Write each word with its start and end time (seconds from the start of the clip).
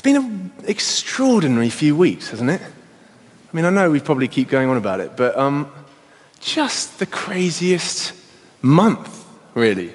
It's 0.00 0.04
been 0.06 0.16
an 0.16 0.52
extraordinary 0.64 1.68
few 1.68 1.94
weeks, 1.94 2.30
hasn't 2.30 2.48
it? 2.48 2.62
I 2.62 3.54
mean, 3.54 3.66
I 3.66 3.68
know 3.68 3.90
we 3.90 4.00
probably 4.00 4.28
keep 4.28 4.48
going 4.48 4.70
on 4.70 4.78
about 4.78 4.98
it, 5.00 5.14
but 5.14 5.36
um, 5.36 5.70
just 6.40 6.98
the 6.98 7.04
craziest 7.04 8.14
month, 8.62 9.26
really. 9.52 9.92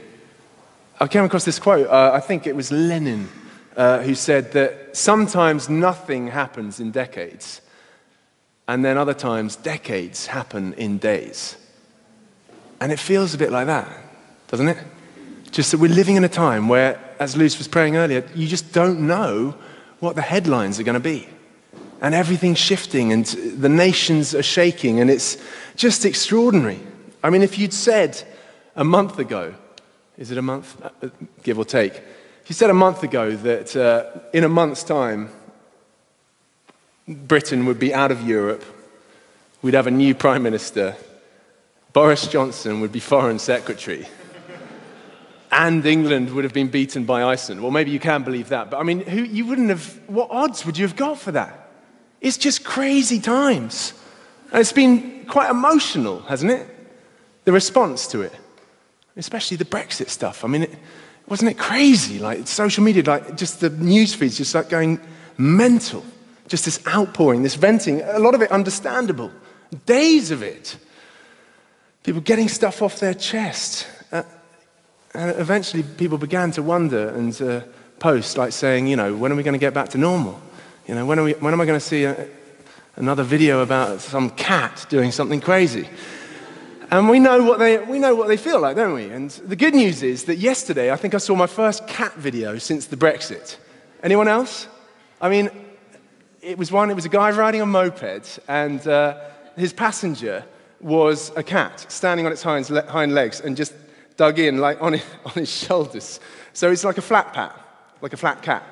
I 0.99 1.07
came 1.07 1.23
across 1.23 1.44
this 1.44 1.57
quote. 1.57 1.88
Uh, 1.88 2.12
I 2.13 2.20
think 2.20 2.46
it 2.46 2.55
was 2.55 2.71
Lenin 2.71 3.29
uh, 3.76 4.04
who 4.04 4.13
said 4.13 4.51
that 4.51 4.96
sometimes 4.96 5.69
nothing 5.69 6.28
happens 6.28 6.79
in 6.79 6.92
decades, 6.92 7.62
and 8.67 8.85
then 8.85 8.99
other 8.99 9.15
times 9.15 9.56
decades 9.56 10.28
happen 10.28 10.74
in 10.74 10.99
days. 10.99 11.58
And 12.79 12.92
it 12.92 12.99
feels 12.99 13.33
a 13.33 13.40
bit 13.40 13.51
like 13.51 13.65
that, 13.65 13.90
doesn't 14.49 14.67
it? 14.67 14.78
Just 15.49 15.72
that 15.72 15.79
we're 15.79 15.90
living 15.92 16.16
in 16.16 16.23
a 16.23 16.30
time 16.30 16.67
where, 16.67 16.99
as 17.20 17.35
Luce 17.35 17.58
was 17.58 17.67
praying 17.67 17.95
earlier, 17.95 18.23
you 18.35 18.48
just 18.48 18.72
don't 18.72 19.08
know 19.08 19.55
what 19.99 20.16
the 20.16 20.21
headlines 20.21 20.79
are 20.79 20.83
going 20.83 20.93
to 20.93 20.99
be. 20.99 21.27
And 22.01 22.13
everything's 22.13 22.59
shifting, 22.59 23.13
and 23.13 23.25
the 23.25 23.70
nations 23.70 24.35
are 24.35 24.43
shaking, 24.43 24.99
and 24.99 25.09
it's 25.09 25.37
just 25.75 26.05
extraordinary. 26.05 26.79
I 27.23 27.29
mean, 27.29 27.41
if 27.41 27.57
you'd 27.57 27.73
said 27.73 28.21
a 28.75 28.84
month 28.84 29.17
ago, 29.17 29.53
is 30.17 30.31
it 30.31 30.37
a 30.37 30.41
month? 30.41 30.81
Uh, 30.84 31.09
give 31.43 31.57
or 31.57 31.65
take. 31.65 31.93
If 31.93 32.49
you 32.49 32.53
said 32.53 32.70
a 32.70 32.75
month 32.75 33.03
ago 33.03 33.35
that 33.35 33.75
uh, 33.75 34.20
in 34.34 34.43
a 34.43 34.49
month's 34.49 34.84
time, 34.84 35.29
Britain 37.07 37.65
would 37.65 37.79
be 37.79 37.93
out 37.93 38.12
of 38.12 38.27
Europe, 38.27 38.63
we'd 39.62 39.73
have 39.73 39.87
a 39.87 39.91
new 39.91 40.13
prime 40.13 40.43
minister, 40.43 40.95
Boris 41.93 42.27
Johnson 42.27 42.81
would 42.81 42.91
be 42.91 42.99
foreign 42.99 43.39
secretary, 43.39 44.05
and 45.52 45.85
England 45.85 46.34
would 46.34 46.44
have 46.44 46.54
been 46.54 46.70
beaten 46.70 47.05
by 47.05 47.23
Iceland. 47.23 47.62
Well, 47.62 47.72
maybe 47.72 47.91
you 47.91 47.99
can 47.99 48.23
believe 48.23 48.49
that, 48.49 48.70
but 48.70 48.77
I 48.77 48.84
mean, 48.84 49.02
who, 49.02 49.23
you 49.23 49.45
wouldn't 49.45 49.70
have, 49.70 49.99
what 50.08 50.30
odds 50.31 50.66
would 50.66 50.77
you 50.77 50.85
have 50.85 50.95
got 50.95 51.20
for 51.20 51.31
that? 51.31 51.70
It's 52.21 52.37
just 52.37 52.63
crazy 52.63 53.20
times. 53.20 53.93
And 54.52 54.62
it's 54.62 54.74
been 54.74 55.26
quite 55.27 55.49
emotional, 55.49 56.21
hasn't 56.21 56.52
it? 56.52 56.68
The 57.43 57.52
response 57.52 58.07
to 58.07 58.21
it, 58.21 58.34
especially 59.15 59.57
the 59.57 59.65
Brexit 59.65 60.10
stuff. 60.10 60.43
I 60.43 60.48
mean, 60.48 60.63
it, 60.63 60.76
wasn't 61.27 61.52
it 61.52 61.57
crazy? 61.57 62.20
Like 62.20 62.48
social 62.48 62.84
media, 62.84 63.04
like 63.04 63.37
just 63.37 63.59
the 63.59 63.70
news 63.70 64.14
feeds 64.14 64.38
just 64.38 64.56
like 64.56 64.70
going 64.70 65.00
mental. 65.38 66.04
Just 66.48 66.66
this 66.66 66.86
outpouring, 66.88 67.42
this 67.42 67.56
venting, 67.56 68.02
a 68.02 68.20
lot 68.20 68.36
of 68.36 68.42
it 68.42 68.52
understandable. 68.52 69.32
Days 69.86 70.30
of 70.30 70.44
it. 70.44 70.78
People 72.04 72.22
getting 72.22 72.48
stuff 72.48 72.84
off 72.84 73.00
their 73.00 73.16
chest. 73.16 73.88
Uh, 74.12 74.22
and 75.16 75.40
eventually 75.40 75.84
people 75.84 76.18
began 76.18 76.52
to 76.52 76.64
wonder 76.64 77.10
and 77.10 77.42
uh, 77.42 77.62
post, 78.00 78.38
like 78.38 78.52
saying, 78.52 78.88
you 78.88 78.96
know, 78.96 79.16
when 79.16 79.32
are 79.32 79.36
we 79.36 79.44
going 79.44 79.54
to 79.54 79.60
get 79.60 79.74
back 79.74 79.90
to 79.90 79.98
normal? 79.98 80.42
You 80.88 80.96
know, 80.96 81.06
when, 81.06 81.20
are 81.20 81.24
we, 81.24 81.34
when 81.34 81.54
am 81.54 81.62
I 81.62 81.66
going 81.66 81.80
to 81.80 81.86
see 81.86 82.04
a, 82.04 82.28
another 82.96 83.24
video 83.24 83.62
about 83.62 84.02
some 84.02 84.30
cat 84.32 84.86
doing 84.90 85.12
something 85.12 85.42
crazy? 85.42 85.90
And 86.92 87.10
we 87.10 87.20
know, 87.20 87.44
what 87.44 87.60
they, 87.60 87.78
we 87.80 87.98
know 87.98 88.14
what 88.14 88.28
they 88.28 88.38
feel 88.38 88.60
like, 88.60 88.76
don't 88.76 88.94
we? 88.94 89.10
And 89.10 89.32
the 89.32 89.56
good 89.56 89.74
news 89.74 90.04
is 90.04 90.26
that 90.26 90.38
yesterday, 90.38 90.92
I 90.92 90.96
think 90.96 91.16
I 91.16 91.18
saw 91.18 91.36
my 91.36 91.48
first 91.48 91.88
cat 91.88 92.14
video 92.14 92.58
since 92.58 92.86
the 92.86 92.98
Brexit. 92.98 93.58
Anyone 94.04 94.28
else? 94.28 94.68
I 95.20 95.30
mean, 95.30 95.50
it 96.42 96.58
was 96.58 96.72
one, 96.72 96.92
it 96.92 96.94
was 96.94 97.06
a 97.06 97.10
guy 97.10 97.32
riding 97.32 97.62
a 97.62 97.66
moped, 97.66 98.40
and 98.48 98.86
uh, 98.88 99.18
his 99.56 99.74
passenger 99.74 100.46
was 100.80 101.32
a 101.36 101.42
cat 101.42 101.86
standing 101.90 102.26
on 102.28 102.32
its 102.32 102.44
hind, 102.44 102.68
hind 102.68 103.16
legs 103.16 103.40
and 103.40 103.58
just 103.58 103.74
dug 104.18 104.40
in 104.40 104.58
like 104.58 104.82
on, 104.82 104.96
on 105.26 105.34
his 105.34 105.52
shoulders. 105.52 106.20
So 106.54 106.72
it's 106.72 106.84
like 106.84 106.98
a 106.98 107.02
flat 107.02 107.34
pat, 107.34 107.60
like 108.02 108.14
a 108.14 108.18
flat 108.18 108.42
cat. 108.42 108.64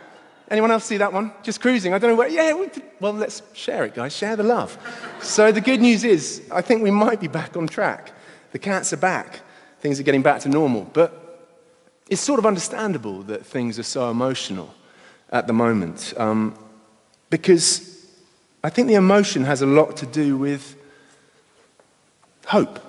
Anyone 0.49 0.71
else 0.71 0.85
see 0.85 0.97
that 0.97 1.11
one? 1.11 1.33
Just 1.41 1.61
cruising. 1.61 1.93
I 1.93 1.97
don't 1.97 2.11
know 2.11 2.15
where. 2.15 2.27
Yeah, 2.27 2.53
we, 2.53 2.69
well, 2.99 3.13
let's 3.13 3.41
share 3.53 3.85
it, 3.85 3.95
guys. 3.95 4.15
Share 4.15 4.35
the 4.35 4.43
love. 4.43 4.77
so 5.21 5.51
the 5.51 5.61
good 5.61 5.81
news 5.81 6.03
is, 6.03 6.43
I 6.51 6.61
think 6.61 6.83
we 6.83 6.91
might 6.91 7.19
be 7.19 7.27
back 7.27 7.57
on 7.57 7.67
track. 7.67 8.11
The 8.51 8.59
cats 8.59 8.93
are 8.93 8.97
back. 8.97 9.41
Things 9.79 9.99
are 9.99 10.03
getting 10.03 10.21
back 10.21 10.41
to 10.41 10.49
normal. 10.49 10.83
But 10.93 11.23
it's 12.09 12.21
sort 12.21 12.39
of 12.39 12.45
understandable 12.45 13.23
that 13.23 13.45
things 13.45 13.79
are 13.79 13.83
so 13.83 14.11
emotional 14.11 14.73
at 15.31 15.47
the 15.47 15.53
moment. 15.53 16.13
Um, 16.17 16.55
because 17.29 18.07
I 18.63 18.69
think 18.69 18.87
the 18.87 18.93
emotion 18.93 19.45
has 19.45 19.61
a 19.61 19.65
lot 19.65 19.97
to 19.97 20.05
do 20.05 20.37
with 20.37 20.75
hope. 22.45 22.79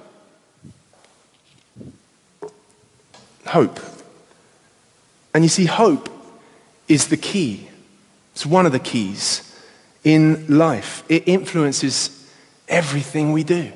Hope. 3.47 3.81
And 5.32 5.44
you 5.44 5.49
see, 5.49 5.66
hope 5.66 6.09
is 6.88 7.09
the 7.09 7.16
key. 7.16 7.69
It's 8.32 8.47
one 8.47 8.66
of 8.66 8.72
the 8.72 8.78
keys 8.78 9.55
in 10.03 10.47
life. 10.59 11.03
It 11.09 11.27
influences 11.27 12.28
everything 12.69 13.32
we 13.32 13.44
do. 13.44 13.72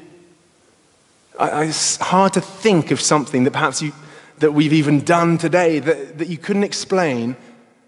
I, 1.39 1.65
it's 1.65 1.97
hard 1.97 2.33
to 2.35 2.41
think 2.41 2.91
of 2.91 3.01
something 3.01 3.45
that 3.45 3.53
perhaps 3.53 3.81
you, 3.81 3.93
that 4.39 4.53
we've 4.53 4.73
even 4.73 5.01
done 5.01 5.39
today 5.39 5.79
that, 5.79 6.19
that 6.19 6.29
you 6.29 6.37
couldn't 6.37 6.65
explain 6.65 7.37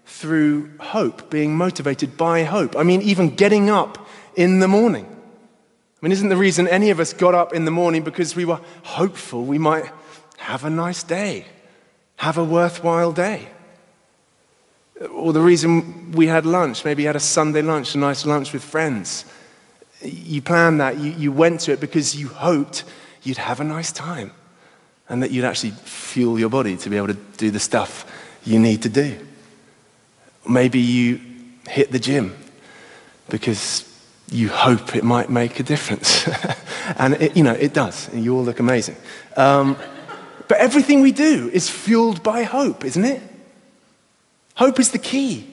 through 0.05 0.69
hope, 0.79 1.29
being 1.29 1.55
motivated 1.55 2.17
by 2.17 2.43
hope. 2.43 2.75
I 2.75 2.83
mean, 2.83 3.01
even 3.01 3.35
getting 3.35 3.69
up 3.69 4.07
in 4.35 4.59
the 4.59 4.67
morning. 4.67 5.05
I 5.05 6.05
mean, 6.05 6.11
isn't 6.11 6.29
the 6.29 6.37
reason 6.37 6.67
any 6.67 6.89
of 6.89 6.99
us 6.99 7.13
got 7.13 7.35
up 7.35 7.53
in 7.53 7.65
the 7.65 7.71
morning 7.71 8.03
because 8.03 8.35
we 8.35 8.45
were 8.45 8.59
hopeful 8.83 9.45
we 9.45 9.57
might 9.57 9.85
have 10.37 10.65
a 10.65 10.69
nice 10.69 11.03
day, 11.03 11.45
have 12.21 12.37
a 12.37 12.43
worthwhile 12.43 13.11
day? 13.11 13.47
Or 15.11 15.33
the 15.33 15.41
reason 15.41 16.11
we 16.11 16.27
had 16.27 16.45
lunch, 16.45 16.85
maybe 16.85 17.01
you 17.01 17.07
had 17.07 17.15
a 17.15 17.19
Sunday 17.19 17.63
lunch, 17.63 17.95
a 17.95 17.97
nice 17.97 18.27
lunch 18.27 18.53
with 18.53 18.63
friends. 18.63 19.25
You 20.03 20.39
planned 20.43 20.79
that, 20.81 20.99
you, 20.99 21.13
you 21.13 21.31
went 21.31 21.61
to 21.61 21.71
it 21.71 21.79
because 21.79 22.15
you 22.15 22.27
hoped 22.27 22.83
you'd 23.23 23.37
have 23.39 23.59
a 23.59 23.63
nice 23.63 23.91
time 23.91 24.29
and 25.09 25.23
that 25.23 25.31
you'd 25.31 25.45
actually 25.45 25.71
fuel 25.71 26.37
your 26.37 26.49
body 26.49 26.77
to 26.77 26.91
be 26.91 26.97
able 26.97 27.07
to 27.07 27.17
do 27.37 27.49
the 27.49 27.59
stuff 27.59 28.05
you 28.43 28.59
need 28.59 28.83
to 28.83 28.89
do. 28.89 29.17
Maybe 30.47 30.79
you 30.79 31.19
hit 31.67 31.91
the 31.91 31.99
gym 31.99 32.37
because 33.29 33.83
you 34.29 34.49
hope 34.49 34.95
it 34.95 35.03
might 35.03 35.31
make 35.31 35.59
a 35.59 35.63
difference. 35.63 36.29
and, 36.97 37.15
it, 37.15 37.35
you 37.35 37.43
know, 37.43 37.53
it 37.53 37.73
does. 37.73 38.13
You 38.13 38.37
all 38.37 38.43
look 38.43 38.59
amazing. 38.59 38.95
Um, 39.35 39.75
but 40.51 40.59
everything 40.59 40.99
we 40.99 41.13
do 41.13 41.49
is 41.53 41.69
fueled 41.69 42.21
by 42.23 42.43
hope, 42.43 42.83
isn't 42.83 43.05
it? 43.05 43.21
Hope 44.55 44.81
is 44.81 44.91
the 44.91 44.99
key. 44.99 45.47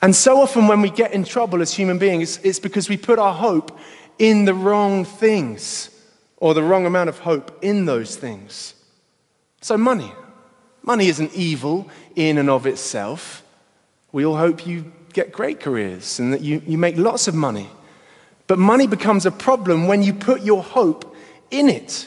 And 0.00 0.14
so 0.14 0.40
often, 0.40 0.68
when 0.68 0.80
we 0.80 0.90
get 0.90 1.12
in 1.12 1.24
trouble 1.24 1.60
as 1.60 1.74
human 1.74 1.98
beings, 1.98 2.38
it's 2.44 2.60
because 2.60 2.88
we 2.88 2.96
put 2.96 3.18
our 3.18 3.34
hope 3.34 3.76
in 4.16 4.44
the 4.44 4.54
wrong 4.54 5.04
things 5.04 5.90
or 6.36 6.54
the 6.54 6.62
wrong 6.62 6.86
amount 6.86 7.08
of 7.08 7.18
hope 7.18 7.58
in 7.62 7.84
those 7.84 8.14
things. 8.14 8.74
So, 9.60 9.76
money. 9.76 10.12
Money 10.84 11.08
isn't 11.08 11.34
evil 11.34 11.90
in 12.14 12.38
and 12.38 12.48
of 12.48 12.64
itself. 12.64 13.42
We 14.12 14.24
all 14.24 14.36
hope 14.36 14.68
you 14.68 14.92
get 15.12 15.32
great 15.32 15.58
careers 15.58 16.20
and 16.20 16.32
that 16.32 16.42
you, 16.42 16.62
you 16.64 16.78
make 16.78 16.96
lots 16.96 17.26
of 17.26 17.34
money. 17.34 17.68
But 18.46 18.60
money 18.60 18.86
becomes 18.86 19.26
a 19.26 19.32
problem 19.32 19.88
when 19.88 20.00
you 20.00 20.14
put 20.14 20.42
your 20.42 20.62
hope 20.62 21.16
in 21.50 21.68
it 21.68 22.06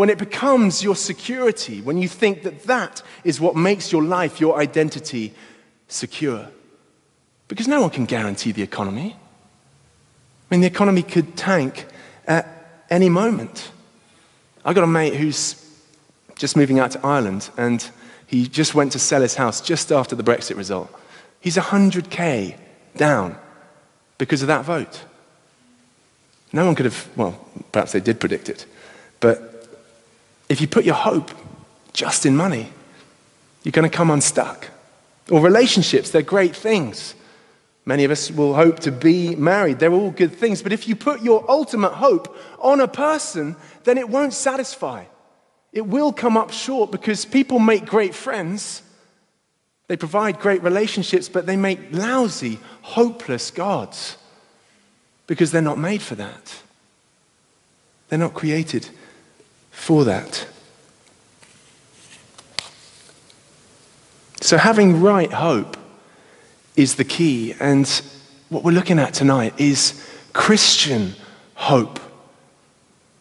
when 0.00 0.08
it 0.08 0.16
becomes 0.16 0.82
your 0.82 0.96
security, 0.96 1.82
when 1.82 1.98
you 1.98 2.08
think 2.08 2.42
that 2.42 2.62
that 2.62 3.02
is 3.22 3.38
what 3.38 3.54
makes 3.54 3.92
your 3.92 4.02
life, 4.02 4.40
your 4.40 4.58
identity 4.58 5.34
secure. 5.88 6.48
Because 7.48 7.68
no 7.68 7.82
one 7.82 7.90
can 7.90 8.06
guarantee 8.06 8.50
the 8.50 8.62
economy. 8.62 9.14
I 9.14 10.54
mean, 10.54 10.62
the 10.62 10.66
economy 10.66 11.02
could 11.02 11.36
tank 11.36 11.84
at 12.26 12.48
any 12.88 13.10
moment. 13.10 13.72
I've 14.64 14.74
got 14.74 14.84
a 14.84 14.86
mate 14.86 15.16
who's 15.16 15.62
just 16.34 16.56
moving 16.56 16.78
out 16.78 16.92
to 16.92 17.06
Ireland, 17.06 17.50
and 17.58 17.86
he 18.26 18.48
just 18.48 18.74
went 18.74 18.92
to 18.92 18.98
sell 18.98 19.20
his 19.20 19.34
house 19.34 19.60
just 19.60 19.92
after 19.92 20.16
the 20.16 20.22
Brexit 20.22 20.56
result. 20.56 20.90
He's 21.42 21.58
100K 21.58 22.56
down 22.96 23.36
because 24.16 24.40
of 24.40 24.48
that 24.48 24.64
vote. 24.64 25.04
No 26.54 26.64
one 26.64 26.74
could 26.74 26.86
have, 26.86 27.06
well, 27.16 27.38
perhaps 27.70 27.92
they 27.92 28.00
did 28.00 28.18
predict 28.18 28.48
it, 28.48 28.64
but 29.20 29.58
if 30.50 30.60
you 30.60 30.66
put 30.66 30.84
your 30.84 30.96
hope 30.96 31.30
just 31.92 32.26
in 32.26 32.36
money, 32.36 32.68
you're 33.62 33.72
going 33.72 33.88
to 33.88 33.96
come 33.96 34.10
unstuck. 34.10 34.68
Or 35.30 35.40
relationships, 35.40 36.10
they're 36.10 36.22
great 36.22 36.56
things. 36.56 37.14
Many 37.84 38.04
of 38.04 38.10
us 38.10 38.32
will 38.32 38.54
hope 38.54 38.80
to 38.80 38.90
be 38.92 39.36
married. 39.36 39.78
They're 39.78 39.92
all 39.92 40.10
good 40.10 40.34
things. 40.34 40.60
But 40.60 40.72
if 40.72 40.88
you 40.88 40.96
put 40.96 41.22
your 41.22 41.48
ultimate 41.48 41.92
hope 41.92 42.36
on 42.58 42.80
a 42.80 42.88
person, 42.88 43.54
then 43.84 43.96
it 43.96 44.08
won't 44.08 44.32
satisfy. 44.32 45.04
It 45.72 45.86
will 45.86 46.12
come 46.12 46.36
up 46.36 46.50
short 46.50 46.90
because 46.90 47.24
people 47.24 47.60
make 47.60 47.86
great 47.86 48.14
friends. 48.14 48.82
They 49.86 49.96
provide 49.96 50.40
great 50.40 50.64
relationships, 50.64 51.28
but 51.28 51.46
they 51.46 51.56
make 51.56 51.92
lousy, 51.92 52.58
hopeless 52.82 53.52
gods 53.52 54.16
because 55.28 55.52
they're 55.52 55.62
not 55.62 55.78
made 55.78 56.02
for 56.02 56.16
that. 56.16 56.56
They're 58.08 58.18
not 58.18 58.34
created 58.34 58.88
for 59.80 60.04
that. 60.04 60.46
So, 64.42 64.58
having 64.58 65.00
right 65.00 65.32
hope 65.32 65.78
is 66.76 66.96
the 66.96 67.04
key. 67.04 67.54
And 67.58 67.88
what 68.50 68.62
we're 68.62 68.72
looking 68.72 68.98
at 68.98 69.14
tonight 69.14 69.54
is 69.58 70.06
Christian 70.34 71.14
hope. 71.54 71.98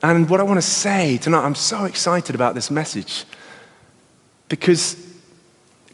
And 0.04 0.30
what 0.30 0.42
I 0.42 0.44
want 0.44 0.58
to 0.58 0.68
say 0.68 1.18
tonight, 1.18 1.46
I'm 1.46 1.56
so 1.56 1.86
excited 1.86 2.36
about 2.36 2.56
this 2.56 2.70
message 2.70 3.26
because 4.50 4.96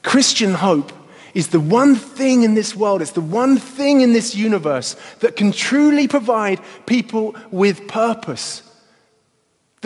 Christian 0.03 0.53
hope 0.53 0.91
is 1.35 1.49
the 1.49 1.59
one 1.59 1.95
thing 1.95 2.43
in 2.43 2.55
this 2.55 2.75
world, 2.75 3.01
it's 3.01 3.11
the 3.11 3.21
one 3.21 3.57
thing 3.57 4.01
in 4.01 4.13
this 4.13 4.35
universe 4.35 4.95
that 5.19 5.35
can 5.35 5.51
truly 5.51 6.07
provide 6.07 6.59
people 6.85 7.35
with 7.51 7.87
purpose, 7.87 8.63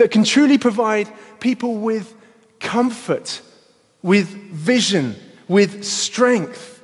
that 0.00 0.10
can 0.10 0.24
truly 0.24 0.56
provide 0.56 1.08
people 1.40 1.76
with 1.76 2.14
comfort, 2.58 3.42
with 4.02 4.28
vision, 4.28 5.14
with 5.46 5.84
strength, 5.84 6.82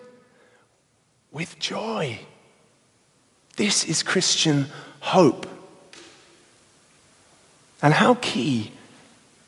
with 1.33 1.59
joy. 1.59 2.19
This 3.57 3.85
is 3.85 4.03
Christian 4.03 4.67
hope. 5.01 5.47
And 7.81 7.95
how 7.95 8.17
key 8.17 8.73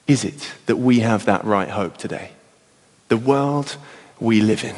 is 0.06 0.25
it 0.25 0.50
that 0.64 0.76
we 0.76 1.00
have 1.00 1.26
that 1.26 1.44
right 1.44 1.69
hope 1.69 1.99
today? 1.99 2.31
The 3.09 3.19
world 3.19 3.76
we 4.19 4.41
live 4.41 4.64
in. 4.64 4.76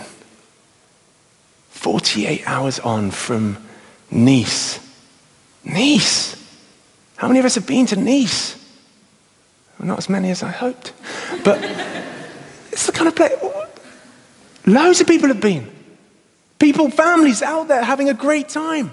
48 1.70 2.42
hours 2.44 2.80
on 2.80 3.12
from 3.12 3.56
Nice. 4.10 4.80
Nice! 5.64 6.34
How 7.14 7.28
many 7.28 7.38
of 7.38 7.44
us 7.44 7.54
have 7.54 7.68
been 7.68 7.86
to 7.86 7.96
Nice? 7.96 8.59
Well, 9.80 9.86
not 9.86 9.98
as 9.98 10.10
many 10.10 10.30
as 10.30 10.42
I 10.42 10.50
hoped. 10.50 10.92
But 11.42 11.58
it's 12.70 12.84
the 12.84 12.92
kind 12.92 13.08
of 13.08 13.16
place. 13.16 13.32
Loads 14.66 15.00
of 15.00 15.06
people 15.06 15.28
have 15.28 15.40
been. 15.40 15.72
People, 16.58 16.90
families 16.90 17.40
out 17.40 17.68
there 17.68 17.82
having 17.82 18.10
a 18.10 18.14
great 18.14 18.50
time. 18.50 18.92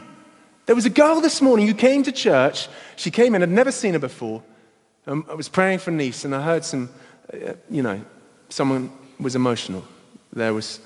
There 0.66 0.76
was 0.76 0.86
a 0.86 0.90
girl 0.90 1.20
this 1.20 1.42
morning 1.42 1.68
who 1.68 1.74
came 1.74 2.04
to 2.04 2.12
church. 2.14 2.70
She 2.96 3.12
came 3.12 3.36
in, 3.36 3.44
I'd 3.44 3.50
never 3.50 3.74
seen 3.74 3.94
her 3.94 4.00
before. 4.00 4.42
Um, 5.06 5.26
I 5.30 5.34
was 5.34 5.50
praying 5.50 5.80
for 5.80 5.92
Nice, 5.92 6.24
and 6.24 6.34
I 6.34 6.42
heard 6.42 6.64
some, 6.64 6.90
uh, 7.34 7.54
you 7.70 7.84
know, 7.84 8.02
someone 8.48 8.90
was 9.20 9.36
emotional. 9.36 9.84
There 10.32 10.54
was 10.54 10.80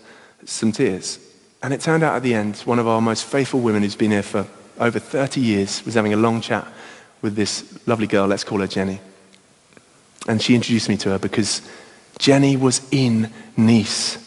some 0.45 0.71
tears. 0.71 1.19
And 1.61 1.75
it 1.75 1.81
turned 1.81 2.01
out 2.01 2.15
at 2.15 2.23
the 2.23 2.33
end, 2.33 2.57
one 2.61 2.79
of 2.79 2.87
our 2.87 3.01
most 3.01 3.25
faithful 3.25 3.59
women 3.59 3.83
who's 3.83 3.95
been 3.95 4.09
here 4.09 4.23
for 4.23 4.47
over 4.79 4.97
30 4.97 5.41
years 5.41 5.85
was 5.85 5.93
having 5.93 6.13
a 6.13 6.17
long 6.17 6.41
chat 6.41 6.67
with 7.21 7.35
this 7.35 7.79
lovely 7.85 8.07
girl, 8.07 8.25
let's 8.25 8.43
call 8.43 8.61
her 8.61 8.67
Jenny. 8.67 8.99
And 10.27 10.41
she 10.41 10.55
introduced 10.55 10.89
me 10.89 10.97
to 10.97 11.09
her 11.09 11.19
because 11.19 11.61
Jenny 12.19 12.55
was 12.57 12.81
in 12.91 13.31
Nice 13.57 14.17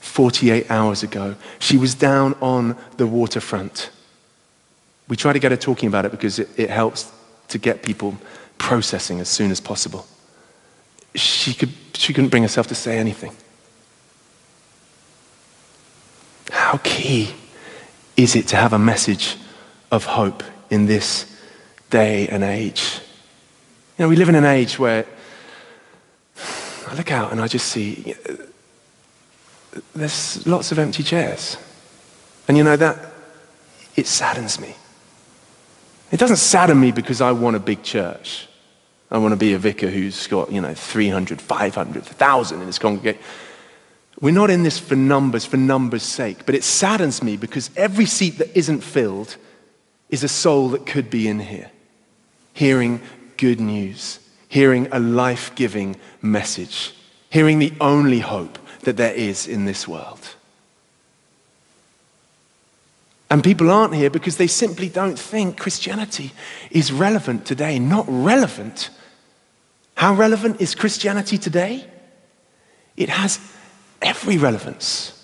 48 0.00 0.70
hours 0.70 1.02
ago. 1.02 1.34
She 1.58 1.76
was 1.76 1.94
down 1.94 2.34
on 2.40 2.76
the 2.96 3.06
waterfront. 3.06 3.90
We 5.08 5.16
try 5.16 5.32
to 5.32 5.38
get 5.38 5.50
her 5.50 5.56
talking 5.56 5.88
about 5.88 6.04
it 6.04 6.10
because 6.10 6.38
it, 6.38 6.48
it 6.56 6.70
helps 6.70 7.10
to 7.48 7.58
get 7.58 7.82
people 7.82 8.16
processing 8.58 9.20
as 9.20 9.28
soon 9.28 9.50
as 9.50 9.60
possible. 9.60 10.06
She, 11.14 11.52
could, 11.54 11.72
she 11.94 12.12
couldn't 12.12 12.30
bring 12.30 12.42
herself 12.42 12.68
to 12.68 12.74
say 12.74 12.98
anything. 12.98 13.32
How 16.50 16.78
key 16.78 17.34
is 18.16 18.36
it 18.36 18.48
to 18.48 18.56
have 18.56 18.72
a 18.72 18.78
message 18.78 19.36
of 19.90 20.04
hope 20.04 20.42
in 20.70 20.86
this 20.86 21.26
day 21.90 22.28
and 22.28 22.44
age? 22.44 23.00
You 23.98 24.04
know, 24.04 24.08
we 24.08 24.16
live 24.16 24.28
in 24.28 24.34
an 24.34 24.44
age 24.44 24.78
where 24.78 25.06
I 26.92 26.94
look 26.94 27.10
out 27.10 27.32
and 27.32 27.40
I 27.40 27.48
just 27.48 27.68
see 27.68 28.14
there's 29.94 30.46
lots 30.46 30.72
of 30.72 30.78
empty 30.78 31.02
chairs. 31.02 31.56
And 32.46 32.58
you 32.58 32.64
know, 32.64 32.76
that, 32.76 32.98
it 33.96 34.06
saddens 34.06 34.60
me. 34.60 34.74
It 36.10 36.18
doesn't 36.18 36.36
sadden 36.36 36.78
me 36.78 36.92
because 36.92 37.22
I 37.22 37.32
want 37.32 37.56
a 37.56 37.60
big 37.60 37.82
church. 37.82 38.46
I 39.10 39.16
want 39.16 39.32
to 39.32 39.38
be 39.38 39.54
a 39.54 39.58
vicar 39.58 39.88
who's 39.88 40.26
got, 40.26 40.52
you 40.52 40.60
know, 40.60 40.74
300, 40.74 41.40
500, 41.40 42.02
1,000 42.02 42.60
in 42.60 42.66
his 42.66 42.78
congregation. 42.78 43.22
We're 44.20 44.34
not 44.34 44.50
in 44.50 44.62
this 44.62 44.78
for 44.78 44.94
numbers, 44.94 45.46
for 45.46 45.56
numbers' 45.56 46.02
sake, 46.02 46.44
but 46.44 46.54
it 46.54 46.62
saddens 46.62 47.22
me 47.22 47.38
because 47.38 47.70
every 47.74 48.04
seat 48.04 48.36
that 48.36 48.54
isn't 48.54 48.82
filled 48.82 49.36
is 50.10 50.22
a 50.22 50.28
soul 50.28 50.68
that 50.70 50.84
could 50.84 51.08
be 51.08 51.26
in 51.26 51.40
here, 51.40 51.70
hearing 52.52 53.00
good 53.38 53.60
news, 53.60 54.18
hearing 54.52 54.86
a 54.92 55.00
life 55.00 55.54
giving 55.54 55.96
message, 56.20 56.92
hearing 57.30 57.58
the 57.58 57.72
only 57.80 58.18
hope 58.18 58.58
that 58.82 58.98
there 58.98 59.14
is 59.14 59.48
in 59.48 59.64
this 59.64 59.88
world. 59.88 60.20
And 63.30 63.42
people 63.42 63.70
aren't 63.70 63.94
here 63.94 64.10
because 64.10 64.36
they 64.36 64.46
simply 64.46 64.90
don't 64.90 65.18
think 65.18 65.58
Christianity 65.58 66.32
is 66.70 66.92
relevant 66.92 67.46
today. 67.46 67.78
Not 67.78 68.04
relevant. 68.06 68.90
How 69.94 70.12
relevant 70.12 70.60
is 70.60 70.74
Christianity 70.74 71.38
today? 71.38 71.86
It 72.94 73.08
has 73.08 73.40
every 74.02 74.36
relevance. 74.36 75.18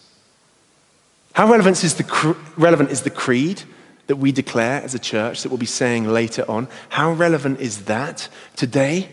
How 1.34 1.50
relevant 1.50 1.84
is 1.84 1.96
the, 1.96 2.04
cre- 2.04 2.32
relevant 2.56 2.90
is 2.90 3.02
the 3.02 3.10
creed 3.10 3.60
that 4.06 4.16
we 4.16 4.32
declare 4.32 4.80
as 4.82 4.94
a 4.94 4.98
church 4.98 5.42
that 5.42 5.50
we'll 5.50 5.58
be 5.58 5.66
saying 5.66 6.08
later 6.08 6.46
on? 6.48 6.66
How 6.88 7.12
relevant 7.12 7.60
is 7.60 7.84
that 7.84 8.30
today? 8.56 9.10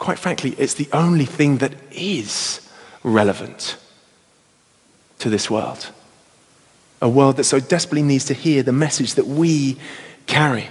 Quite 0.00 0.18
frankly, 0.18 0.54
it's 0.56 0.74
the 0.74 0.88
only 0.94 1.26
thing 1.26 1.58
that 1.58 1.74
is 1.92 2.66
relevant 3.02 3.76
to 5.18 5.28
this 5.28 5.50
world. 5.50 5.90
A 7.02 7.08
world 7.08 7.36
that 7.36 7.44
so 7.44 7.60
desperately 7.60 8.02
needs 8.02 8.24
to 8.24 8.34
hear 8.34 8.62
the 8.62 8.72
message 8.72 9.14
that 9.14 9.26
we 9.26 9.76
carry. 10.26 10.68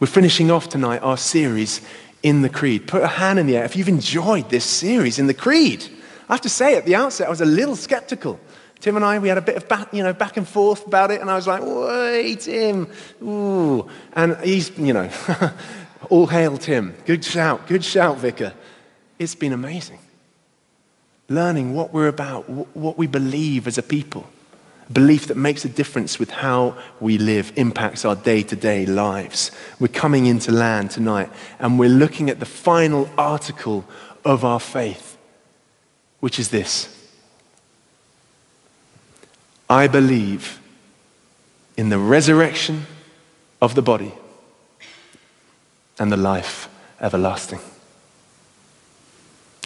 We're 0.00 0.06
finishing 0.06 0.50
off 0.50 0.70
tonight 0.70 1.02
our 1.02 1.18
series 1.18 1.82
in 2.22 2.40
the 2.40 2.48
Creed. 2.48 2.88
Put 2.88 3.02
a 3.02 3.06
hand 3.06 3.38
in 3.38 3.46
the 3.46 3.58
air 3.58 3.64
if 3.64 3.76
you've 3.76 3.88
enjoyed 3.88 4.48
this 4.48 4.64
series 4.64 5.18
in 5.18 5.26
the 5.26 5.34
Creed. 5.34 5.84
I 6.30 6.32
have 6.32 6.40
to 6.40 6.48
say, 6.48 6.74
at 6.76 6.86
the 6.86 6.94
outset, 6.94 7.26
I 7.26 7.30
was 7.30 7.42
a 7.42 7.46
little 7.46 7.76
skeptical. 7.76 8.40
Tim 8.80 8.96
and 8.96 9.04
I, 9.04 9.18
we 9.18 9.28
had 9.28 9.36
a 9.36 9.42
bit 9.42 9.56
of 9.56 9.68
back, 9.68 9.92
you 9.92 10.02
know, 10.02 10.14
back 10.14 10.38
and 10.38 10.48
forth 10.48 10.86
about 10.86 11.10
it, 11.10 11.20
and 11.20 11.30
I 11.30 11.36
was 11.36 11.46
like, 11.46 11.60
wait, 11.62 12.40
Tim, 12.40 12.88
ooh. 13.22 13.86
And 14.14 14.38
he's, 14.38 14.70
you 14.78 14.94
know, 14.94 15.10
all 16.10 16.26
hail 16.26 16.58
Tim. 16.58 16.94
Good 17.06 17.24
shout, 17.24 17.66
good 17.66 17.84
shout, 17.84 18.18
Vicar. 18.18 18.52
It's 19.18 19.34
been 19.34 19.52
amazing. 19.52 19.98
Learning 21.28 21.74
what 21.74 21.92
we're 21.92 22.08
about, 22.08 22.48
what 22.48 22.98
we 22.98 23.06
believe 23.06 23.66
as 23.66 23.78
a 23.78 23.82
people. 23.82 24.28
Belief 24.92 25.28
that 25.28 25.36
makes 25.36 25.64
a 25.64 25.68
difference 25.68 26.18
with 26.18 26.30
how 26.30 26.76
we 26.98 27.16
live, 27.16 27.52
impacts 27.54 28.04
our 28.04 28.16
day 28.16 28.42
to 28.42 28.56
day 28.56 28.84
lives. 28.86 29.52
We're 29.78 29.88
coming 29.88 30.26
into 30.26 30.50
land 30.50 30.90
tonight, 30.90 31.30
and 31.60 31.78
we're 31.78 31.88
looking 31.88 32.28
at 32.28 32.40
the 32.40 32.46
final 32.46 33.08
article 33.16 33.84
of 34.24 34.44
our 34.44 34.60
faith 34.60 35.10
which 36.20 36.38
is 36.38 36.50
this 36.50 36.96
I 39.68 39.88
believe 39.88 40.60
in 41.76 41.88
the 41.88 41.98
resurrection 41.98 42.86
of 43.60 43.74
the 43.74 43.82
body 43.82 44.12
and 46.00 46.10
the 46.10 46.16
life 46.16 46.68
everlasting. 47.00 47.60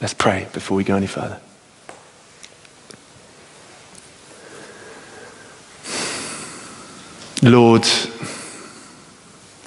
Let's 0.02 0.12
pray 0.12 0.46
before 0.52 0.76
we 0.76 0.84
go 0.84 0.96
any 0.96 1.06
further. 1.06 1.40
Lord, 7.42 7.84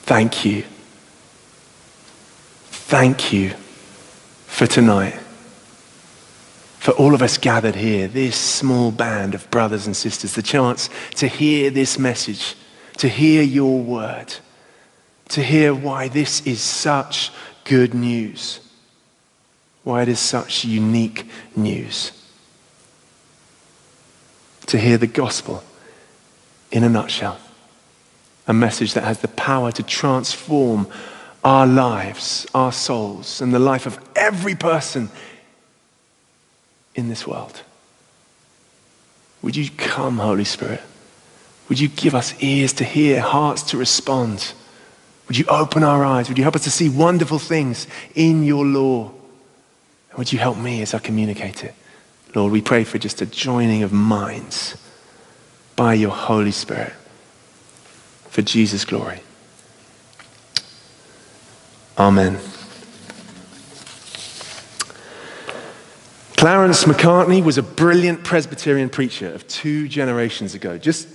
thank 0.06 0.46
you. 0.46 0.64
Thank 2.70 3.34
you 3.34 3.56
for 4.46 4.68
tonight 4.68 5.20
for 6.88 6.94
all 6.94 7.14
of 7.14 7.22
us 7.22 7.38
gathered 7.38 7.76
here, 7.76 8.08
this 8.08 8.38
small 8.38 8.92
band 8.92 9.36
of 9.36 9.52
brothers 9.52 9.88
and 9.88 9.94
sisters, 9.94 10.36
the 10.36 10.42
chance 10.42 10.90
to 11.16 11.28
hear 11.28 11.70
this 11.70 12.00
message, 12.00 12.56
to 12.96 13.10
hear 13.10 13.44
your 13.44 13.82
word, 13.82 14.34
to 15.30 15.44
hear 15.44 15.74
why 15.74 16.08
this 16.08 16.46
is 16.46 16.62
such 16.62 17.32
good 17.64 17.94
news, 17.94 18.60
why 19.84 20.02
it 20.02 20.08
is 20.08 20.20
such 20.20 20.64
unique 20.66 21.30
news. 21.56 22.12
To 24.68 24.78
hear 24.78 24.98
the 24.98 25.08
gospel 25.08 25.64
in 26.72 26.84
a 26.84 26.90
nutshell, 26.90 27.40
a 28.48 28.54
message 28.54 28.94
that 28.94 29.04
has 29.04 29.20
the 29.20 29.28
power 29.30 29.72
to 29.72 29.84
transform 29.84 30.88
our 31.44 31.66
lives, 31.66 32.46
our 32.54 32.72
souls, 32.72 33.42
and 33.42 33.54
the 33.54 33.60
life 33.60 33.86
of 33.86 34.00
every 34.16 34.56
person 34.56 35.10
in 36.96 37.08
this 37.08 37.26
world. 37.26 37.62
Would 39.42 39.56
you 39.56 39.70
come, 39.78 40.18
Holy 40.18 40.44
Spirit? 40.44 40.82
Would 41.70 41.80
you 41.80 41.88
give 41.88 42.16
us 42.16 42.34
ears 42.42 42.74
to 42.74 42.84
hear, 42.84 43.22
hearts 43.22 43.62
to 43.64 43.78
respond? 43.78 44.54
Would 45.28 45.38
you 45.38 45.46
open 45.46 45.84
our 45.84 46.06
eyes? 46.06 46.30
Would 46.30 46.38
you 46.38 46.44
help 46.44 46.56
us 46.56 46.64
to 46.64 46.72
see 46.72 46.90
wonderful 46.90 47.40
things 47.40 47.88
in 48.16 48.44
your 48.44 48.66
law? 48.66 49.12
And 50.10 50.18
would 50.18 50.32
you 50.32 50.40
help 50.40 50.58
me 50.58 50.82
as 50.82 50.94
I 50.94 51.00
communicate 51.00 51.64
it? 51.64 51.76
Lord, 52.34 52.52
we 52.52 52.62
pray 52.62 52.84
for 52.84 52.98
just 52.98 53.22
a 53.22 53.26
joining 53.26 53.84
of 53.84 53.92
minds 53.92 54.78
by 55.76 55.94
your 55.94 56.12
Holy 56.12 56.52
Spirit 56.52 56.94
for 58.30 58.42
Jesus' 58.42 58.86
glory. 58.86 59.22
Amen. 61.98 62.38
Clarence 66.36 66.86
Macartney 66.86 67.44
was 67.44 67.58
a 67.58 67.64
brilliant 67.64 68.24
Presbyterian 68.24 68.90
preacher 68.90 69.34
of 69.34 69.48
two 69.48 69.88
generations 69.88 70.54
ago. 70.54 70.78
Just 70.78 71.08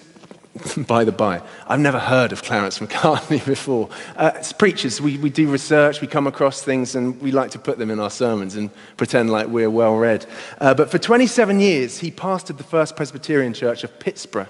by 0.87 1.04
the 1.04 1.12
by, 1.12 1.40
I've 1.66 1.80
never 1.80 1.99
heard 1.99 2.32
of 2.32 2.42
Clarence 2.42 2.78
Macartney 2.78 3.44
before. 3.47 3.88
Uh, 4.16 4.32
as 4.35 4.52
preachers, 4.52 5.00
we, 5.00 5.16
we 5.18 5.30
do 5.30 5.50
research, 5.50 6.00
we 6.00 6.06
come 6.06 6.26
across 6.26 6.62
things, 6.62 6.94
and 6.94 7.21
we 7.23 7.32
like 7.32 7.52
to 7.52 7.59
put 7.59 7.78
them 7.78 7.90
in 7.90 7.99
our 7.99 8.11
sermons 8.11 8.56
and 8.56 8.71
pretend 8.97 9.30
like 9.30 9.49
we're 9.49 9.71
well 9.71 9.97
read. 9.97 10.26
Uh, 10.61 10.75
but 10.75 10.90
for 10.90 10.99
27 10.99 11.59
years, 11.59 11.99
he 11.99 12.11
pastored 12.11 12.59
the 12.59 12.64
First 12.64 12.97
Presbyterian 12.97 13.54
Church 13.54 13.82
of 13.82 13.99
Pittsburgh. 13.99 14.49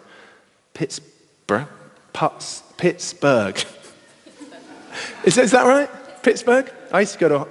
Pittsburgh? 0.74 1.68
Putz, 2.12 2.62
Pittsburgh. 2.76 3.62
is, 5.24 5.38
is 5.38 5.52
that 5.52 5.66
right? 5.66 5.88
Pittsburgh? 6.22 6.70
I 6.92 7.00
used 7.00 7.12
to 7.12 7.18
go 7.18 7.28
to 7.28 7.48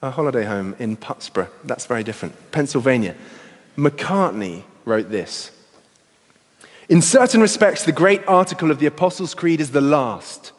a 0.00 0.10
holiday 0.10 0.44
home 0.44 0.74
in 0.78 0.96
Pittsburgh. 0.96 1.50
That's 1.64 1.86
very 1.86 2.02
different. 2.02 2.34
Pennsylvania. 2.50 3.14
Macartney 3.76 4.64
wrote 4.84 5.10
this. 5.10 5.50
In 6.88 7.00
certain 7.00 7.40
respects, 7.40 7.84
the 7.84 7.92
great 7.92 8.26
article 8.26 8.70
of 8.70 8.78
the 8.78 8.86
Apostles' 8.86 9.34
Creed 9.34 9.60
is 9.60 9.70
the 9.70 9.80
last. 9.80 10.52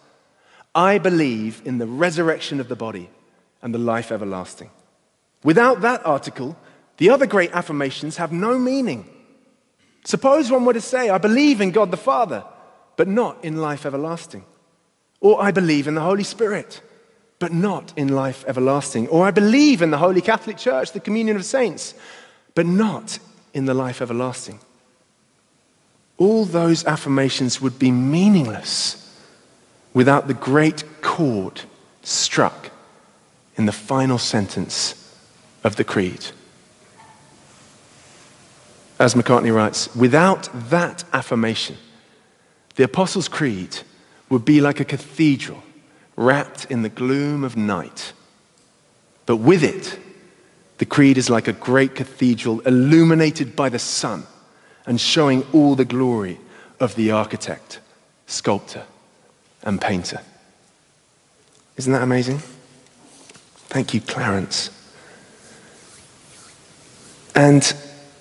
I 0.73 0.97
believe 0.97 1.61
in 1.65 1.77
the 1.77 1.87
resurrection 1.87 2.59
of 2.59 2.69
the 2.69 2.75
body 2.75 3.09
and 3.61 3.73
the 3.73 3.79
life 3.79 4.11
everlasting. 4.11 4.69
Without 5.43 5.81
that 5.81 6.05
article, 6.05 6.57
the 6.97 7.09
other 7.09 7.25
great 7.25 7.51
affirmations 7.51 8.17
have 8.17 8.31
no 8.31 8.57
meaning. 8.57 9.07
Suppose 10.05 10.49
one 10.49 10.65
were 10.65 10.73
to 10.73 10.81
say, 10.81 11.09
I 11.09 11.17
believe 11.17 11.61
in 11.61 11.71
God 11.71 11.91
the 11.91 11.97
Father, 11.97 12.43
but 12.95 13.07
not 13.07 13.43
in 13.43 13.57
life 13.57 13.85
everlasting. 13.85 14.45
Or 15.19 15.41
I 15.41 15.51
believe 15.51 15.87
in 15.87 15.95
the 15.95 16.01
Holy 16.01 16.23
Spirit, 16.23 16.81
but 17.39 17.51
not 17.51 17.93
in 17.97 18.09
life 18.09 18.43
everlasting. 18.47 19.07
Or 19.09 19.25
I 19.25 19.31
believe 19.31 19.81
in 19.81 19.91
the 19.91 19.97
Holy 19.97 20.21
Catholic 20.21 20.57
Church, 20.57 20.91
the 20.91 20.99
communion 20.99 21.35
of 21.35 21.45
saints, 21.45 21.93
but 22.55 22.65
not 22.65 23.19
in 23.53 23.65
the 23.65 23.73
life 23.73 24.01
everlasting 24.01 24.59
all 26.17 26.45
those 26.45 26.85
affirmations 26.85 27.61
would 27.61 27.79
be 27.79 27.91
meaningless 27.91 28.99
without 29.93 30.27
the 30.27 30.33
great 30.33 30.83
chord 31.01 31.61
struck 32.01 32.71
in 33.55 33.65
the 33.65 33.71
final 33.71 34.17
sentence 34.17 35.17
of 35.63 35.75
the 35.75 35.83
Creed. 35.83 36.25
As 38.99 39.15
Macartney 39.15 39.53
writes, 39.53 39.93
without 39.95 40.49
that 40.69 41.03
affirmation, 41.13 41.77
the 42.75 42.83
Apostles' 42.83 43.27
Creed 43.27 43.79
would 44.29 44.45
be 44.45 44.61
like 44.61 44.79
a 44.79 44.85
cathedral 44.85 45.63
wrapped 46.15 46.65
in 46.65 46.83
the 46.83 46.89
gloom 46.89 47.43
of 47.43 47.57
night. 47.57 48.13
But 49.25 49.37
with 49.37 49.63
it, 49.63 49.99
the 50.77 50.85
Creed 50.85 51.17
is 51.17 51.29
like 51.29 51.47
a 51.47 51.53
great 51.53 51.95
cathedral 51.95 52.59
illuminated 52.61 53.55
by 53.55 53.69
the 53.69 53.79
sun 53.79 54.25
and 54.85 54.99
showing 54.99 55.45
all 55.53 55.75
the 55.75 55.85
glory 55.85 56.39
of 56.79 56.95
the 56.95 57.11
architect, 57.11 57.79
sculptor, 58.27 58.83
and 59.63 59.79
painter. 59.79 60.21
Isn't 61.77 61.93
that 61.93 62.03
amazing? 62.03 62.39
Thank 63.69 63.93
you, 63.93 64.01
Clarence. 64.01 64.69
And 67.35 67.73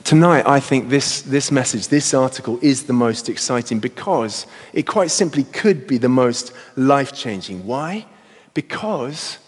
tonight, 0.05 0.47
I 0.47 0.61
think 0.61 0.89
this, 0.89 1.23
this 1.23 1.51
message, 1.51 1.89
this 1.89 2.15
article, 2.15 2.59
is 2.63 2.85
the 2.85 2.93
most 2.95 3.29
exciting 3.29 3.79
because 3.79 4.47
it 4.73 4.87
quite 4.87 5.11
simply 5.11 5.45
could 5.45 5.87
be 5.87 5.99
the 5.99 6.09
most 6.09 6.53
life 6.77 7.13
changing. 7.13 7.67
Why? 7.67 8.07
Because 8.55 9.39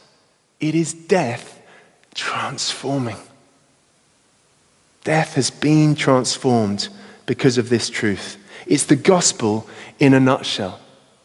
it 0.61 0.75
is 0.75 0.93
death 0.93 1.63
transforming. 2.15 3.17
Death 5.05 5.35
has 5.35 5.51
been 5.51 5.95
transformed 5.95 6.89
because 7.27 7.59
of 7.59 7.69
this 7.69 7.91
truth. 7.91 8.37
It's 8.67 8.85
the 8.85 8.97
gospel 8.97 9.69
in 9.99 10.15
a 10.15 10.21
nutshell. 10.21 10.81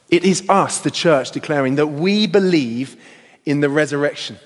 It 0.10 0.25
is 0.25 0.48
us, 0.50 0.79
the 0.79 0.91
church, 0.91 1.32
declaring 1.32 1.75
that 1.75 1.88
we 1.88 2.27
believe 2.27 2.96
in 3.46 3.62
the 3.62 3.70
resurrection. 3.70 4.38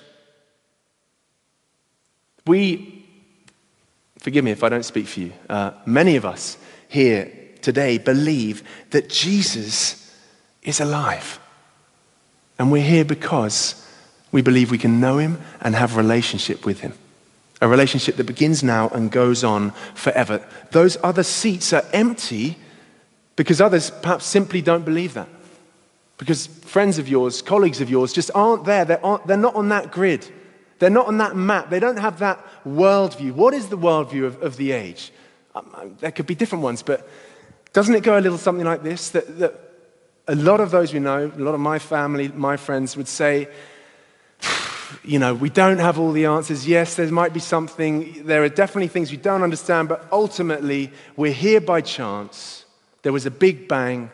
We, 2.46 3.06
forgive 4.18 4.44
me 4.44 4.50
if 4.50 4.62
I 4.62 4.68
don't 4.68 4.84
speak 4.84 5.06
for 5.06 5.20
you, 5.20 5.32
uh, 5.48 5.72
many 5.86 6.16
of 6.16 6.24
us 6.24 6.58
here 6.88 7.32
today 7.62 7.98
believe 7.98 8.62
that 8.90 9.08
Jesus 9.08 10.14
is 10.62 10.80
alive. 10.80 11.40
And 12.58 12.70
we're 12.70 12.82
here 12.82 13.04
because 13.04 13.80
we 14.30 14.42
believe 14.42 14.70
we 14.70 14.78
can 14.78 15.00
know 15.00 15.18
him 15.18 15.40
and 15.60 15.74
have 15.74 15.94
a 15.94 15.96
relationship 15.96 16.66
with 16.66 16.80
him 16.80 16.92
a 17.64 17.68
relationship 17.68 18.16
that 18.16 18.24
begins 18.24 18.62
now 18.62 18.90
and 18.90 19.10
goes 19.10 19.42
on 19.42 19.70
forever. 19.94 20.46
Those 20.70 20.98
other 21.02 21.22
seats 21.22 21.72
are 21.72 21.82
empty 21.94 22.58
because 23.36 23.58
others 23.58 23.90
perhaps 23.90 24.26
simply 24.26 24.60
don't 24.60 24.84
believe 24.84 25.14
that. 25.14 25.28
Because 26.18 26.46
friends 26.46 26.98
of 26.98 27.08
yours, 27.08 27.40
colleagues 27.40 27.80
of 27.80 27.88
yours 27.88 28.12
just 28.12 28.30
aren't 28.34 28.66
there. 28.66 28.84
They're, 28.84 29.04
aren't, 29.04 29.26
they're 29.26 29.38
not 29.38 29.54
on 29.54 29.70
that 29.70 29.90
grid. 29.90 30.30
They're 30.78 30.90
not 30.90 31.06
on 31.06 31.16
that 31.18 31.36
map. 31.36 31.70
They 31.70 31.80
don't 31.80 31.96
have 31.96 32.18
that 32.18 32.44
worldview. 32.66 33.32
What 33.32 33.54
is 33.54 33.68
the 33.68 33.78
worldview 33.78 34.26
of, 34.26 34.42
of 34.42 34.58
the 34.58 34.72
age? 34.72 35.10
Um, 35.54 35.70
um 35.74 35.96
there 36.00 36.12
could 36.12 36.26
be 36.26 36.34
different 36.34 36.62
ones, 36.62 36.82
but 36.82 37.08
doesn't 37.72 37.94
it 37.94 38.02
go 38.02 38.18
a 38.18 38.20
little 38.20 38.38
something 38.38 38.66
like 38.66 38.82
this? 38.82 39.08
That, 39.08 39.38
that 39.38 39.58
a 40.28 40.34
lot 40.34 40.60
of 40.60 40.70
those 40.70 40.92
we 40.92 41.00
know, 41.00 41.32
a 41.34 41.42
lot 41.42 41.54
of 41.54 41.60
my 41.60 41.78
family, 41.78 42.28
my 42.28 42.58
friends 42.58 42.94
would 42.94 43.08
say, 43.08 43.48
you 45.02 45.18
know, 45.18 45.34
we 45.34 45.50
don't 45.50 45.78
have 45.78 45.98
all 45.98 46.12
the 46.12 46.26
answers. 46.26 46.66
Yes, 46.66 46.94
there 46.96 47.10
might 47.10 47.32
be 47.32 47.40
something, 47.40 48.24
there 48.26 48.42
are 48.42 48.48
definitely 48.48 48.88
things 48.88 49.10
we 49.10 49.16
don't 49.16 49.42
understand, 49.42 49.88
but 49.88 50.06
ultimately, 50.12 50.92
we're 51.16 51.32
here 51.32 51.60
by 51.60 51.80
chance. 51.80 52.64
There 53.02 53.12
was 53.12 53.26
a 53.26 53.30
big 53.30 53.68
bang. 53.68 54.10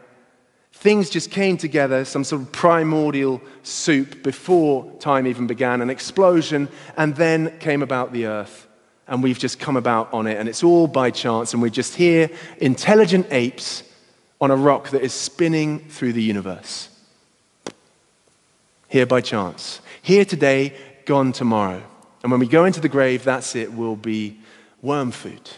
Things 0.73 1.11
just 1.11 1.31
came 1.31 1.57
together, 1.57 2.05
some 2.05 2.25
sort 2.25 2.43
of 2.43 2.53
primordial 2.53 3.43
soup 3.63 4.23
before 4.23 4.91
time 4.99 5.27
even 5.27 5.47
began, 5.47 5.83
an 5.83 5.91
explosion, 5.91 6.69
and 6.97 7.15
then 7.17 7.59
came 7.59 7.83
about 7.83 8.13
the 8.13 8.27
earth. 8.27 8.67
And 9.07 9.23
we've 9.23 9.39
just 9.39 9.59
come 9.59 9.77
about 9.77 10.13
on 10.13 10.27
it, 10.27 10.39
and 10.39 10.49
it's 10.49 10.63
all 10.63 10.87
by 10.87 11.11
chance, 11.11 11.53
and 11.53 11.61
we're 11.61 11.69
just 11.69 11.97
here, 11.97 12.31
intelligent 12.59 13.27
apes 13.31 13.83
on 14.41 14.51
a 14.51 14.57
rock 14.57 14.91
that 14.91 15.03
is 15.03 15.13
spinning 15.13 15.81
through 15.81 16.15
the 16.15 16.23
universe. 16.23 16.89
Here 18.89 19.07
by 19.07 19.21
chance. 19.21 19.81
Here 20.03 20.25
today, 20.25 20.75
gone 21.05 21.33
tomorrow. 21.33 21.83
And 22.23 22.31
when 22.31 22.41
we 22.41 22.47
go 22.47 22.65
into 22.65 22.81
the 22.81 22.89
grave, 22.89 23.25
that's 23.25 23.57
it, 23.57 23.73
We'll 23.73 23.97
be 23.97 24.39
worm 24.83 25.11
food. 25.11 25.51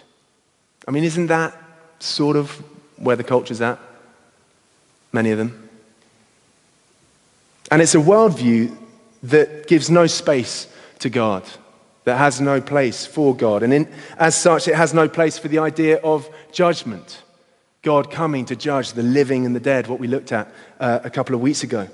I 0.87 0.91
mean, 0.91 1.05
isn't 1.05 1.29
that 1.29 1.57
sort 1.99 2.37
of 2.37 2.51
where 2.97 3.17
the 3.17 3.25
culture's 3.25 3.61
at? 3.61 3.79
Many 5.13 5.31
of 5.31 5.39
them. 5.39 5.69
And 7.71 7.81
it's 7.81 7.95
a 7.95 7.99
worldview 7.99 8.77
that 9.25 9.67
gives 9.67 9.89
no 9.91 10.07
space 10.07 10.67
to 10.99 11.09
God, 11.09 11.45
that 12.05 12.19
has 12.19 12.41
no 12.41 12.61
place 12.61 13.07
for 13.07 13.35
God. 13.35 13.63
And 13.63 13.73
in, 13.73 13.89
as 14.19 14.37
such, 14.37 14.69
it 14.69 14.75
has 14.75 14.93
no 14.93 15.09
place 15.09 15.39
for 15.39 15.49
the 15.49 15.59
idea 15.59 15.99
of 15.99 16.29
judgment. 16.51 17.23
God 17.83 18.11
coming 18.11 18.45
to 18.47 18.57
judge 18.57 18.93
the 18.93 19.03
living 19.03 19.47
and 19.47 19.55
the 19.55 19.61
dead, 19.61 19.87
what 19.87 20.01
we 20.01 20.07
looked 20.07 20.33
at 20.33 20.53
uh, 20.81 21.01
a 21.05 21.11
couple 21.11 21.35
of 21.35 21.41
weeks 21.41 21.63
ago. 21.63 21.89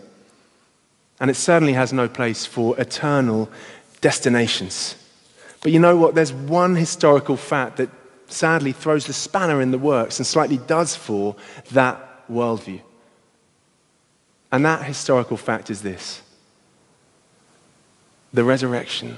And 1.20 1.30
it 1.30 1.34
certainly 1.34 1.72
has 1.72 1.92
no 1.92 2.08
place 2.08 2.46
for 2.46 2.78
eternal 2.80 3.50
destinations. 4.00 4.94
But 5.62 5.72
you 5.72 5.80
know 5.80 5.96
what? 5.96 6.14
There's 6.14 6.32
one 6.32 6.76
historical 6.76 7.37
fact 7.37 7.78
that 7.78 7.90
sadly 8.28 8.72
throws 8.72 9.06
the 9.06 9.12
spanner 9.12 9.60
in 9.60 9.70
the 9.70 9.78
works 9.78 10.18
and 10.18 10.26
slightly 10.26 10.58
does 10.58 10.94
for 10.94 11.34
that 11.72 12.28
worldview. 12.28 12.80
And 14.52 14.64
that 14.64 14.84
historical 14.84 15.37
fact 15.37 15.70
is 15.70 15.82
this 15.82 16.22
the 18.32 18.44
resurrection 18.44 19.16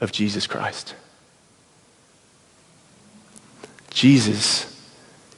of 0.00 0.12
Jesus 0.12 0.46
Christ. 0.46 0.94
Jesus 3.90 4.66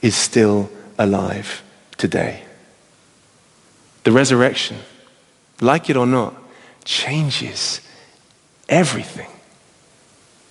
is 0.01 0.15
still 0.15 0.69
alive 0.97 1.61
today. 1.97 2.43
The 4.03 4.11
resurrection 4.11 4.77
like 5.61 5.89
it 5.89 5.97
or 5.97 6.07
not, 6.07 6.35
changes 6.85 7.81
everything. 8.67 9.29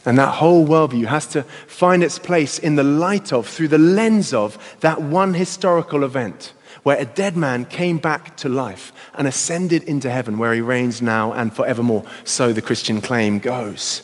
And 0.05 0.19
that 0.19 0.35
whole 0.35 0.67
worldview 0.67 1.07
has 1.07 1.27
to 1.29 1.43
find 1.43 2.03
its 2.03 2.19
place 2.19 2.59
in 2.59 2.77
the 2.77 2.85
light 2.85 3.33
of, 3.33 3.47
through 3.47 3.69
the 3.69 3.79
lens 3.79 4.33
of, 4.33 4.77
that 4.81 5.03
one 5.03 5.35
historical 5.35 6.05
event 6.05 6.53
where 6.83 6.99
a 6.99 7.05
dead 7.05 7.37
man 7.37 7.65
came 7.65 7.99
back 7.99 8.37
to 8.39 8.49
life 8.49 8.93
and 9.15 9.27
ascended 9.27 9.83
into 9.83 10.11
heaven 10.11 10.39
where 10.39 10.55
he 10.55 10.61
reigns 10.61 11.03
now 11.03 11.33
and 11.33 11.53
forevermore. 11.53 12.05
So 12.25 12.53
the 12.53 12.63
Christian 12.63 13.01
claim 13.01 13.39
goes. 13.39 14.03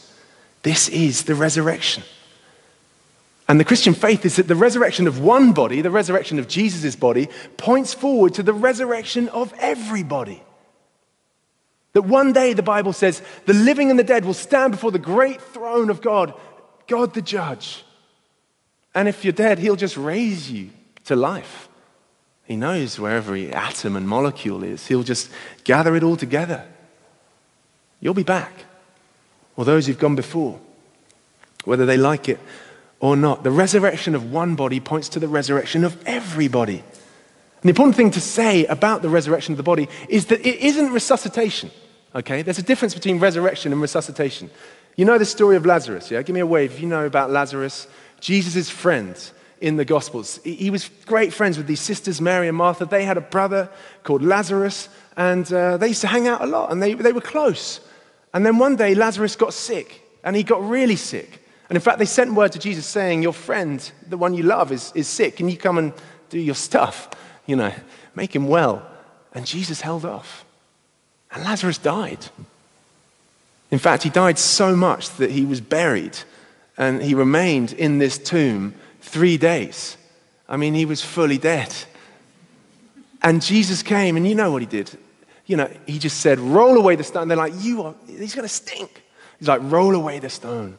This 0.63 0.89
is 0.89 1.25
the 1.25 1.35
resurrection. 1.35 2.03
And 3.49 3.61
the 3.61 3.65
Christian 3.65 3.95
faith 3.95 4.25
is 4.25 4.37
that 4.37 4.49
the 4.49 4.57
resurrection 4.57 5.07
of 5.07 5.21
one 5.21 5.53
body, 5.53 5.83
the 5.83 5.91
resurrection 5.91 6.39
of 6.39 6.49
Jesus' 6.49 6.97
body, 6.97 7.29
points 7.57 7.95
forward 7.95 8.35
to 8.35 8.43
the 8.43 8.55
resurrection 8.55 9.29
of 9.29 9.53
everybody. 9.59 10.43
That 11.95 12.03
one 12.03 12.33
day, 12.33 12.53
the 12.53 12.63
Bible 12.63 12.93
says, 12.93 13.23
the 13.47 13.55
living 13.55 13.89
and 13.89 13.99
the 13.99 14.05
dead 14.05 14.25
will 14.25 14.35
stand 14.35 14.73
before 14.73 14.91
the 14.91 14.99
great 14.99 15.41
throne 15.41 15.91
of 15.91 16.03
God, 16.03 16.35
God 16.87 17.15
the 17.15 17.23
judge. 17.23 17.85
And 18.95 19.09
if 19.09 19.25
you're 19.25 19.33
dead, 19.33 19.59
he'll 19.59 19.77
just 19.77 19.97
raise 19.97 20.51
you 20.51 20.71
to 21.05 21.17
life. 21.17 21.69
He 22.45 22.57
knows 22.57 22.99
where 22.99 23.17
every 23.17 23.53
atom 23.53 23.97
and 23.97 24.09
molecule 24.09 24.63
is. 24.63 24.87
He'll 24.87 25.03
just 25.03 25.31
gather 25.63 25.97
it 25.97 26.03
all 26.03 26.17
together. 26.17 26.67
You'll 28.01 28.13
be 28.13 28.23
back. 28.23 28.53
Or 29.57 29.65
those 29.65 29.87
who've 29.87 29.99
gone 29.99 30.17
before, 30.17 30.61
whether 31.65 31.87
they 31.87 31.97
like 31.97 32.29
it 32.29 32.41
or 32.99 33.17
not. 33.17 33.45
The 33.45 33.51
resurrection 33.51 34.15
of 34.15 34.33
one 34.33 34.57
body 34.57 34.81
points 34.81 35.09
to 35.11 35.21
the 35.21 35.29
resurrection 35.29 35.85
of 35.85 35.97
everybody. 36.07 36.79
And 36.79 37.63
the 37.63 37.71
important 37.71 37.97
thing 37.97 38.11
to 38.11 38.21
say 38.21 38.67
about 38.67 39.03
the 39.03 39.09
resurrection 39.09 39.53
of 39.53 39.59
the 39.59 39.63
body 39.63 39.89
is 40.09 40.27
that 40.27 40.41
it 40.41 40.57
isn't 40.57 40.93
resuscitation. 40.93 41.71
Okay? 42.15 42.43
There's 42.43 42.59
a 42.59 42.63
difference 42.63 42.95
between 42.95 43.19
resurrection 43.19 43.73
and 43.73 43.81
resuscitation. 43.81 44.51
You 44.97 45.05
know 45.05 45.19
the 45.19 45.25
story 45.25 45.57
of 45.57 45.67
Lazarus, 45.67 46.11
yeah? 46.11 46.23
Give 46.23 46.35
me 46.35 46.41
a 46.41 46.47
wave 46.47 46.73
if 46.73 46.81
you 46.81 46.87
know 46.87 47.05
about 47.05 47.31
Lazarus, 47.31 47.89
Jesus' 48.21 48.71
friend 48.71 49.17
in 49.61 49.77
the 49.77 49.85
Gospels. 49.85 50.41
He 50.45 50.71
was 50.71 50.89
great 51.07 51.33
friends 51.33 51.57
with 51.57 51.67
these 51.67 51.81
sisters, 51.81 52.21
Mary 52.21 52.49
and 52.49 52.57
Martha. 52.57 52.85
They 52.85 53.05
had 53.05 53.17
a 53.17 53.23
brother 53.23 53.69
called 54.03 54.23
Lazarus, 54.23 54.89
and 55.17 55.51
uh, 55.53 55.79
they 55.79 55.89
used 55.89 56.03
to 56.03 56.07
hang 56.07 56.29
out 56.29 56.43
a 56.43 56.47
lot, 56.47 56.71
and 56.71 56.83
they, 56.83 56.95
they 56.95 57.13
were 57.13 57.21
close. 57.21 57.81
And 58.33 58.45
then 58.45 58.59
one 58.59 58.77
day, 58.77 58.95
Lazarus 58.95 59.37
got 59.37 59.53
sick, 59.53 60.03
and 60.23 60.37
he 60.37 60.43
got 60.43 60.69
really 60.69 60.97
sick. 60.97 61.41
And 61.69 61.77
in 61.77 61.81
fact, 61.81 61.99
they 61.99 62.05
sent 62.05 62.35
word 62.35 62.53
to 62.53 62.59
Jesus 62.59 62.87
saying, 62.87 63.23
Your 63.23 63.33
friend, 63.33 63.91
the 64.09 64.19
one 64.19 64.35
you 64.35 64.43
love, 64.43 64.71
is, 64.71 64.93
is 64.95 65.09
sick. 65.09 65.37
Can 65.37 65.49
you 65.49 65.57
come 65.57 65.79
and 65.79 65.93
do 66.31 66.39
your 66.39 66.55
stuff? 66.55 67.09
You 67.47 67.57
know, 67.57 67.73
make 68.15 68.35
him 68.35 68.49
well. 68.49 68.87
And 69.33 69.47
Jesus 69.47 69.81
held 69.81 70.05
off. 70.05 70.44
And 71.35 71.45
Lazarus 71.45 71.79
died. 71.79 72.27
In 73.71 73.79
fact, 73.79 74.05
he 74.05 74.11
died 74.11 74.39
so 74.39 74.77
much 74.77 75.11
that 75.17 75.33
he 75.33 75.45
was 75.45 75.61
buried 75.61 76.17
and 76.77 77.03
he 77.03 77.15
remained 77.15 77.73
in 77.73 77.99
this 77.99 78.19
tomb 78.19 78.75
three 79.01 79.37
days. 79.37 79.97
I 80.49 80.57
mean, 80.57 80.75
he 80.75 80.85
was 80.85 81.03
fully 81.03 81.39
dead. 81.39 81.75
And 83.23 83.41
Jesus 83.41 83.83
came, 83.83 84.17
and 84.17 84.29
you 84.29 84.35
know 84.35 84.53
what 84.53 84.63
he 84.63 84.67
did. 84.67 84.91
You 85.47 85.57
know, 85.57 85.71
he 85.87 85.99
just 85.99 86.21
said, 86.21 86.39
Roll 86.39 86.77
away 86.77 86.97
the 86.97 87.05
stone. 87.05 87.29
They're 87.29 87.37
like, 87.37 87.55
You 87.57 87.83
are, 87.83 87.95
he's 88.07 88.35
going 88.35 88.47
to 88.47 88.55
stink. 88.55 89.03
He's 89.39 89.49
like, 89.49 89.61
Roll 89.65 89.95
away 89.95 90.19
the 90.19 90.31
stone. 90.31 90.79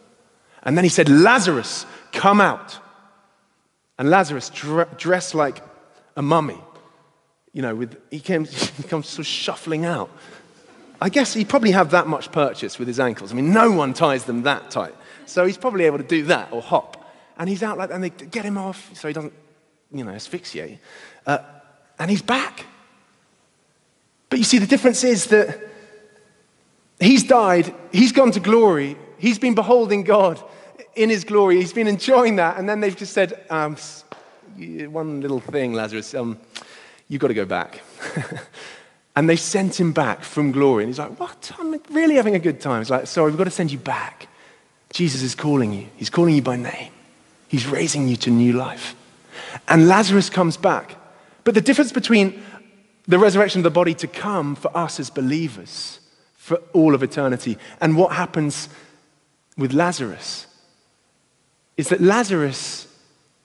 And 0.63 0.77
then 0.77 0.83
he 0.83 0.89
said, 0.89 1.09
Lazarus, 1.09 1.85
come 2.11 2.41
out. 2.41 2.79
And 3.97 4.09
Lazarus, 4.09 4.51
dressed 4.97 5.35
like 5.35 5.61
a 6.15 6.21
mummy, 6.21 6.59
you 7.53 7.61
know, 7.61 7.75
with, 7.75 7.97
he, 8.11 8.19
came, 8.19 8.45
he 8.77 8.83
comes 8.83 9.07
sort 9.07 9.19
of 9.19 9.27
shuffling 9.27 9.85
out. 9.85 10.09
I 11.01 11.09
guess 11.09 11.33
he 11.33 11.45
probably 11.45 11.71
have 11.71 11.91
that 11.91 12.07
much 12.07 12.31
purchase 12.31 12.79
with 12.79 12.87
his 12.87 12.99
ankles. 12.99 13.31
I 13.31 13.35
mean, 13.35 13.51
no 13.51 13.71
one 13.71 13.93
ties 13.93 14.25
them 14.25 14.43
that 14.43 14.71
tight. 14.71 14.95
So 15.25 15.45
he's 15.45 15.57
probably 15.57 15.85
able 15.85 15.97
to 15.97 16.03
do 16.03 16.23
that 16.25 16.51
or 16.51 16.61
hop. 16.61 17.09
And 17.37 17.49
he's 17.49 17.63
out 17.63 17.77
like 17.77 17.89
that, 17.89 17.95
and 17.95 18.03
they 18.03 18.09
get 18.09 18.45
him 18.45 18.57
off 18.57 18.91
so 18.93 19.07
he 19.07 19.13
doesn't, 19.13 19.33
you 19.91 20.03
know, 20.03 20.11
asphyxiate. 20.11 20.79
Uh, 21.25 21.39
and 21.99 22.09
he's 22.09 22.21
back. 22.21 22.65
But 24.29 24.39
you 24.39 24.45
see, 24.45 24.57
the 24.57 24.67
difference 24.67 25.03
is 25.03 25.27
that 25.27 25.59
he's 26.99 27.23
died, 27.23 27.73
he's 27.91 28.11
gone 28.11 28.31
to 28.31 28.39
glory, 28.39 28.97
he's 29.17 29.37
been 29.37 29.53
beholding 29.53 30.03
God, 30.03 30.41
in 30.95 31.09
his 31.09 31.23
glory. 31.23 31.57
He's 31.57 31.73
been 31.73 31.87
enjoying 31.87 32.37
that. 32.37 32.57
And 32.57 32.67
then 32.67 32.79
they've 32.79 32.95
just 32.95 33.13
said, 33.13 33.45
um, 33.49 33.77
one 34.55 35.21
little 35.21 35.39
thing, 35.39 35.73
Lazarus, 35.73 36.13
um, 36.13 36.39
you've 37.07 37.21
got 37.21 37.27
to 37.27 37.33
go 37.33 37.45
back. 37.45 37.81
and 39.15 39.29
they 39.29 39.35
sent 39.35 39.79
him 39.79 39.93
back 39.93 40.23
from 40.23 40.51
glory. 40.51 40.83
And 40.83 40.89
he's 40.89 40.99
like, 40.99 41.19
What? 41.19 41.51
I'm 41.57 41.79
really 41.91 42.15
having 42.15 42.35
a 42.35 42.39
good 42.39 42.59
time. 42.59 42.81
He's 42.81 42.89
like, 42.89 43.07
Sorry, 43.07 43.31
we've 43.31 43.37
got 43.37 43.45
to 43.45 43.51
send 43.51 43.71
you 43.71 43.77
back. 43.77 44.27
Jesus 44.91 45.21
is 45.21 45.35
calling 45.35 45.73
you. 45.73 45.87
He's 45.97 46.09
calling 46.09 46.35
you 46.35 46.41
by 46.41 46.55
name. 46.55 46.91
He's 47.47 47.67
raising 47.67 48.07
you 48.07 48.15
to 48.17 48.31
new 48.31 48.53
life. 48.53 48.95
And 49.67 49.87
Lazarus 49.87 50.29
comes 50.29 50.57
back. 50.57 50.95
But 51.43 51.53
the 51.53 51.61
difference 51.61 51.91
between 51.91 52.41
the 53.07 53.19
resurrection 53.19 53.59
of 53.59 53.63
the 53.63 53.71
body 53.71 53.93
to 53.95 54.07
come 54.07 54.55
for 54.55 54.75
us 54.75 54.99
as 54.99 55.09
believers 55.09 55.99
for 56.35 56.57
all 56.73 56.93
of 56.93 57.03
eternity 57.03 57.57
and 57.81 57.95
what 57.95 58.11
happens 58.13 58.69
with 59.57 59.73
Lazarus 59.73 60.47
is 61.77 61.89
that 61.89 62.01
Lazarus 62.01 62.87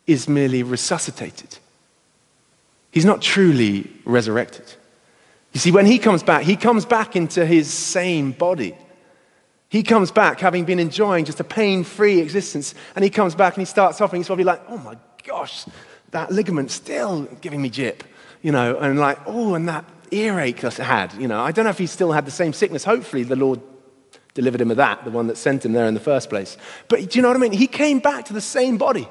is 0.06 0.28
merely 0.28 0.62
resuscitated. 0.62 1.58
He's 2.90 3.04
not 3.04 3.22
truly 3.22 3.90
resurrected. 4.04 4.74
You 5.52 5.60
see, 5.60 5.72
when 5.72 5.86
he 5.86 5.98
comes 5.98 6.22
back, 6.22 6.42
he 6.42 6.56
comes 6.56 6.84
back 6.84 7.16
into 7.16 7.44
his 7.44 7.72
same 7.72 8.32
body. 8.32 8.76
He 9.68 9.82
comes 9.82 10.10
back 10.10 10.40
having 10.40 10.64
been 10.64 10.80
enjoying 10.80 11.24
just 11.24 11.40
a 11.40 11.44
pain 11.44 11.84
free 11.84 12.20
existence, 12.20 12.74
and 12.94 13.04
he 13.04 13.10
comes 13.10 13.34
back 13.34 13.54
and 13.54 13.62
he 13.62 13.66
starts 13.66 14.00
and 14.00 14.12
he's 14.12 14.26
probably 14.26 14.44
like, 14.44 14.62
oh 14.68 14.78
my 14.78 14.96
gosh, 15.24 15.64
that 16.10 16.32
ligament's 16.32 16.74
still 16.74 17.22
giving 17.40 17.62
me 17.62 17.70
jip, 17.70 18.04
you 18.42 18.52
know, 18.52 18.76
and 18.78 18.98
like, 18.98 19.18
oh, 19.26 19.54
and 19.54 19.68
that 19.68 19.84
earache 20.10 20.64
I 20.64 20.70
had, 20.82 21.12
you 21.14 21.28
know. 21.28 21.40
I 21.40 21.52
don't 21.52 21.64
know 21.64 21.70
if 21.70 21.78
he 21.78 21.86
still 21.86 22.12
had 22.12 22.26
the 22.26 22.32
same 22.32 22.52
sickness. 22.52 22.84
Hopefully, 22.84 23.22
the 23.22 23.36
Lord 23.36 23.60
delivered 24.34 24.60
him 24.60 24.70
of 24.70 24.76
that, 24.76 25.04
the 25.04 25.10
one 25.10 25.26
that 25.28 25.36
sent 25.36 25.64
him 25.64 25.72
there 25.72 25.86
in 25.86 25.94
the 25.94 26.00
first 26.00 26.30
place. 26.30 26.56
But 26.88 27.10
do 27.10 27.18
you 27.18 27.22
know 27.22 27.28
what 27.28 27.36
I 27.36 27.40
mean? 27.40 27.52
He 27.52 27.66
came 27.66 27.98
back 27.98 28.26
to 28.26 28.32
the 28.32 28.40
same 28.40 28.78
body. 28.78 29.08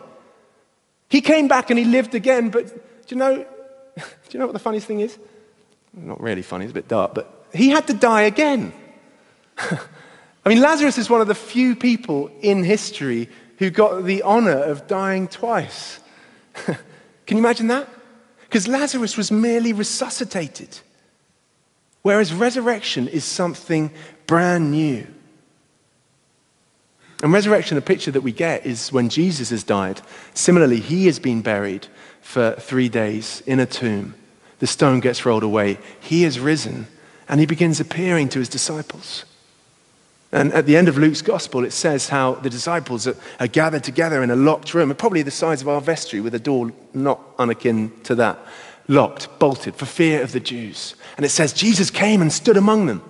He 1.09 1.21
came 1.21 1.47
back 1.47 1.69
and 1.69 1.79
he 1.79 1.85
lived 1.85 2.15
again, 2.15 2.49
but 2.49 2.67
do 3.07 3.15
you 3.15 3.17
know, 3.17 3.35
do 3.95 4.03
you 4.31 4.39
know 4.39 4.45
what 4.45 4.53
the 4.53 4.59
funniest 4.59 4.87
thing 4.87 4.99
is? 4.99 5.17
Not 5.93 6.21
really 6.21 6.41
funny, 6.41 6.65
it's 6.65 6.71
a 6.71 6.75
bit 6.75 6.87
dark, 6.87 7.13
but 7.13 7.47
he 7.53 7.69
had 7.69 7.87
to 7.87 7.93
die 7.93 8.23
again. 8.23 8.73
I 9.57 10.49
mean, 10.49 10.61
Lazarus 10.61 10.97
is 10.97 11.09
one 11.09 11.21
of 11.21 11.27
the 11.27 11.35
few 11.35 11.75
people 11.75 12.31
in 12.41 12.63
history 12.63 13.29
who 13.57 13.69
got 13.69 14.05
the 14.05 14.21
honor 14.21 14.51
of 14.51 14.87
dying 14.87 15.27
twice. 15.27 15.99
Can 16.53 16.77
you 17.27 17.37
imagine 17.37 17.67
that? 17.67 17.89
Because 18.41 18.67
Lazarus 18.67 19.17
was 19.17 19.31
merely 19.31 19.73
resuscitated, 19.73 20.79
whereas 22.01 22.33
resurrection 22.33 23.07
is 23.07 23.23
something 23.23 23.91
brand 24.25 24.71
new. 24.71 25.05
And 27.21 27.33
resurrection, 27.33 27.75
the 27.75 27.81
picture 27.81 28.11
that 28.11 28.21
we 28.21 28.31
get 28.31 28.65
is 28.65 28.93
when 28.93 29.09
Jesus 29.09 29.49
has 29.49 29.63
died. 29.63 30.01
Similarly, 30.33 30.79
he 30.79 31.05
has 31.07 31.19
been 31.19 31.41
buried 31.41 31.87
for 32.21 32.53
three 32.53 32.87
days 32.87 33.43
in 33.45 33.59
a 33.59 33.65
tomb. 33.65 34.15
The 34.59 34.67
stone 34.67 34.99
gets 34.99 35.25
rolled 35.25 35.43
away. 35.43 35.79
He 35.99 36.23
has 36.23 36.39
risen 36.39 36.87
and 37.27 37.39
he 37.39 37.45
begins 37.45 37.79
appearing 37.79 38.29
to 38.29 38.39
his 38.39 38.49
disciples. 38.49 39.25
And 40.31 40.53
at 40.53 40.65
the 40.65 40.77
end 40.77 40.87
of 40.87 40.97
Luke's 40.97 41.21
gospel, 41.21 41.63
it 41.63 41.71
says 41.71 42.09
how 42.09 42.35
the 42.35 42.49
disciples 42.49 43.07
are, 43.07 43.15
are 43.39 43.47
gathered 43.47 43.83
together 43.83 44.21
in 44.21 44.29
a 44.29 44.35
locked 44.35 44.73
room, 44.73 44.93
probably 44.93 45.23
the 45.23 45.31
size 45.31 45.61
of 45.61 45.67
our 45.67 45.81
vestry, 45.81 46.21
with 46.21 46.35
a 46.35 46.39
door 46.39 46.71
not 46.93 47.19
unakin 47.37 47.91
to 48.03 48.15
that, 48.15 48.37
locked, 48.87 49.27
bolted, 49.39 49.75
for 49.75 49.85
fear 49.85 50.21
of 50.21 50.31
the 50.31 50.39
Jews. 50.39 50.95
And 51.17 51.25
it 51.25 51.29
says 51.29 51.51
Jesus 51.51 51.89
came 51.89 52.21
and 52.21 52.31
stood 52.31 52.57
among 52.57 52.85
them. 52.85 53.01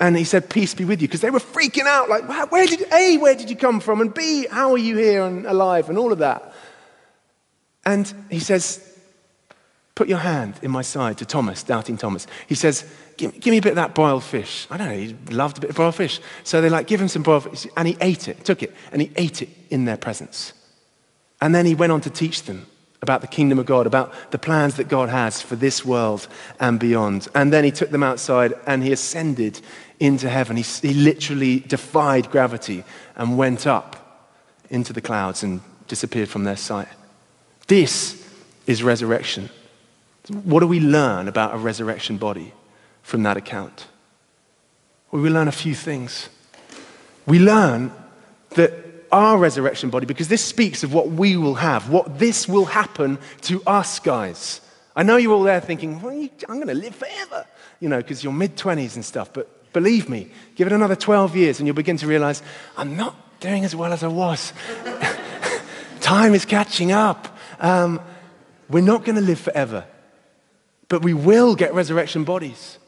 And 0.00 0.16
he 0.16 0.24
said, 0.24 0.50
Peace 0.50 0.74
be 0.74 0.84
with 0.84 1.00
you. 1.00 1.08
Because 1.08 1.20
they 1.20 1.30
were 1.30 1.38
freaking 1.38 1.86
out, 1.86 2.08
like, 2.08 2.50
where 2.50 2.66
did, 2.66 2.92
A, 2.92 3.18
where 3.18 3.34
did 3.34 3.48
you 3.48 3.56
come 3.56 3.80
from? 3.80 4.00
And 4.00 4.12
B, 4.12 4.46
how 4.50 4.72
are 4.72 4.78
you 4.78 4.96
here 4.96 5.24
and 5.24 5.46
alive? 5.46 5.88
And 5.88 5.96
all 5.96 6.12
of 6.12 6.18
that. 6.18 6.52
And 7.84 8.12
he 8.30 8.40
says, 8.40 8.95
Put 9.96 10.08
your 10.08 10.18
hand 10.18 10.60
in 10.60 10.70
my 10.70 10.82
side 10.82 11.16
to 11.18 11.24
Thomas, 11.24 11.62
doubting 11.62 11.96
Thomas. 11.96 12.26
He 12.46 12.54
says, 12.54 12.84
give, 13.16 13.32
give, 13.40 13.50
me 13.50 13.56
a 13.56 13.62
bit 13.62 13.70
of 13.70 13.76
that 13.76 13.94
boiled 13.94 14.22
fish. 14.22 14.66
I 14.70 14.76
don't 14.76 14.88
know, 14.88 14.94
he 14.94 15.16
loved 15.34 15.56
a 15.56 15.60
bit 15.62 15.70
of 15.70 15.76
boiled 15.76 15.94
fish. 15.94 16.20
So 16.44 16.60
they 16.60 16.68
like, 16.68 16.86
give 16.86 17.00
him 17.00 17.08
some 17.08 17.22
broiled 17.22 17.44
fish. 17.44 17.66
And 17.78 17.88
he 17.88 17.96
ate 18.02 18.28
it, 18.28 18.44
took 18.44 18.62
it, 18.62 18.74
and 18.92 19.00
he 19.00 19.10
ate 19.16 19.40
it 19.40 19.48
in 19.70 19.86
their 19.86 19.96
presence. 19.96 20.52
And 21.40 21.54
then 21.54 21.64
he 21.64 21.74
went 21.74 21.92
on 21.92 22.02
to 22.02 22.10
teach 22.10 22.42
them 22.42 22.66
about 23.00 23.22
the 23.22 23.26
kingdom 23.26 23.58
of 23.58 23.64
God, 23.64 23.86
about 23.86 24.12
the 24.32 24.38
plans 24.38 24.76
that 24.76 24.88
God 24.88 25.08
has 25.08 25.40
for 25.40 25.56
this 25.56 25.82
world 25.82 26.28
and 26.60 26.78
beyond. 26.78 27.28
And 27.34 27.50
then 27.50 27.64
he 27.64 27.70
took 27.70 27.88
them 27.88 28.02
outside 28.02 28.52
and 28.66 28.82
he 28.82 28.92
ascended 28.92 29.62
into 29.98 30.28
heaven. 30.28 30.58
He, 30.58 30.62
he 30.62 30.92
literally 30.92 31.60
defied 31.60 32.30
gravity 32.30 32.84
and 33.14 33.38
went 33.38 33.66
up 33.66 34.28
into 34.68 34.92
the 34.92 35.00
clouds 35.00 35.42
and 35.42 35.62
disappeared 35.88 36.28
from 36.28 36.44
their 36.44 36.56
sight. 36.56 36.88
This 37.66 38.28
is 38.66 38.82
resurrection. 38.82 39.48
What 40.28 40.60
do 40.60 40.66
we 40.66 40.80
learn 40.80 41.28
about 41.28 41.54
a 41.54 41.58
resurrection 41.58 42.16
body 42.16 42.52
from 43.02 43.22
that 43.24 43.36
account? 43.36 43.86
Well, 45.10 45.22
we 45.22 45.30
learn 45.30 45.48
a 45.48 45.52
few 45.52 45.74
things. 45.74 46.28
We 47.26 47.38
learn 47.38 47.92
that 48.50 48.72
our 49.12 49.38
resurrection 49.38 49.90
body, 49.90 50.06
because 50.06 50.28
this 50.28 50.44
speaks 50.44 50.82
of 50.82 50.92
what 50.92 51.08
we 51.08 51.36
will 51.36 51.54
have, 51.54 51.88
what 51.90 52.18
this 52.18 52.48
will 52.48 52.64
happen 52.64 53.18
to 53.42 53.62
us, 53.66 53.98
guys. 54.00 54.60
I 54.96 55.02
know 55.02 55.16
you're 55.16 55.32
all 55.32 55.42
there 55.42 55.60
thinking, 55.60 56.00
well, 56.00 56.12
I'm 56.48 56.56
going 56.56 56.68
to 56.68 56.74
live 56.74 56.94
forever, 56.94 57.46
you 57.80 57.88
know, 57.88 57.98
because 57.98 58.24
you're 58.24 58.32
mid 58.32 58.56
20s 58.56 58.96
and 58.96 59.04
stuff, 59.04 59.32
but 59.32 59.48
Believe 59.76 60.08
me, 60.08 60.30
give 60.54 60.66
it 60.66 60.72
another 60.72 60.96
12 60.96 61.36
years 61.36 61.58
and 61.58 61.66
you'll 61.66 61.76
begin 61.76 61.98
to 61.98 62.06
realize 62.06 62.42
I'm 62.78 62.96
not 62.96 63.14
doing 63.40 63.62
as 63.62 63.76
well 63.76 63.92
as 63.92 64.02
I 64.02 64.06
was 64.06 64.54
Time 66.00 66.32
is 66.32 66.46
catching 66.46 66.92
up. 66.92 67.36
Um, 67.60 68.00
we're 68.70 68.82
not 68.82 69.04
going 69.04 69.16
to 69.16 69.20
live 69.20 69.38
forever, 69.38 69.84
but 70.88 71.02
we 71.02 71.14
will 71.14 71.54
get 71.54 71.74
resurrection 71.74 72.24
bodies. 72.24 72.78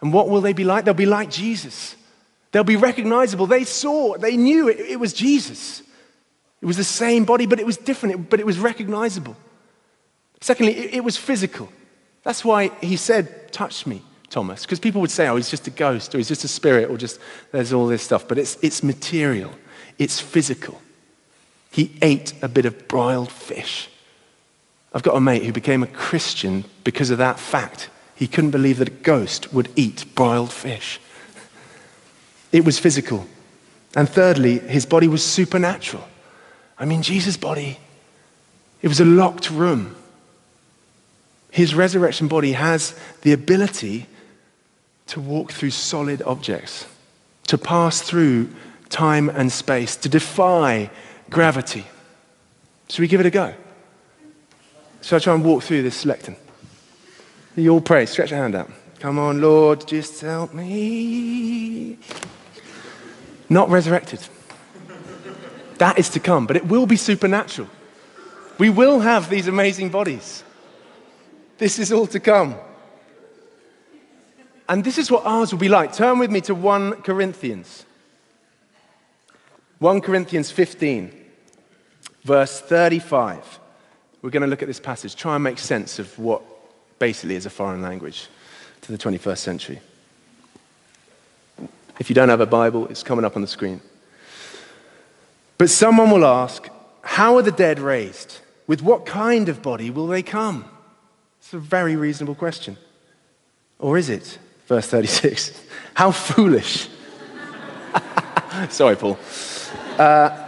And 0.00 0.12
what 0.12 0.28
will 0.28 0.40
they 0.40 0.52
be 0.52 0.64
like? 0.64 0.84
They'll 0.84 0.94
be 0.94 1.06
like 1.06 1.30
Jesus. 1.30 1.96
They'll 2.50 2.64
be 2.64 2.76
recognizable. 2.76 3.46
They 3.46 3.64
saw, 3.64 4.16
they 4.16 4.36
knew 4.36 4.68
it, 4.68 4.78
it 4.78 5.00
was 5.00 5.12
Jesus. 5.12 5.82
It 6.60 6.66
was 6.66 6.76
the 6.76 6.84
same 6.84 7.24
body, 7.24 7.46
but 7.46 7.58
it 7.58 7.66
was 7.66 7.76
different, 7.76 8.30
but 8.30 8.38
it 8.38 8.46
was 8.46 8.58
recognizable. 8.58 9.36
Secondly, 10.40 10.76
it, 10.76 10.94
it 10.96 11.04
was 11.04 11.16
physical. 11.16 11.68
That's 12.22 12.44
why 12.44 12.68
he 12.80 12.96
said, 12.96 13.52
Touch 13.52 13.86
me, 13.86 14.02
Thomas. 14.30 14.62
Because 14.62 14.80
people 14.80 15.00
would 15.00 15.10
say, 15.10 15.28
Oh, 15.28 15.36
he's 15.36 15.50
just 15.50 15.66
a 15.66 15.70
ghost, 15.70 16.14
or 16.14 16.18
he's 16.18 16.28
just 16.28 16.44
a 16.44 16.48
spirit, 16.48 16.90
or 16.90 16.96
just 16.96 17.18
there's 17.50 17.72
all 17.72 17.86
this 17.86 18.02
stuff. 18.02 18.28
But 18.28 18.38
it's, 18.38 18.56
it's 18.62 18.82
material, 18.82 19.52
it's 19.98 20.20
physical. 20.20 20.80
He 21.70 21.96
ate 22.02 22.34
a 22.42 22.48
bit 22.48 22.66
of 22.66 22.86
broiled 22.86 23.32
fish. 23.32 23.88
I've 24.94 25.02
got 25.02 25.16
a 25.16 25.20
mate 25.20 25.44
who 25.44 25.52
became 25.52 25.82
a 25.82 25.86
Christian 25.86 26.64
because 26.84 27.10
of 27.10 27.18
that 27.18 27.38
fact. 27.38 27.88
He 28.14 28.26
couldn't 28.26 28.50
believe 28.50 28.78
that 28.78 28.88
a 28.88 28.92
ghost 28.92 29.52
would 29.52 29.70
eat 29.74 30.04
broiled 30.14 30.52
fish. 30.52 31.00
It 32.52 32.64
was 32.64 32.78
physical. 32.78 33.26
And 33.96 34.08
thirdly, 34.08 34.58
his 34.58 34.86
body 34.86 35.08
was 35.08 35.24
supernatural. 35.24 36.06
I 36.78 36.84
mean, 36.84 37.02
Jesus' 37.02 37.36
body, 37.36 37.78
it 38.82 38.88
was 38.88 39.00
a 39.00 39.04
locked 39.04 39.50
room. 39.50 39.96
His 41.50 41.74
resurrection 41.74 42.28
body 42.28 42.52
has 42.52 42.98
the 43.22 43.32
ability 43.32 44.06
to 45.08 45.20
walk 45.20 45.52
through 45.52 45.70
solid 45.70 46.22
objects, 46.22 46.86
to 47.48 47.58
pass 47.58 48.00
through 48.00 48.50
time 48.88 49.28
and 49.28 49.52
space, 49.52 49.96
to 49.96 50.08
defy 50.08 50.90
gravity. 51.28 51.86
Should 52.88 53.00
we 53.00 53.08
give 53.08 53.20
it 53.20 53.26
a 53.26 53.30
go? 53.30 53.54
Shall 55.02 55.16
I 55.16 55.20
try 55.20 55.34
and 55.34 55.44
walk 55.44 55.64
through 55.64 55.82
this 55.82 56.06
lectern? 56.06 56.36
You 57.56 57.72
all 57.72 57.80
pray. 57.80 58.06
Stretch 58.06 58.30
your 58.30 58.40
hand 58.40 58.54
out. 58.54 58.70
Come 59.00 59.18
on, 59.18 59.40
Lord, 59.40 59.86
just 59.86 60.20
help 60.20 60.54
me. 60.54 61.98
Not 63.48 63.68
resurrected. 63.68 64.20
That 65.78 65.98
is 65.98 66.08
to 66.10 66.20
come, 66.20 66.46
but 66.46 66.56
it 66.56 66.66
will 66.66 66.86
be 66.86 66.96
supernatural. 66.96 67.68
We 68.58 68.70
will 68.70 69.00
have 69.00 69.28
these 69.28 69.48
amazing 69.48 69.90
bodies. 69.90 70.44
This 71.58 71.80
is 71.80 71.92
all 71.92 72.06
to 72.06 72.20
come. 72.20 72.54
And 74.68 74.84
this 74.84 74.98
is 74.98 75.10
what 75.10 75.26
ours 75.26 75.52
will 75.52 75.58
be 75.58 75.68
like. 75.68 75.92
Turn 75.92 76.20
with 76.20 76.30
me 76.30 76.40
to 76.42 76.54
1 76.54 77.02
Corinthians. 77.02 77.84
1 79.80 80.00
Corinthians 80.00 80.52
15, 80.52 81.12
verse 82.22 82.60
35. 82.60 83.58
We're 84.22 84.30
going 84.30 84.42
to 84.42 84.46
look 84.46 84.62
at 84.62 84.68
this 84.68 84.80
passage, 84.80 85.16
try 85.16 85.34
and 85.34 85.42
make 85.42 85.58
sense 85.58 85.98
of 85.98 86.16
what 86.16 86.42
basically 87.00 87.34
is 87.34 87.44
a 87.44 87.50
foreign 87.50 87.82
language 87.82 88.28
to 88.82 88.92
the 88.92 88.98
21st 88.98 89.38
century. 89.38 89.80
If 91.98 92.08
you 92.08 92.14
don't 92.14 92.28
have 92.28 92.40
a 92.40 92.46
Bible, 92.46 92.86
it's 92.86 93.02
coming 93.02 93.24
up 93.24 93.34
on 93.34 93.42
the 93.42 93.48
screen. 93.48 93.80
But 95.58 95.70
someone 95.70 96.10
will 96.10 96.24
ask, 96.24 96.68
How 97.02 97.36
are 97.36 97.42
the 97.42 97.52
dead 97.52 97.80
raised? 97.80 98.38
With 98.66 98.80
what 98.80 99.04
kind 99.04 99.48
of 99.48 99.60
body 99.60 99.90
will 99.90 100.06
they 100.06 100.22
come? 100.22 100.64
It's 101.40 101.52
a 101.52 101.58
very 101.58 101.96
reasonable 101.96 102.36
question. 102.36 102.76
Or 103.78 103.98
is 103.98 104.08
it? 104.08 104.38
Verse 104.68 104.86
36. 104.86 105.60
How 105.94 106.12
foolish. 106.12 106.88
Sorry, 108.70 108.96
Paul. 108.96 109.18
Uh, 109.98 110.41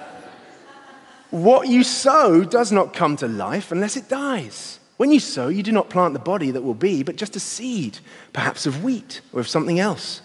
what 1.35 1.69
you 1.69 1.83
sow 1.83 2.45
does 2.45 2.71
not 2.71 2.95
come 2.95 3.17
to 3.17 3.27
life 3.27 3.73
unless 3.73 3.97
it 3.97 4.09
dies. 4.09 4.79
When 4.99 5.11
you 5.11 5.19
sow, 5.19 5.49
you 5.49 5.65
do 5.65 5.73
not 5.73 5.91
plant 5.91 6.13
the 6.13 6.21
body 6.21 6.53
that 6.53 6.63
will 6.63 6.75
be, 6.75 7.03
but 7.03 7.17
just 7.17 7.35
a 7.35 7.41
seed, 7.41 7.99
perhaps 8.33 8.67
of 8.67 8.85
wheat 8.85 9.21
or 9.33 9.41
of 9.41 9.49
something 9.49 9.81
else. 9.81 10.23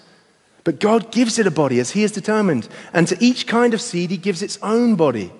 But 0.63 0.79
God 0.79 1.11
gives 1.11 1.39
it 1.39 1.47
a 1.47 1.51
body 1.51 1.79
as 1.79 1.91
He 1.91 2.03
has 2.03 2.11
determined, 2.11 2.67
and 2.93 3.07
to 3.07 3.17
each 3.19 3.47
kind 3.47 3.73
of 3.73 3.81
seed 3.81 4.11
He 4.11 4.17
gives 4.17 4.43
its 4.43 4.59
own 4.61 4.95
body. 4.95 5.31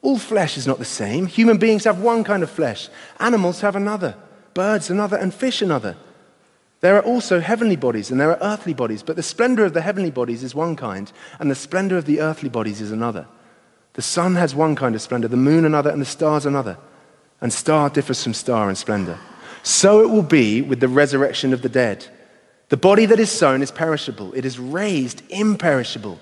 All 0.00 0.16
flesh 0.16 0.56
is 0.56 0.68
not 0.68 0.78
the 0.78 0.84
same. 0.84 1.26
Human 1.26 1.58
beings 1.58 1.84
have 1.84 2.00
one 2.00 2.22
kind 2.22 2.44
of 2.44 2.50
flesh, 2.50 2.88
animals 3.18 3.62
have 3.62 3.74
another, 3.74 4.14
birds 4.54 4.90
another, 4.90 5.16
and 5.16 5.34
fish 5.34 5.60
another. 5.60 5.96
There 6.82 6.96
are 6.96 7.02
also 7.02 7.40
heavenly 7.40 7.76
bodies 7.76 8.12
and 8.12 8.20
there 8.20 8.30
are 8.30 8.52
earthly 8.52 8.74
bodies, 8.74 9.02
but 9.02 9.16
the 9.16 9.24
splendor 9.24 9.64
of 9.64 9.74
the 9.74 9.82
heavenly 9.82 10.12
bodies 10.12 10.44
is 10.44 10.54
one 10.54 10.76
kind, 10.76 11.10
and 11.40 11.50
the 11.50 11.56
splendor 11.56 11.98
of 11.98 12.04
the 12.04 12.20
earthly 12.20 12.48
bodies 12.48 12.80
is 12.80 12.92
another. 12.92 13.26
The 13.94 14.02
sun 14.02 14.36
has 14.36 14.54
one 14.54 14.76
kind 14.76 14.94
of 14.94 15.02
splendor, 15.02 15.28
the 15.28 15.36
moon 15.36 15.64
another, 15.64 15.90
and 15.90 16.00
the 16.00 16.06
stars 16.06 16.46
another. 16.46 16.78
And 17.40 17.52
star 17.52 17.90
differs 17.90 18.22
from 18.22 18.34
star 18.34 18.68
in 18.68 18.76
splendor. 18.76 19.18
So 19.62 20.00
it 20.02 20.10
will 20.10 20.22
be 20.22 20.62
with 20.62 20.80
the 20.80 20.88
resurrection 20.88 21.52
of 21.52 21.62
the 21.62 21.68
dead. 21.68 22.06
The 22.68 22.76
body 22.76 23.04
that 23.06 23.18
is 23.18 23.30
sown 23.30 23.62
is 23.62 23.70
perishable, 23.70 24.32
it 24.34 24.44
is 24.44 24.58
raised 24.58 25.22
imperishable. 25.28 26.20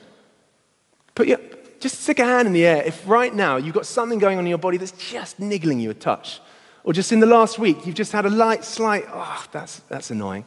Put 1.15 1.29
your, 1.29 1.41
just 1.79 2.01
stick 2.03 2.19
a 2.21 2.25
hand 2.25 2.47
in 2.47 2.55
the 2.55 2.65
air 2.65 2.83
if 2.85 3.07
right 3.07 3.35
now 3.35 3.57
you've 3.57 3.75
got 3.75 3.87
something 3.87 4.19
going 4.19 4.39
on 4.39 4.45
in 4.45 4.49
your 4.49 4.59
body 4.59 4.79
that's 4.79 4.93
just 4.93 5.39
niggling 5.39 5.79
you 5.79 5.91
a 5.91 5.95
touch. 5.95 6.41
Or 6.85 6.93
just 6.93 7.13
in 7.13 7.21
the 7.21 7.27
last 7.27 7.59
week, 7.59 7.85
you've 7.85 7.97
just 7.97 8.13
had 8.13 8.25
a 8.25 8.31
light, 8.31 8.65
slight, 8.65 9.05
oh, 9.09 9.45
that's, 9.53 9.81
that's 9.91 10.11
annoying. 10.11 10.47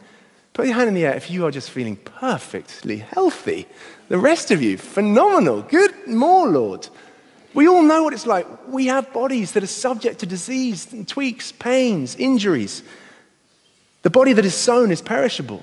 Put 0.54 0.66
your 0.66 0.74
hand 0.74 0.88
in 0.88 0.94
the 0.94 1.04
air 1.04 1.14
if 1.14 1.30
you 1.30 1.46
are 1.46 1.50
just 1.50 1.70
feeling 1.70 1.96
perfectly 1.96 2.98
healthy. 2.98 3.66
The 4.08 4.18
rest 4.18 4.50
of 4.50 4.60
you, 4.60 4.76
phenomenal. 4.76 5.62
Good, 5.62 6.08
more, 6.08 6.48
Lord. 6.48 6.88
We 7.54 7.68
all 7.68 7.82
know 7.82 8.02
what 8.02 8.14
it's 8.14 8.26
like. 8.26 8.46
We 8.68 8.86
have 8.86 9.12
bodies 9.12 9.52
that 9.52 9.62
are 9.62 9.66
subject 9.66 10.20
to 10.20 10.26
disease, 10.26 10.90
and 10.92 11.06
tweaks, 11.06 11.52
pains, 11.52 12.16
injuries. 12.16 12.82
The 14.02 14.10
body 14.10 14.32
that 14.32 14.44
is 14.44 14.54
sown 14.54 14.90
is 14.90 15.02
perishable. 15.02 15.62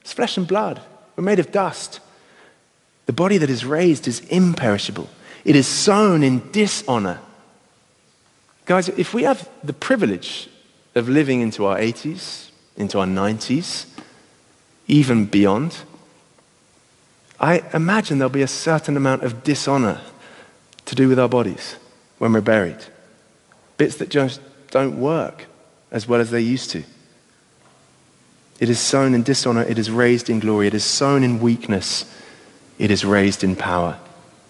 It's 0.00 0.12
flesh 0.12 0.36
and 0.36 0.46
blood. 0.46 0.80
We're 1.16 1.24
made 1.24 1.40
of 1.40 1.52
dust. 1.52 2.00
The 3.06 3.12
body 3.12 3.38
that 3.38 3.50
is 3.50 3.64
raised 3.64 4.06
is 4.06 4.20
imperishable. 4.28 5.08
It 5.44 5.56
is 5.56 5.66
sown 5.66 6.22
in 6.22 6.50
dishonor. 6.52 7.20
Guys, 8.66 8.88
if 8.90 9.14
we 9.14 9.22
have 9.24 9.48
the 9.64 9.72
privilege 9.72 10.48
of 10.94 11.08
living 11.08 11.40
into 11.40 11.64
our 11.64 11.78
80s, 11.78 12.50
into 12.76 13.00
our 13.00 13.06
90s, 13.06 13.86
even 14.86 15.24
beyond, 15.24 15.78
I 17.40 17.62
imagine 17.72 18.18
there'll 18.18 18.30
be 18.30 18.42
a 18.42 18.46
certain 18.46 18.96
amount 18.96 19.22
of 19.22 19.42
dishonor 19.42 20.00
to 20.88 20.94
do 20.94 21.06
with 21.06 21.18
our 21.18 21.28
bodies 21.28 21.76
when 22.16 22.32
we're 22.32 22.40
buried. 22.40 22.78
Bits 23.76 23.96
that 23.96 24.08
just 24.08 24.40
don't 24.70 24.98
work 24.98 25.44
as 25.90 26.08
well 26.08 26.18
as 26.18 26.30
they 26.30 26.40
used 26.40 26.70
to. 26.70 26.82
It 28.58 28.70
is 28.70 28.80
sown 28.80 29.12
in 29.12 29.22
dishonor, 29.22 29.62
it 29.62 29.78
is 29.78 29.90
raised 29.90 30.30
in 30.30 30.40
glory. 30.40 30.66
It 30.66 30.72
is 30.72 30.84
sown 30.84 31.22
in 31.22 31.40
weakness, 31.40 32.06
it 32.78 32.90
is 32.90 33.04
raised 33.04 33.44
in 33.44 33.54
power. 33.54 33.98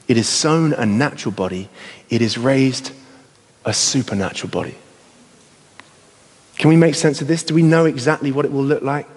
It 0.06 0.16
is 0.16 0.28
sown 0.28 0.72
a 0.74 0.86
natural 0.86 1.32
body, 1.32 1.68
it 2.08 2.22
is 2.22 2.38
raised 2.38 2.92
a 3.64 3.74
supernatural 3.74 4.50
body. 4.50 4.76
Can 6.56 6.70
we 6.70 6.76
make 6.76 6.94
sense 6.94 7.20
of 7.20 7.26
this? 7.26 7.42
Do 7.42 7.54
we 7.54 7.62
know 7.62 7.84
exactly 7.84 8.30
what 8.30 8.44
it 8.44 8.52
will 8.52 8.64
look 8.64 8.82
like? 8.82 9.08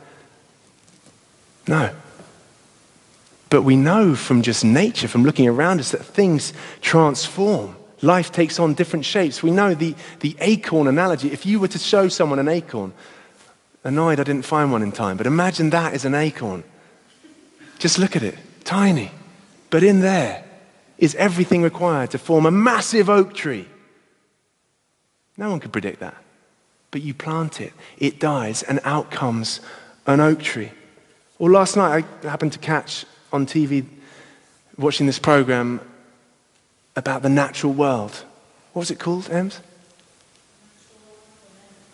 No. 1.68 1.96
But 3.52 3.62
we 3.62 3.76
know 3.76 4.16
from 4.16 4.42
just 4.42 4.66
nature, 4.66 5.08
from 5.08 5.24
looking 5.24 5.48
around 5.48 5.80
us, 5.80 5.92
that 5.92 6.04
things 6.04 6.54
transform. 6.82 7.76
Life 8.02 8.32
takes 8.32 8.58
on 8.58 8.74
different 8.74 9.06
shapes. 9.06 9.44
We 9.44 9.52
know 9.52 9.76
the, 9.76 9.94
the 10.22 10.36
acorn 10.40 10.88
analogy. 10.88 11.32
If 11.32 11.46
you 11.46 11.60
were 11.60 11.68
to 11.68 11.78
show 11.78 12.08
someone 12.08 12.40
an 12.40 12.48
acorn, 12.48 12.94
Annoyed 13.84 14.20
I 14.20 14.24
didn't 14.24 14.46
find 14.46 14.72
one 14.72 14.84
in 14.84 14.92
time, 14.92 15.18
but 15.18 15.26
imagine 15.26 15.72
that 15.72 15.94
is 15.94 16.06
an 16.06 16.14
acorn. 16.14 16.64
Just 17.80 17.98
look 17.98 18.16
at 18.16 18.22
it, 18.22 18.38
tiny. 18.64 19.12
But 19.72 19.84
in 19.84 20.02
there 20.02 20.44
is 21.00 21.16
everything 21.16 21.64
required 21.64 22.12
to 22.12 22.20
form 22.20 22.46
a 22.46 22.52
massive 22.52 23.10
oak 23.10 23.34
tree. 23.34 23.68
No 25.36 25.50
one 25.50 25.60
could 25.60 25.72
predict 25.72 26.00
that. 26.02 26.16
But 26.92 27.02
you 27.02 27.14
plant 27.14 27.60
it, 27.60 27.74
it 27.98 28.20
dies, 28.20 28.62
and 28.64 28.80
out 28.84 29.10
comes 29.10 29.62
an 30.06 30.20
oak 30.20 30.42
tree. 30.42 30.72
Or 31.40 31.50
last 31.50 31.76
night, 31.76 32.06
I 32.24 32.28
happened 32.28 32.54
to 32.54 32.60
catch 32.60 33.06
on 33.32 33.46
TV, 33.46 33.86
watching 34.78 35.06
this 35.06 35.20
program 35.20 35.80
about 36.96 37.22
the 37.22 37.30
natural 37.30 37.74
world. 37.74 38.24
What 38.74 38.82
was 38.82 38.92
it 38.92 39.00
called, 39.00 39.30
Ems? 39.30 39.60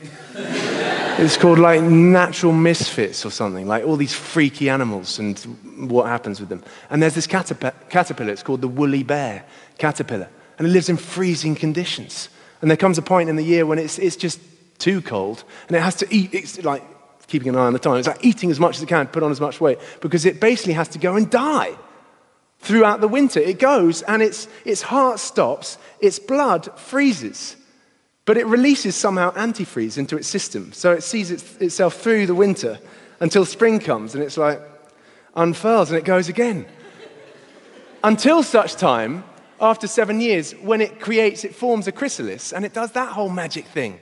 It's 1.19 1.35
called 1.35 1.57
like 1.57 1.81
natural 1.81 2.51
misfits 2.51 3.25
or 3.25 3.31
something, 3.31 3.67
like 3.67 3.83
all 3.83 3.95
these 3.95 4.13
freaky 4.13 4.69
animals 4.69 5.17
and 5.17 5.39
what 5.89 6.05
happens 6.05 6.39
with 6.39 6.49
them. 6.49 6.63
And 6.91 7.01
there's 7.01 7.15
this 7.15 7.25
caterpillar, 7.25 7.73
it's 8.31 8.43
called 8.43 8.61
the 8.61 8.67
woolly 8.67 9.01
bear 9.01 9.43
caterpillar, 9.79 10.29
and 10.59 10.67
it 10.67 10.69
lives 10.69 10.89
in 10.89 10.97
freezing 10.97 11.55
conditions. 11.55 12.29
And 12.61 12.69
there 12.69 12.77
comes 12.77 12.99
a 12.99 13.01
point 13.01 13.31
in 13.31 13.35
the 13.35 13.43
year 13.43 13.65
when 13.65 13.79
it's, 13.79 13.97
it's 13.97 14.15
just 14.15 14.39
too 14.77 15.01
cold, 15.01 15.43
and 15.67 15.75
it 15.75 15.81
has 15.81 15.95
to 15.95 16.07
eat, 16.13 16.35
it's 16.35 16.63
like 16.63 16.83
keeping 17.27 17.49
an 17.49 17.55
eye 17.55 17.65
on 17.65 17.73
the 17.73 17.79
time, 17.79 17.97
it's 17.97 18.07
like 18.07 18.23
eating 18.23 18.49
as 18.51 18.59
much 18.59 18.77
as 18.77 18.83
it 18.83 18.87
can, 18.87 19.07
put 19.07 19.23
on 19.23 19.31
as 19.31 19.41
much 19.41 19.59
weight, 19.61 19.79
because 20.01 20.25
it 20.25 20.39
basically 20.39 20.73
has 20.73 20.87
to 20.89 20.97
go 20.97 21.15
and 21.15 21.29
die. 21.29 21.75
throughout 22.59 23.01
the 23.01 23.07
winter. 23.07 23.39
It 23.39 23.59
goes 23.59 24.01
and 24.03 24.21
its, 24.21 24.47
its 24.65 24.81
heart 24.81 25.19
stops, 25.19 25.77
its 25.99 26.19
blood 26.19 26.69
freezes, 26.79 27.55
but 28.25 28.37
it 28.37 28.45
releases 28.47 28.95
somehow 28.95 29.31
antifreeze 29.33 29.97
into 29.97 30.17
its 30.17 30.27
system. 30.27 30.73
So 30.73 30.91
it 30.91 31.03
sees 31.03 31.31
its, 31.31 31.55
itself 31.57 31.95
through 31.95 32.25
the 32.27 32.35
winter 32.35 32.79
until 33.19 33.45
spring 33.45 33.79
comes 33.79 34.15
and 34.15 34.23
it's 34.23 34.37
like 34.37 34.61
unfurls 35.35 35.89
and 35.91 35.97
it 35.97 36.05
goes 36.05 36.29
again. 36.29 36.65
until 38.03 38.43
such 38.43 38.75
time, 38.75 39.23
after 39.59 39.87
seven 39.87 40.21
years, 40.21 40.51
when 40.53 40.81
it 40.81 40.99
creates, 40.99 41.43
it 41.43 41.55
forms 41.55 41.87
a 41.87 41.91
chrysalis 41.91 42.53
and 42.53 42.65
it 42.65 42.73
does 42.73 42.91
that 42.91 43.09
whole 43.09 43.29
magic 43.29 43.65
thing. 43.65 43.99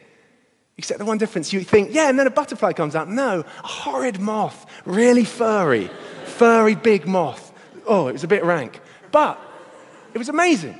Except 0.77 0.99
the 0.99 1.05
one 1.05 1.17
difference, 1.17 1.53
you 1.53 1.61
think, 1.61 1.93
yeah, 1.93 2.09
and 2.09 2.19
then 2.19 2.27
a 2.27 2.31
butterfly 2.31 2.73
comes 2.73 2.95
out. 2.95 3.09
No, 3.09 3.39
a 3.41 3.67
horrid 3.67 4.19
moth, 4.19 4.65
really 4.85 5.23
furry, 5.23 5.89
furry 6.25 6.75
big 6.75 7.07
moth. 7.07 7.53
Oh, 7.87 8.07
it 8.07 8.13
was 8.13 8.23
a 8.23 8.27
bit 8.27 8.43
rank. 8.43 8.81
But 9.11 9.39
it 10.13 10.17
was 10.17 10.27
amazing. 10.27 10.77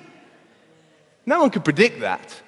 No 1.26 1.40
one 1.40 1.50
could 1.50 1.64
predict 1.64 2.02
that. 2.02 2.42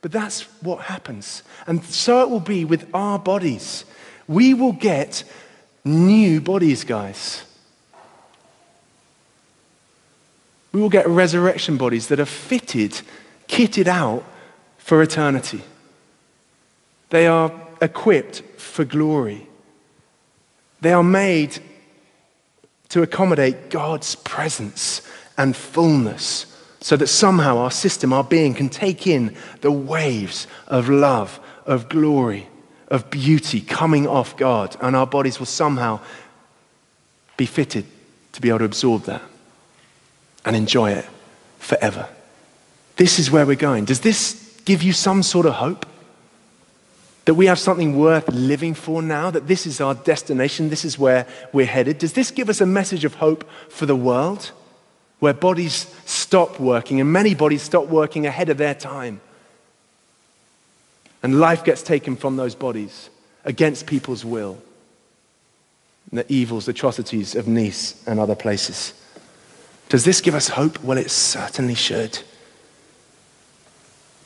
But 0.00 0.12
that's 0.12 0.42
what 0.62 0.82
happens. 0.82 1.42
And 1.66 1.84
so 1.84 2.22
it 2.22 2.30
will 2.30 2.40
be 2.40 2.64
with 2.64 2.88
our 2.94 3.18
bodies. 3.18 3.84
We 4.26 4.54
will 4.54 4.72
get 4.72 5.24
new 5.84 6.40
bodies, 6.40 6.84
guys. 6.84 7.44
We 10.72 10.80
will 10.80 10.88
get 10.88 11.06
resurrection 11.08 11.76
bodies 11.76 12.08
that 12.08 12.20
are 12.20 12.26
fitted, 12.26 13.00
kitted 13.48 13.86
out 13.86 14.24
for 14.76 15.02
eternity. 15.02 15.62
They 17.10 17.26
are 17.26 17.52
equipped 17.80 18.42
for 18.56 18.84
glory. 18.84 19.46
They 20.80 20.92
are 20.92 21.02
made 21.02 21.58
to 22.90 23.02
accommodate 23.02 23.70
God's 23.70 24.14
presence 24.14 25.02
and 25.36 25.54
fullness 25.54 26.46
so 26.80 26.96
that 26.96 27.08
somehow 27.08 27.58
our 27.58 27.70
system, 27.70 28.12
our 28.12 28.24
being, 28.24 28.54
can 28.54 28.68
take 28.68 29.06
in 29.06 29.34
the 29.60 29.72
waves 29.72 30.46
of 30.68 30.88
love, 30.88 31.40
of 31.66 31.88
glory, 31.88 32.48
of 32.88 33.10
beauty 33.10 33.60
coming 33.60 34.06
off 34.06 34.36
God, 34.36 34.76
and 34.80 34.94
our 34.94 35.06
bodies 35.06 35.38
will 35.38 35.46
somehow 35.46 36.00
be 37.36 37.46
fitted 37.46 37.84
to 38.32 38.40
be 38.40 38.48
able 38.48 38.60
to 38.60 38.64
absorb 38.64 39.04
that 39.04 39.22
and 40.44 40.54
enjoy 40.54 40.92
it 40.92 41.06
forever. 41.58 42.08
This 42.96 43.18
is 43.18 43.30
where 43.30 43.46
we're 43.46 43.56
going. 43.56 43.84
Does 43.84 44.00
this 44.00 44.60
give 44.64 44.82
you 44.82 44.92
some 44.92 45.22
sort 45.22 45.46
of 45.46 45.54
hope? 45.54 45.86
That 47.28 47.34
we 47.34 47.44
have 47.44 47.58
something 47.58 47.98
worth 47.98 48.26
living 48.28 48.72
for 48.72 49.02
now, 49.02 49.30
that 49.30 49.48
this 49.48 49.66
is 49.66 49.82
our 49.82 49.94
destination, 49.94 50.70
this 50.70 50.82
is 50.82 50.98
where 50.98 51.26
we're 51.52 51.66
headed? 51.66 51.98
Does 51.98 52.14
this 52.14 52.30
give 52.30 52.48
us 52.48 52.62
a 52.62 52.64
message 52.64 53.04
of 53.04 53.16
hope 53.16 53.46
for 53.68 53.84
the 53.84 53.94
world 53.94 54.50
where 55.18 55.34
bodies 55.34 55.94
stop 56.06 56.58
working 56.58 57.02
and 57.02 57.12
many 57.12 57.34
bodies 57.34 57.60
stop 57.60 57.88
working 57.88 58.24
ahead 58.24 58.48
of 58.48 58.56
their 58.56 58.74
time? 58.74 59.20
And 61.22 61.38
life 61.38 61.64
gets 61.64 61.82
taken 61.82 62.16
from 62.16 62.36
those 62.36 62.54
bodies 62.54 63.10
against 63.44 63.86
people's 63.86 64.24
will. 64.24 64.56
The 66.10 66.24
evils, 66.32 66.66
atrocities 66.66 67.34
of 67.34 67.46
Nice 67.46 68.02
and 68.06 68.18
other 68.18 68.36
places. 68.36 68.94
Does 69.90 70.06
this 70.06 70.22
give 70.22 70.34
us 70.34 70.48
hope? 70.48 70.82
Well, 70.82 70.96
it 70.96 71.10
certainly 71.10 71.74
should. 71.74 72.20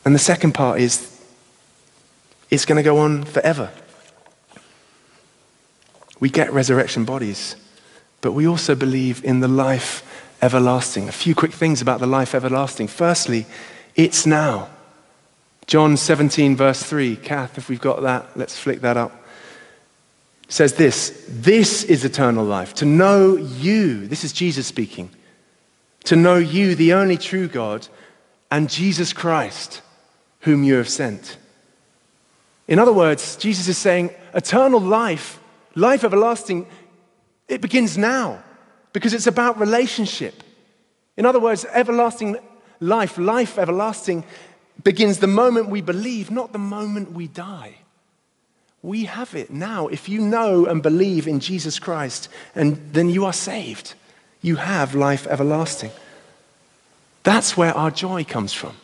And 0.05 0.15
the 0.15 0.21
second 0.21 0.53
part 0.53 0.79
is 0.79 1.12
it's 2.53 2.67
going 2.67 2.77
to 2.77 2.83
go 2.83 2.99
on 2.99 3.25
forever. 3.25 3.71
We 6.21 6.29
get 6.29 6.53
resurrection 6.53 7.07
bodies, 7.07 7.57
but 8.21 8.33
we 8.33 8.47
also 8.47 8.75
believe 8.75 9.25
in 9.25 9.41
the 9.41 9.49
life 9.49 10.05
everlasting. 10.43 11.09
A 11.09 11.13
few 11.13 11.35
quick 11.35 11.53
things 11.53 11.81
about 11.81 11.99
the 11.99 12.07
life 12.07 12.35
everlasting. 12.35 12.89
Firstly, 12.89 13.47
it's 13.97 14.27
now. 14.27 14.69
John 15.67 15.97
17, 15.97 16.55
verse 16.55 16.83
3. 16.83 17.17
Kath, 17.17 17.57
if 17.57 17.71
we've 17.71 17.81
got 17.81 18.03
that, 18.03 18.37
let's 18.37 18.59
flick 18.59 18.83
that 18.83 18.99
up. 18.99 19.25
says 20.49 20.75
this 20.75 21.25
This 21.31 21.85
is 21.85 22.05
eternal 22.05 22.45
life, 22.45 22.75
to 22.75 22.85
know 22.85 23.37
you. 23.37 24.07
This 24.07 24.25
is 24.25 24.33
Jesus 24.35 24.67
speaking. 24.67 25.09
To 26.05 26.17
know 26.17 26.37
you, 26.37 26.75
the 26.75 26.93
only 26.93 27.17
true 27.17 27.49
God, 27.49 27.89
and 28.51 28.69
Jesus 28.69 29.15
Christ, 29.15 29.81
whom 30.41 30.65
you 30.65 30.75
have 30.75 30.91
sent. 30.91 31.39
In 32.69 32.79
other 32.79 32.93
words, 32.93 33.37
Jesus 33.37 33.69
is 33.69 33.79
saying, 33.79 34.11
eternal 34.35 34.81
life, 34.81 35.41
life 35.75 36.05
everlasting, 36.05 36.67
it 37.49 37.61
begins 37.61 37.99
now 37.99 38.43
because 38.93 39.15
it's 39.15 39.27
about 39.27 39.59
relationship. 39.59 40.43
In 41.17 41.27
other 41.27 41.41
words, 41.41 41.65
everlasting 41.73 42.37
life, 42.81 43.19
life 43.19 43.59
everlasting, 43.59 44.25
begins 44.83 45.19
the 45.19 45.27
moment 45.27 45.69
we 45.69 45.81
believe, 45.81 46.31
not 46.31 46.53
the 46.53 46.59
moment 46.59 47.13
we 47.13 47.29
die. 47.29 47.75
We 48.83 49.05
have 49.05 49.35
it 49.35 49.51
now. 49.51 49.87
If 49.89 50.09
you 50.09 50.21
know 50.21 50.67
and 50.67 50.83
believe 50.83 51.29
in 51.29 51.41
Jesus 51.41 51.79
Christ, 51.79 52.29
and 52.55 52.81
then 52.93 53.09
you 53.09 53.25
are 53.25 53.33
saved. 53.33 53.95
You 54.41 54.57
have 54.57 54.95
life 54.95 55.27
everlasting. 55.29 55.93
That's 57.23 57.57
where 57.57 57.77
our 57.77 57.93
joy 57.93 58.25
comes 58.25 58.53
from. 58.53 58.75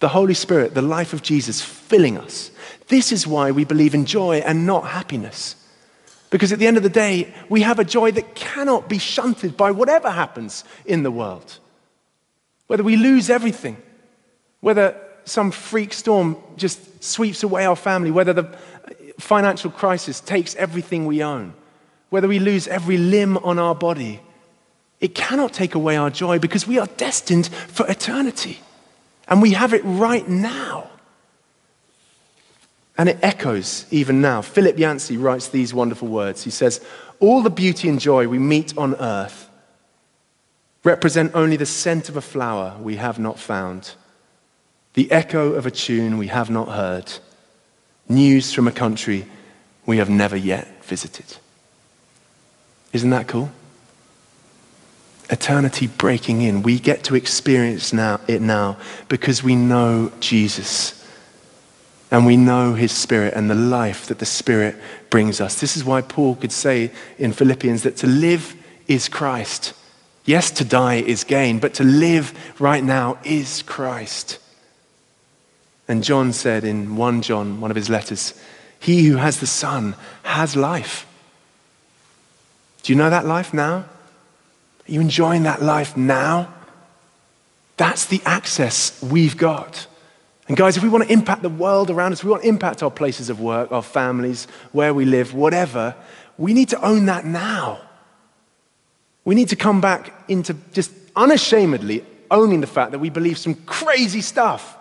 The 0.00 0.08
Holy 0.08 0.34
Spirit, 0.34 0.74
the 0.74 0.82
life 0.82 1.12
of 1.12 1.22
Jesus 1.22 1.60
filling 1.60 2.16
us. 2.16 2.50
This 2.88 3.12
is 3.12 3.26
why 3.26 3.50
we 3.50 3.64
believe 3.64 3.94
in 3.94 4.04
joy 4.04 4.38
and 4.38 4.66
not 4.66 4.88
happiness. 4.88 5.56
Because 6.30 6.52
at 6.52 6.58
the 6.58 6.66
end 6.66 6.76
of 6.76 6.82
the 6.82 6.88
day, 6.88 7.32
we 7.48 7.62
have 7.62 7.78
a 7.78 7.84
joy 7.84 8.10
that 8.12 8.34
cannot 8.34 8.88
be 8.88 8.98
shunted 8.98 9.56
by 9.56 9.70
whatever 9.70 10.10
happens 10.10 10.64
in 10.84 11.02
the 11.02 11.10
world. 11.10 11.58
Whether 12.66 12.82
we 12.82 12.96
lose 12.96 13.30
everything, 13.30 13.76
whether 14.60 14.96
some 15.24 15.50
freak 15.50 15.92
storm 15.92 16.36
just 16.56 17.02
sweeps 17.02 17.42
away 17.42 17.64
our 17.64 17.76
family, 17.76 18.10
whether 18.10 18.32
the 18.32 18.56
financial 19.18 19.70
crisis 19.70 20.20
takes 20.20 20.54
everything 20.56 21.06
we 21.06 21.22
own, 21.22 21.54
whether 22.10 22.28
we 22.28 22.38
lose 22.38 22.68
every 22.68 22.96
limb 22.96 23.36
on 23.38 23.58
our 23.58 23.74
body, 23.74 24.20
it 25.00 25.14
cannot 25.14 25.52
take 25.52 25.74
away 25.74 25.96
our 25.96 26.10
joy 26.10 26.38
because 26.38 26.66
we 26.66 26.78
are 26.78 26.86
destined 26.96 27.48
for 27.48 27.86
eternity. 27.88 28.60
And 29.28 29.42
we 29.42 29.52
have 29.52 29.74
it 29.74 29.82
right 29.84 30.26
now. 30.28 30.90
And 32.98 33.08
it 33.08 33.18
echoes 33.22 33.86
even 33.90 34.20
now. 34.20 34.40
Philip 34.40 34.78
Yancey 34.78 35.16
writes 35.16 35.48
these 35.48 35.74
wonderful 35.74 36.08
words. 36.08 36.44
He 36.44 36.50
says, 36.50 36.84
All 37.20 37.42
the 37.42 37.50
beauty 37.50 37.88
and 37.88 38.00
joy 38.00 38.26
we 38.26 38.38
meet 38.38 38.76
on 38.76 38.94
earth 38.96 39.50
represent 40.82 41.34
only 41.34 41.56
the 41.56 41.66
scent 41.66 42.08
of 42.08 42.16
a 42.16 42.20
flower 42.22 42.76
we 42.80 42.96
have 42.96 43.18
not 43.18 43.38
found, 43.38 43.94
the 44.94 45.10
echo 45.10 45.52
of 45.52 45.66
a 45.66 45.70
tune 45.70 46.16
we 46.16 46.28
have 46.28 46.48
not 46.48 46.68
heard, 46.68 47.12
news 48.08 48.52
from 48.52 48.68
a 48.68 48.72
country 48.72 49.26
we 49.84 49.98
have 49.98 50.08
never 50.08 50.36
yet 50.36 50.84
visited. 50.84 51.36
Isn't 52.92 53.10
that 53.10 53.26
cool? 53.26 53.50
Eternity 55.28 55.88
breaking 55.88 56.40
in. 56.40 56.62
We 56.62 56.78
get 56.78 57.04
to 57.04 57.16
experience 57.16 57.92
now, 57.92 58.20
it 58.28 58.40
now 58.40 58.78
because 59.08 59.42
we 59.42 59.56
know 59.56 60.12
Jesus 60.20 61.05
and 62.10 62.24
we 62.24 62.36
know 62.36 62.74
his 62.74 62.92
spirit 62.92 63.34
and 63.34 63.50
the 63.50 63.54
life 63.54 64.06
that 64.06 64.18
the 64.18 64.26
spirit 64.26 64.76
brings 65.10 65.40
us. 65.40 65.60
This 65.60 65.76
is 65.76 65.84
why 65.84 66.02
Paul 66.02 66.36
could 66.36 66.52
say 66.52 66.90
in 67.18 67.32
Philippians 67.32 67.82
that 67.82 67.96
to 67.98 68.06
live 68.06 68.54
is 68.86 69.08
Christ. 69.08 69.72
Yes, 70.24 70.50
to 70.52 70.64
die 70.64 70.96
is 70.96 71.24
gain, 71.24 71.58
but 71.58 71.74
to 71.74 71.84
live 71.84 72.32
right 72.60 72.82
now 72.82 73.18
is 73.24 73.62
Christ. 73.62 74.38
And 75.88 76.02
John 76.02 76.32
said 76.32 76.64
in 76.64 76.96
1 76.96 77.22
John, 77.22 77.60
one 77.60 77.70
of 77.70 77.76
his 77.76 77.90
letters, 77.90 78.34
He 78.78 79.06
who 79.06 79.16
has 79.16 79.40
the 79.40 79.46
Son 79.46 79.94
has 80.24 80.56
life. 80.56 81.06
Do 82.82 82.92
you 82.92 82.96
know 82.96 83.10
that 83.10 83.26
life 83.26 83.52
now? 83.52 83.74
Are 84.88 84.92
you 84.92 85.00
enjoying 85.00 85.42
that 85.44 85.62
life 85.62 85.96
now? 85.96 86.52
That's 87.76 88.06
the 88.06 88.22
access 88.24 89.00
we've 89.02 89.36
got. 89.36 89.86
And 90.48 90.56
guys, 90.56 90.76
if 90.76 90.82
we 90.82 90.88
want 90.88 91.04
to 91.04 91.12
impact 91.12 91.42
the 91.42 91.48
world 91.48 91.90
around 91.90 92.12
us, 92.12 92.22
we 92.22 92.30
want 92.30 92.42
to 92.42 92.48
impact 92.48 92.82
our 92.82 92.90
places 92.90 93.30
of 93.30 93.40
work, 93.40 93.72
our 93.72 93.82
families, 93.82 94.46
where 94.72 94.94
we 94.94 95.04
live, 95.04 95.34
whatever, 95.34 95.94
we 96.38 96.54
need 96.54 96.68
to 96.68 96.80
own 96.84 97.06
that 97.06 97.24
now. 97.24 97.80
We 99.24 99.34
need 99.34 99.48
to 99.48 99.56
come 99.56 99.80
back 99.80 100.12
into 100.28 100.54
just 100.72 100.92
unashamedly 101.16 102.04
owning 102.30 102.60
the 102.60 102.66
fact 102.66 102.92
that 102.92 103.00
we 103.00 103.10
believe 103.10 103.38
some 103.38 103.54
crazy 103.54 104.20
stuff, 104.20 104.76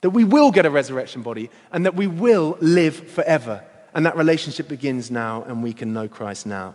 that 0.00 0.10
we 0.10 0.24
will 0.24 0.50
get 0.50 0.64
a 0.64 0.70
resurrection 0.70 1.22
body, 1.22 1.50
and 1.70 1.84
that 1.84 1.94
we 1.94 2.06
will 2.06 2.56
live 2.60 2.96
forever. 3.10 3.62
And 3.94 4.06
that 4.06 4.16
relationship 4.16 4.68
begins 4.68 5.10
now, 5.10 5.42
and 5.42 5.62
we 5.62 5.74
can 5.74 5.92
know 5.92 6.08
Christ 6.08 6.46
now. 6.46 6.74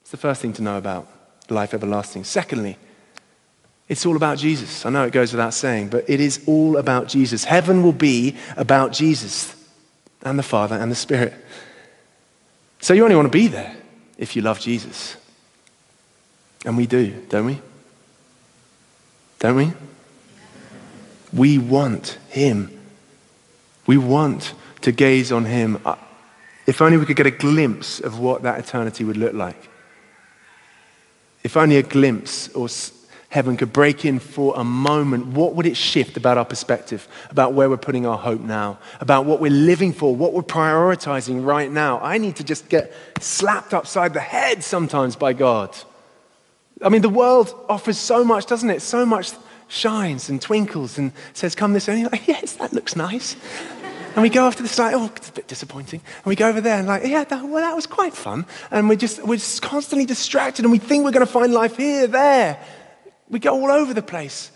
It's 0.00 0.10
the 0.10 0.16
first 0.16 0.40
thing 0.40 0.52
to 0.54 0.62
know 0.62 0.76
about 0.76 1.06
life 1.48 1.72
everlasting. 1.72 2.24
Secondly, 2.24 2.78
it's 3.92 4.06
all 4.06 4.16
about 4.16 4.38
Jesus. 4.38 4.86
I 4.86 4.90
know 4.90 5.04
it 5.04 5.12
goes 5.12 5.34
without 5.34 5.52
saying, 5.52 5.88
but 5.88 6.08
it 6.08 6.18
is 6.18 6.42
all 6.46 6.78
about 6.78 7.08
Jesus. 7.08 7.44
Heaven 7.44 7.82
will 7.82 7.92
be 7.92 8.34
about 8.56 8.92
Jesus 8.92 9.54
and 10.22 10.38
the 10.38 10.42
Father 10.42 10.76
and 10.76 10.90
the 10.90 10.96
Spirit. 10.96 11.34
So 12.80 12.94
you 12.94 13.04
only 13.04 13.16
want 13.16 13.26
to 13.26 13.38
be 13.38 13.48
there 13.48 13.76
if 14.16 14.34
you 14.34 14.40
love 14.40 14.60
Jesus. 14.60 15.18
And 16.64 16.78
we 16.78 16.86
do, 16.86 17.22
don't 17.28 17.44
we? 17.44 17.60
Don't 19.40 19.56
we? 19.56 19.72
We 21.30 21.58
want 21.58 22.16
Him. 22.30 22.70
We 23.86 23.98
want 23.98 24.54
to 24.80 24.92
gaze 24.92 25.30
on 25.30 25.44
Him. 25.44 25.78
Uh, 25.84 25.96
if 26.66 26.80
only 26.80 26.96
we 26.96 27.04
could 27.04 27.16
get 27.16 27.26
a 27.26 27.30
glimpse 27.30 28.00
of 28.00 28.18
what 28.18 28.40
that 28.44 28.58
eternity 28.58 29.04
would 29.04 29.18
look 29.18 29.34
like. 29.34 29.68
If 31.44 31.58
only 31.58 31.76
a 31.76 31.82
glimpse 31.82 32.48
or 32.54 32.70
heaven 33.32 33.56
could 33.56 33.72
break 33.72 34.04
in 34.04 34.18
for 34.18 34.52
a 34.58 34.62
moment, 34.62 35.28
what 35.28 35.54
would 35.54 35.64
it 35.64 35.74
shift 35.74 36.18
about 36.18 36.36
our 36.36 36.44
perspective, 36.44 37.08
about 37.30 37.54
where 37.54 37.70
we're 37.70 37.78
putting 37.78 38.04
our 38.04 38.18
hope 38.18 38.42
now, 38.42 38.78
about 39.00 39.24
what 39.24 39.40
we're 39.40 39.50
living 39.50 39.90
for, 39.90 40.14
what 40.14 40.34
we're 40.34 40.42
prioritizing 40.42 41.42
right 41.42 41.70
now? 41.70 41.98
I 42.00 42.18
need 42.18 42.36
to 42.36 42.44
just 42.44 42.68
get 42.68 42.92
slapped 43.20 43.72
upside 43.72 44.12
the 44.12 44.20
head 44.20 44.62
sometimes 44.62 45.16
by 45.16 45.32
God. 45.32 45.74
I 46.82 46.90
mean, 46.90 47.00
the 47.00 47.08
world 47.08 47.54
offers 47.70 47.96
so 47.96 48.22
much, 48.22 48.44
doesn't 48.44 48.68
it? 48.68 48.82
So 48.82 49.06
much 49.06 49.32
shines 49.66 50.28
and 50.28 50.38
twinkles 50.38 50.98
and 50.98 51.10
says, 51.32 51.54
Come 51.54 51.72
this 51.72 51.88
way. 51.88 51.94
And 51.94 52.02
you're 52.02 52.10
like, 52.10 52.28
Yes, 52.28 52.52
that 52.56 52.74
looks 52.74 52.96
nice. 52.96 53.34
And 54.14 54.20
we 54.20 54.28
go 54.28 54.46
after 54.46 54.62
this, 54.62 54.78
like, 54.78 54.94
oh, 54.94 55.10
it's 55.16 55.30
a 55.30 55.32
bit 55.32 55.48
disappointing. 55.48 56.02
And 56.16 56.26
we 56.26 56.36
go 56.36 56.50
over 56.50 56.60
there 56.60 56.76
and 56.76 56.86
like, 56.86 57.06
yeah, 57.06 57.24
that, 57.24 57.44
well, 57.44 57.62
that 57.62 57.74
was 57.74 57.86
quite 57.86 58.12
fun. 58.12 58.44
And 58.70 58.90
we're 58.90 58.96
just, 58.96 59.24
we're 59.24 59.36
just 59.36 59.62
constantly 59.62 60.04
distracted 60.04 60.66
and 60.66 60.72
we 60.72 60.76
think 60.76 61.06
we're 61.06 61.12
going 61.12 61.24
to 61.26 61.32
find 61.32 61.54
life 61.54 61.78
here, 61.78 62.06
there. 62.06 62.62
We 63.32 63.40
go 63.40 63.54
all 63.54 63.70
over 63.72 63.92
the 63.92 64.02
place. 64.02 64.52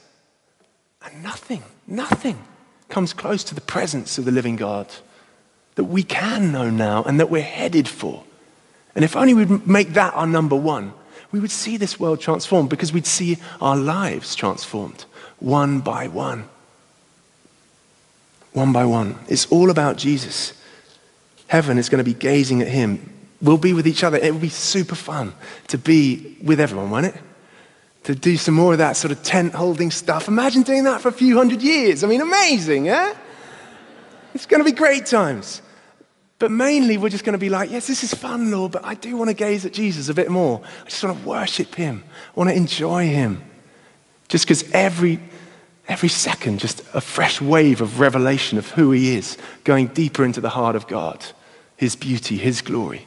And 1.03 1.23
nothing, 1.23 1.63
nothing 1.89 2.39
comes 2.89 3.13
close 3.13 3.43
to 3.45 3.55
the 3.55 3.61
presence 3.61 4.19
of 4.19 4.25
the 4.25 4.31
living 4.31 4.55
God 4.55 4.87
that 5.75 5.85
we 5.85 6.05
can 6.05 6.53
know 6.53 6.71
now 6.71 7.03
and 7.03 7.19
that 7.19 7.31
we're 7.31 7.43
headed 7.43 7.89
for. 7.89 8.23
And 8.95 9.05
if 9.05 9.17
only 9.17 9.35
we'd 9.35 9.67
make 9.67 9.95
that 9.95 10.15
our 10.15 10.27
number 10.27 10.57
one, 10.57 10.93
we 11.33 11.41
would 11.41 11.51
see 11.51 11.77
this 11.77 11.99
world 11.99 12.21
transformed 12.21 12.71
because 12.71 12.93
we'd 12.93 13.07
see 13.07 13.39
our 13.61 13.77
lives 13.77 14.35
transformed 14.35 15.05
one 15.41 15.81
by 15.81 16.07
one 16.07 16.49
one 18.57 18.73
by 18.73 18.87
one. 18.87 19.19
It's 19.29 19.47
all 19.47 19.69
about 19.69 19.99
Jesus. 19.99 20.55
Heaven 21.47 21.77
is 21.77 21.91
going 21.91 22.03
to 22.03 22.11
be 22.11 22.15
gazing 22.15 22.63
at 22.63 22.69
him. 22.69 23.13
We'll 23.43 23.59
be 23.59 23.75
with 23.75 23.87
each 23.87 24.03
other. 24.03 24.17
It 24.17 24.33
will 24.33 24.41
be 24.41 24.49
super 24.49 24.95
fun 24.95 25.35
to 25.69 25.77
be 25.77 26.39
with 26.43 26.59
everyone, 26.59 26.91
won't 26.91 27.07
it? 27.07 27.15
To 28.07 28.15
do 28.15 28.37
some 28.37 28.55
more 28.55 28.73
of 28.73 28.79
that 28.79 28.97
sort 28.97 29.13
of 29.13 29.23
tent 29.23 29.55
holding 29.55 29.93
stuff. 29.93 30.27
Imagine 30.27 30.63
doing 30.63 30.85
that 30.85 31.01
for 31.01 31.09
a 31.09 31.13
few 31.13 31.37
hundred 31.37 31.63
years. 31.63 32.03
I 32.03 32.09
mean, 32.09 32.21
amazing, 32.21 32.89
eh? 32.89 33.15
It's 34.35 34.47
going 34.47 34.61
to 34.61 34.65
be 34.65 34.77
great 34.77 35.07
times. 35.07 35.63
But 36.39 36.51
mainly, 36.51 36.99
we're 36.99 37.09
just 37.09 37.25
going 37.25 37.35
to 37.35 37.39
be 37.39 37.49
like, 37.49 37.71
yes, 37.71 37.87
this 37.87 38.05
is 38.05 38.13
fun, 38.13 38.51
Lord, 38.51 38.73
but 38.73 38.85
I 38.85 38.95
do 38.95 39.17
want 39.17 39.31
to 39.31 39.35
gaze 39.35 39.65
at 39.65 39.73
Jesus 39.73 40.09
a 40.09 40.15
bit 40.15 40.31
more. 40.31 40.61
I 40.83 40.89
just 40.89 41.03
want 41.03 41.19
to 41.19 41.29
worship 41.29 41.75
him, 41.75 42.05
I 42.07 42.33
want 42.35 42.51
to 42.51 42.57
enjoy 42.57 43.07
him. 43.07 43.43
Just 44.29 44.45
because 44.45 44.71
every 44.73 45.21
Every 45.89 46.09
second, 46.09 46.59
just 46.59 46.83
a 46.95 47.01
fresh 47.01 47.41
wave 47.41 47.81
of 47.81 48.01
revelation 48.01 48.59
of 48.59 48.71
who 48.71 48.91
He 48.91 49.17
is, 49.17 49.39
going 49.63 49.89
deeper 49.89 50.25
into 50.25 50.41
the 50.41 50.49
heart 50.49 50.75
of 50.75 50.89
God, 50.89 51.25
His 51.77 51.95
beauty, 51.95 52.37
His 52.37 52.61
glory. 52.61 53.07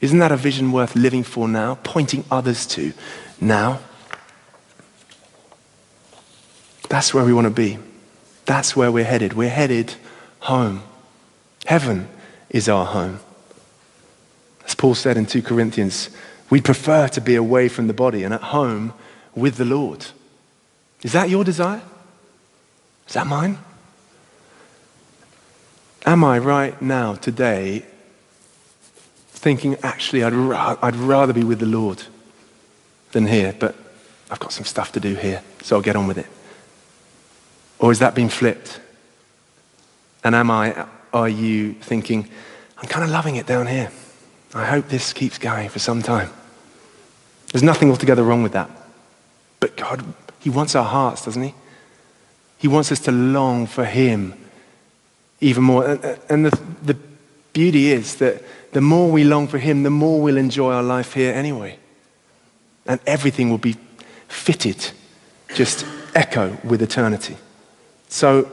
Isn't 0.00 0.18
that 0.18 0.32
a 0.32 0.36
vision 0.36 0.72
worth 0.72 0.96
living 0.96 1.22
for 1.22 1.46
now, 1.46 1.76
pointing 1.84 2.24
others 2.30 2.66
to 2.68 2.92
now? 3.40 3.80
That's 6.88 7.14
where 7.14 7.24
we 7.24 7.32
want 7.32 7.46
to 7.46 7.50
be. 7.50 7.78
That's 8.46 8.76
where 8.76 8.92
we're 8.92 9.04
headed. 9.04 9.32
We're 9.32 9.48
headed 9.48 9.94
home. 10.40 10.82
Heaven 11.64 12.08
is 12.50 12.68
our 12.68 12.84
home. 12.86 13.20
As 14.66 14.74
Paul 14.74 14.94
said 14.94 15.16
in 15.16 15.26
2 15.26 15.42
Corinthians, 15.42 16.10
we 16.50 16.60
prefer 16.60 17.08
to 17.08 17.20
be 17.20 17.34
away 17.34 17.68
from 17.68 17.86
the 17.86 17.94
body 17.94 18.22
and 18.22 18.32
at 18.32 18.42
home 18.42 18.92
with 19.34 19.56
the 19.56 19.64
Lord. 19.64 20.06
Is 21.02 21.12
that 21.12 21.28
your 21.28 21.44
desire? 21.44 21.82
Is 23.06 23.14
that 23.14 23.26
mine? 23.26 23.58
Am 26.06 26.22
I 26.22 26.38
right 26.38 26.80
now, 26.82 27.14
today, 27.14 27.84
thinking, 29.28 29.76
actually, 29.82 30.22
I'd, 30.22 30.34
ra- 30.34 30.76
I'd 30.82 30.96
rather 30.96 31.32
be 31.32 31.44
with 31.44 31.60
the 31.60 31.66
Lord 31.66 32.02
than 33.12 33.26
here, 33.26 33.54
but 33.58 33.74
I've 34.30 34.38
got 34.38 34.52
some 34.52 34.64
stuff 34.64 34.92
to 34.92 35.00
do 35.00 35.14
here, 35.14 35.42
so 35.62 35.76
I'll 35.76 35.82
get 35.82 35.96
on 35.96 36.06
with 36.06 36.18
it? 36.18 36.26
Or 37.78 37.92
is 37.92 37.98
that 37.98 38.14
being 38.14 38.28
flipped? 38.28 38.80
And 40.22 40.34
am 40.34 40.50
I, 40.50 40.86
are 41.12 41.28
you 41.28 41.74
thinking, 41.74 42.28
I'm 42.78 42.88
kind 42.88 43.04
of 43.04 43.10
loving 43.10 43.36
it 43.36 43.46
down 43.46 43.66
here. 43.66 43.90
I 44.54 44.64
hope 44.64 44.88
this 44.88 45.12
keeps 45.12 45.38
going 45.38 45.68
for 45.68 45.78
some 45.78 46.02
time. 46.02 46.30
There's 47.52 47.62
nothing 47.62 47.90
altogether 47.90 48.22
wrong 48.22 48.42
with 48.42 48.52
that. 48.52 48.70
But 49.60 49.76
God 49.76 50.04
he 50.44 50.50
wants 50.50 50.74
our 50.74 50.84
hearts, 50.84 51.24
doesn't 51.24 51.42
he? 51.42 51.54
He 52.58 52.68
wants 52.68 52.92
us 52.92 53.00
to 53.00 53.12
long 53.12 53.66
for 53.66 53.86
Him 53.86 54.34
even 55.40 55.64
more. 55.64 55.98
And 56.28 56.44
the, 56.44 56.60
the 56.82 56.98
beauty 57.54 57.90
is 57.90 58.16
that 58.16 58.42
the 58.72 58.82
more 58.82 59.10
we 59.10 59.24
long 59.24 59.48
for 59.48 59.56
Him, 59.58 59.84
the 59.84 59.90
more 59.90 60.20
we'll 60.20 60.36
enjoy 60.36 60.74
our 60.74 60.82
life 60.82 61.14
here 61.14 61.32
anyway. 61.32 61.78
And 62.84 63.00
everything 63.06 63.48
will 63.48 63.56
be 63.56 63.76
fitted, 64.28 64.90
just 65.54 65.86
echo 66.14 66.58
with 66.62 66.82
eternity. 66.82 67.38
So 68.14 68.48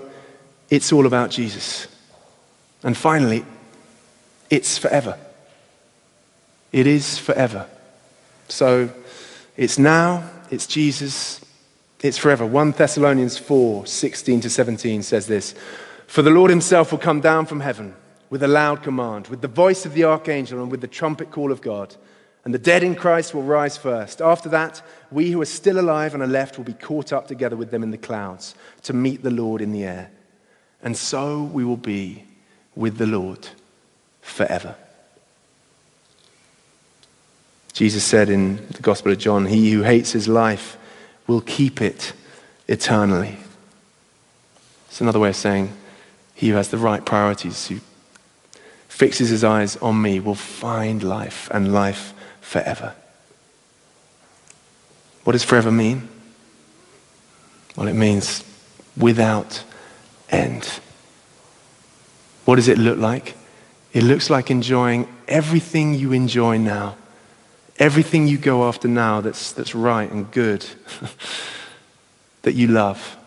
it's 0.71 0.91
all 0.91 1.05
about 1.05 1.29
Jesus. 1.29 1.87
And 2.81 2.97
finally, 2.97 3.45
it's 4.49 4.79
forever. 4.79 5.19
It 6.71 6.87
is 6.87 7.19
forever. 7.19 7.67
So 8.47 8.89
it's 9.55 9.77
now, 9.77 10.27
it's 10.49 10.65
Jesus, 10.65 11.45
it's 12.01 12.17
forever. 12.17 12.43
1 12.43 12.71
Thessalonians 12.71 13.37
4 13.37 13.85
16 13.85 14.41
to 14.41 14.49
17 14.49 15.03
says 15.03 15.27
this 15.27 15.53
For 16.07 16.23
the 16.23 16.31
Lord 16.31 16.49
himself 16.49 16.91
will 16.91 16.97
come 16.97 17.21
down 17.21 17.45
from 17.45 17.59
heaven 17.59 17.93
with 18.31 18.41
a 18.41 18.47
loud 18.47 18.81
command, 18.81 19.27
with 19.27 19.41
the 19.41 19.47
voice 19.47 19.85
of 19.85 19.93
the 19.93 20.05
archangel, 20.05 20.59
and 20.59 20.71
with 20.71 20.81
the 20.81 20.87
trumpet 20.87 21.29
call 21.29 21.51
of 21.51 21.61
God. 21.61 21.95
And 22.43 22.53
the 22.53 22.59
dead 22.59 22.83
in 22.83 22.95
Christ 22.95 23.33
will 23.33 23.43
rise 23.43 23.77
first. 23.77 24.21
After 24.21 24.49
that, 24.49 24.81
we 25.11 25.31
who 25.31 25.41
are 25.41 25.45
still 25.45 25.79
alive 25.79 26.13
and 26.13 26.23
are 26.23 26.27
left 26.27 26.57
will 26.57 26.65
be 26.65 26.73
caught 26.73 27.13
up 27.13 27.27
together 27.27 27.55
with 27.55 27.69
them 27.69 27.83
in 27.83 27.91
the 27.91 27.97
clouds 27.97 28.55
to 28.83 28.93
meet 28.93 29.21
the 29.21 29.29
Lord 29.29 29.61
in 29.61 29.71
the 29.71 29.83
air. 29.83 30.09
And 30.81 30.97
so 30.97 31.43
we 31.43 31.63
will 31.63 31.77
be 31.77 32.23
with 32.75 32.97
the 32.97 33.05
Lord 33.05 33.47
forever. 34.21 34.75
Jesus 37.73 38.03
said 38.03 38.29
in 38.29 38.57
the 38.67 38.81
Gospel 38.81 39.11
of 39.11 39.19
John, 39.19 39.45
He 39.45 39.71
who 39.71 39.83
hates 39.83 40.11
his 40.11 40.27
life 40.27 40.77
will 41.27 41.41
keep 41.41 41.81
it 41.81 42.13
eternally. 42.67 43.37
It's 44.87 44.99
another 44.99 45.19
way 45.19 45.29
of 45.29 45.35
saying 45.35 45.71
he 46.33 46.49
who 46.49 46.55
has 46.55 46.69
the 46.69 46.77
right 46.77 47.05
priorities, 47.05 47.67
who 47.67 47.79
fixes 48.89 49.29
his 49.29 49.43
eyes 49.43 49.77
on 49.77 50.01
me, 50.01 50.19
will 50.19 50.35
find 50.35 51.03
life 51.03 51.49
and 51.51 51.71
life 51.71 52.13
forever. 52.41 52.93
What 55.23 55.33
does 55.33 55.43
forever 55.43 55.71
mean? 55.71 56.09
Well, 57.77 57.87
it 57.87 57.93
means 57.93 58.43
without 58.97 59.63
end. 60.29 60.79
What 62.43 62.57
does 62.57 62.67
it 62.67 62.77
look 62.77 62.97
like? 62.97 63.37
It 63.93 64.03
looks 64.03 64.29
like 64.29 64.51
enjoying 64.51 65.07
everything 65.27 65.93
you 65.93 66.11
enjoy 66.11 66.57
now 66.57 66.97
Everything 67.81 68.27
you 68.27 68.37
go 68.37 68.67
after 68.67 68.87
now 68.87 69.21
that's, 69.21 69.53
that's 69.53 69.73
right 69.73 70.07
and 70.11 70.29
good, 70.31 70.63
that 72.43 72.53
you 72.53 72.67
love, 72.67 73.17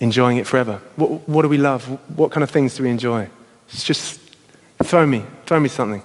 enjoying 0.00 0.36
it 0.36 0.46
forever. 0.46 0.82
What, 0.96 1.26
what 1.26 1.40
do 1.40 1.48
we 1.48 1.56
love? 1.56 1.84
What 2.14 2.30
kind 2.30 2.44
of 2.44 2.50
things 2.50 2.76
do 2.76 2.82
we 2.82 2.90
enjoy? 2.90 3.30
It's 3.70 3.84
just 3.84 4.20
throw 4.82 5.06
me, 5.06 5.24
throw 5.46 5.58
me 5.58 5.70
something. 5.70 6.02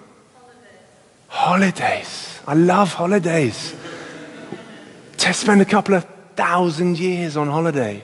Holidays. 1.31 2.39
I 2.45 2.53
love 2.55 2.93
holidays. 2.93 3.73
to 5.17 5.33
spend 5.33 5.61
a 5.61 5.65
couple 5.65 5.95
of 5.95 6.05
thousand 6.35 6.99
years 6.99 7.37
on 7.37 7.47
holiday. 7.47 8.03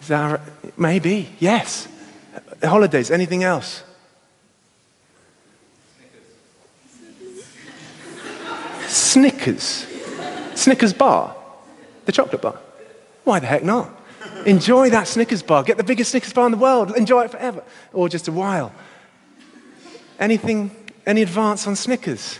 Is 0.00 0.08
that 0.08 0.40
maybe? 0.78 1.28
Yes. 1.40 1.88
Holidays. 2.62 3.10
Anything 3.10 3.42
else? 3.42 3.82
Snickers. 8.86 9.86
Snickers 10.54 10.92
bar. 10.92 11.36
The 12.04 12.12
chocolate 12.12 12.40
bar. 12.40 12.58
Why 13.24 13.40
the 13.40 13.46
heck 13.48 13.64
not? 13.64 13.90
Enjoy 14.46 14.90
that 14.90 15.08
Snickers 15.08 15.42
bar. 15.42 15.64
Get 15.64 15.76
the 15.76 15.84
biggest 15.84 16.12
Snickers 16.12 16.32
bar 16.32 16.46
in 16.46 16.52
the 16.52 16.58
world. 16.58 16.96
Enjoy 16.96 17.24
it 17.24 17.32
forever. 17.32 17.64
Or 17.92 18.08
just 18.08 18.28
a 18.28 18.32
while. 18.32 18.72
Anything, 20.20 20.70
any 21.06 21.22
advance 21.22 21.66
on 21.66 21.76
Snickers? 21.76 22.38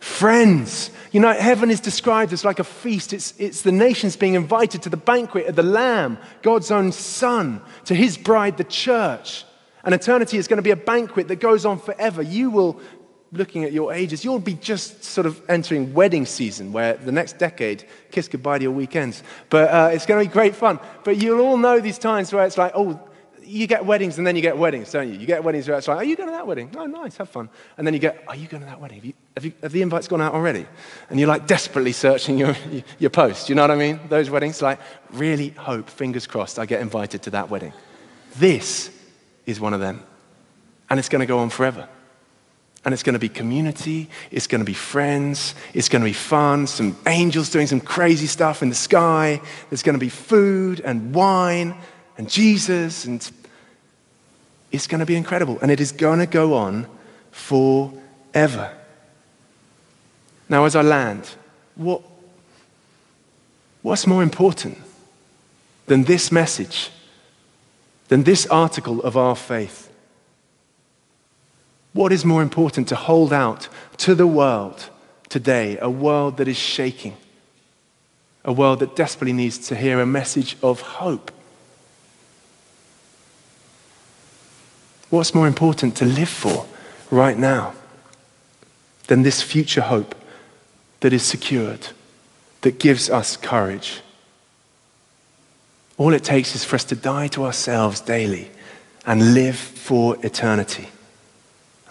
Friends. 0.00 0.90
You 1.12 1.20
know, 1.20 1.32
heaven 1.32 1.70
is 1.70 1.80
described 1.80 2.32
as 2.32 2.44
like 2.44 2.58
a 2.58 2.64
feast. 2.64 3.12
It's, 3.12 3.34
it's 3.38 3.62
the 3.62 3.72
nations 3.72 4.16
being 4.16 4.34
invited 4.34 4.82
to 4.82 4.88
the 4.88 4.96
banquet 4.96 5.46
of 5.46 5.56
the 5.56 5.62
Lamb, 5.62 6.18
God's 6.42 6.70
own 6.70 6.90
Son, 6.90 7.60
to 7.84 7.94
his 7.94 8.16
bride, 8.16 8.56
the 8.56 8.64
church. 8.64 9.44
And 9.84 9.94
eternity 9.94 10.38
is 10.38 10.48
going 10.48 10.56
to 10.58 10.62
be 10.62 10.70
a 10.70 10.76
banquet 10.76 11.28
that 11.28 11.36
goes 11.36 11.66
on 11.66 11.78
forever. 11.78 12.22
You 12.22 12.50
will 12.50 12.80
looking 13.32 13.64
at 13.64 13.72
your 13.72 13.92
ages, 13.92 14.24
you'll 14.24 14.38
be 14.38 14.54
just 14.54 15.02
sort 15.02 15.26
of 15.26 15.40
entering 15.48 15.94
wedding 15.94 16.26
season 16.26 16.72
where 16.72 16.94
the 16.94 17.12
next 17.12 17.38
decade, 17.38 17.84
kiss 18.10 18.28
goodbye 18.28 18.58
to 18.58 18.64
your 18.64 18.72
weekends. 18.72 19.22
But 19.48 19.70
uh, 19.70 19.90
it's 19.92 20.04
going 20.04 20.22
to 20.22 20.28
be 20.28 20.32
great 20.32 20.54
fun. 20.54 20.78
But 21.02 21.16
you'll 21.16 21.40
all 21.40 21.56
know 21.56 21.80
these 21.80 21.98
times 21.98 22.32
where 22.32 22.44
it's 22.44 22.58
like, 22.58 22.72
oh, 22.74 23.00
you 23.44 23.66
get 23.66 23.84
weddings 23.84 24.18
and 24.18 24.26
then 24.26 24.36
you 24.36 24.42
get 24.42 24.56
weddings, 24.56 24.90
don't 24.92 25.12
you? 25.12 25.18
You 25.18 25.26
get 25.26 25.42
weddings 25.44 25.68
it's 25.68 25.88
like, 25.88 25.96
are 25.96 26.04
you 26.04 26.16
going 26.16 26.28
to 26.28 26.34
that 26.34 26.46
wedding? 26.46 26.70
Oh, 26.76 26.86
nice, 26.86 27.16
have 27.16 27.28
fun. 27.28 27.48
And 27.76 27.86
then 27.86 27.94
you 27.94 28.00
get, 28.00 28.24
are 28.28 28.36
you 28.36 28.46
going 28.46 28.62
to 28.62 28.66
that 28.66 28.80
wedding? 28.80 28.98
Have, 28.98 29.04
you, 29.04 29.14
have, 29.36 29.44
you, 29.44 29.52
have 29.62 29.72
the 29.72 29.82
invites 29.82 30.08
gone 30.08 30.20
out 30.20 30.34
already? 30.34 30.66
And 31.10 31.18
you're 31.18 31.28
like 31.28 31.46
desperately 31.46 31.92
searching 31.92 32.38
your, 32.38 32.56
your 32.98 33.10
post. 33.10 33.48
You 33.48 33.54
know 33.54 33.62
what 33.62 33.70
I 33.70 33.76
mean? 33.76 34.00
Those 34.08 34.30
weddings, 34.30 34.62
like, 34.62 34.80
really 35.10 35.50
hope, 35.50 35.88
fingers 35.88 36.26
crossed, 36.26 36.58
I 36.58 36.66
get 36.66 36.80
invited 36.80 37.22
to 37.22 37.30
that 37.30 37.50
wedding. 37.50 37.72
This 38.36 38.90
is 39.46 39.60
one 39.60 39.74
of 39.74 39.80
them. 39.80 40.02
And 40.90 40.98
it's 40.98 41.08
going 41.08 41.20
to 41.20 41.26
go 41.26 41.38
on 41.38 41.50
forever. 41.50 41.88
And 42.84 42.92
it's 42.92 43.04
going 43.04 43.14
to 43.14 43.20
be 43.20 43.28
community, 43.28 44.10
it's 44.32 44.48
going 44.48 44.60
to 44.60 44.64
be 44.64 44.74
friends, 44.74 45.54
it's 45.72 45.88
going 45.88 46.02
to 46.02 46.08
be 46.08 46.12
fun, 46.12 46.66
some 46.66 46.96
angels 47.06 47.48
doing 47.48 47.68
some 47.68 47.80
crazy 47.80 48.26
stuff 48.26 48.60
in 48.60 48.70
the 48.70 48.74
sky, 48.74 49.40
there's 49.70 49.84
going 49.84 49.94
to 49.94 50.00
be 50.00 50.08
food 50.08 50.80
and 50.80 51.14
wine 51.14 51.76
and 52.16 52.28
Jesus, 52.28 53.04
and 53.04 53.30
it's 54.70 54.86
going 54.86 55.00
to 55.00 55.06
be 55.06 55.16
incredible. 55.16 55.58
And 55.60 55.70
it 55.70 55.80
is 55.80 55.92
going 55.92 56.18
to 56.18 56.26
go 56.26 56.54
on 56.54 56.86
forever. 57.30 58.76
Now, 60.48 60.64
as 60.64 60.76
I 60.76 60.82
land, 60.82 61.34
what, 61.74 62.02
what's 63.82 64.06
more 64.06 64.22
important 64.22 64.78
than 65.86 66.04
this 66.04 66.30
message, 66.30 66.90
than 68.08 68.22
this 68.22 68.46
article 68.46 69.00
of 69.02 69.16
our 69.16 69.34
faith? 69.34 69.90
What 71.92 72.12
is 72.12 72.24
more 72.24 72.42
important 72.42 72.88
to 72.88 72.96
hold 72.96 73.32
out 73.32 73.68
to 73.98 74.14
the 74.14 74.26
world 74.26 74.88
today, 75.28 75.78
a 75.80 75.90
world 75.90 76.36
that 76.36 76.48
is 76.48 76.56
shaking, 76.56 77.16
a 78.44 78.52
world 78.52 78.80
that 78.80 78.96
desperately 78.96 79.32
needs 79.32 79.58
to 79.68 79.74
hear 79.74 80.00
a 80.00 80.06
message 80.06 80.56
of 80.62 80.80
hope? 80.80 81.31
What's 85.12 85.34
more 85.34 85.46
important 85.46 85.94
to 85.96 86.06
live 86.06 86.30
for 86.30 86.64
right 87.10 87.36
now 87.36 87.74
than 89.08 89.24
this 89.24 89.42
future 89.42 89.82
hope 89.82 90.14
that 91.00 91.12
is 91.12 91.22
secured, 91.22 91.88
that 92.62 92.78
gives 92.78 93.10
us 93.10 93.36
courage? 93.36 94.00
All 95.98 96.14
it 96.14 96.24
takes 96.24 96.54
is 96.54 96.64
for 96.64 96.76
us 96.76 96.84
to 96.84 96.96
die 96.96 97.28
to 97.28 97.44
ourselves 97.44 98.00
daily 98.00 98.50
and 99.04 99.34
live 99.34 99.56
for 99.56 100.16
eternity. 100.24 100.88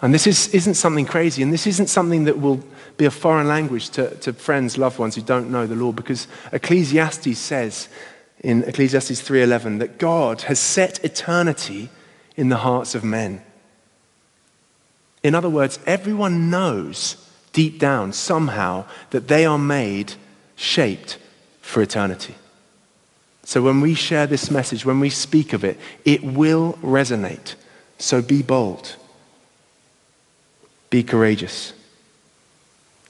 And 0.00 0.12
this 0.12 0.26
is, 0.26 0.52
isn't 0.52 0.74
something 0.74 1.06
crazy, 1.06 1.44
and 1.44 1.52
this 1.52 1.68
isn't 1.68 1.86
something 1.86 2.24
that 2.24 2.40
will 2.40 2.60
be 2.96 3.04
a 3.04 3.10
foreign 3.12 3.46
language 3.46 3.90
to, 3.90 4.16
to 4.16 4.32
friends, 4.32 4.76
loved 4.76 4.98
ones 4.98 5.14
who 5.14 5.22
don't 5.22 5.48
know 5.48 5.68
the 5.68 5.76
Lord, 5.76 5.94
because 5.94 6.26
Ecclesiastes 6.50 7.38
says 7.38 7.88
in 8.40 8.64
Ecclesiastes 8.64 9.22
3:11 9.22 9.78
that 9.78 9.98
God 9.98 10.40
has 10.42 10.58
set 10.58 11.04
eternity 11.04 11.88
in 12.36 12.48
the 12.48 12.58
hearts 12.58 12.94
of 12.94 13.04
men. 13.04 13.42
In 15.22 15.34
other 15.34 15.50
words, 15.50 15.78
everyone 15.86 16.50
knows 16.50 17.16
deep 17.52 17.78
down 17.78 18.12
somehow 18.12 18.84
that 19.10 19.28
they 19.28 19.44
are 19.44 19.58
made, 19.58 20.14
shaped 20.56 21.18
for 21.60 21.82
eternity. 21.82 22.34
So 23.44 23.62
when 23.62 23.80
we 23.80 23.94
share 23.94 24.26
this 24.26 24.50
message, 24.50 24.84
when 24.84 25.00
we 25.00 25.10
speak 25.10 25.52
of 25.52 25.64
it, 25.64 25.78
it 26.04 26.22
will 26.22 26.74
resonate. 26.82 27.54
So 27.98 28.22
be 28.22 28.42
bold. 28.42 28.96
Be 30.90 31.02
courageous. 31.02 31.72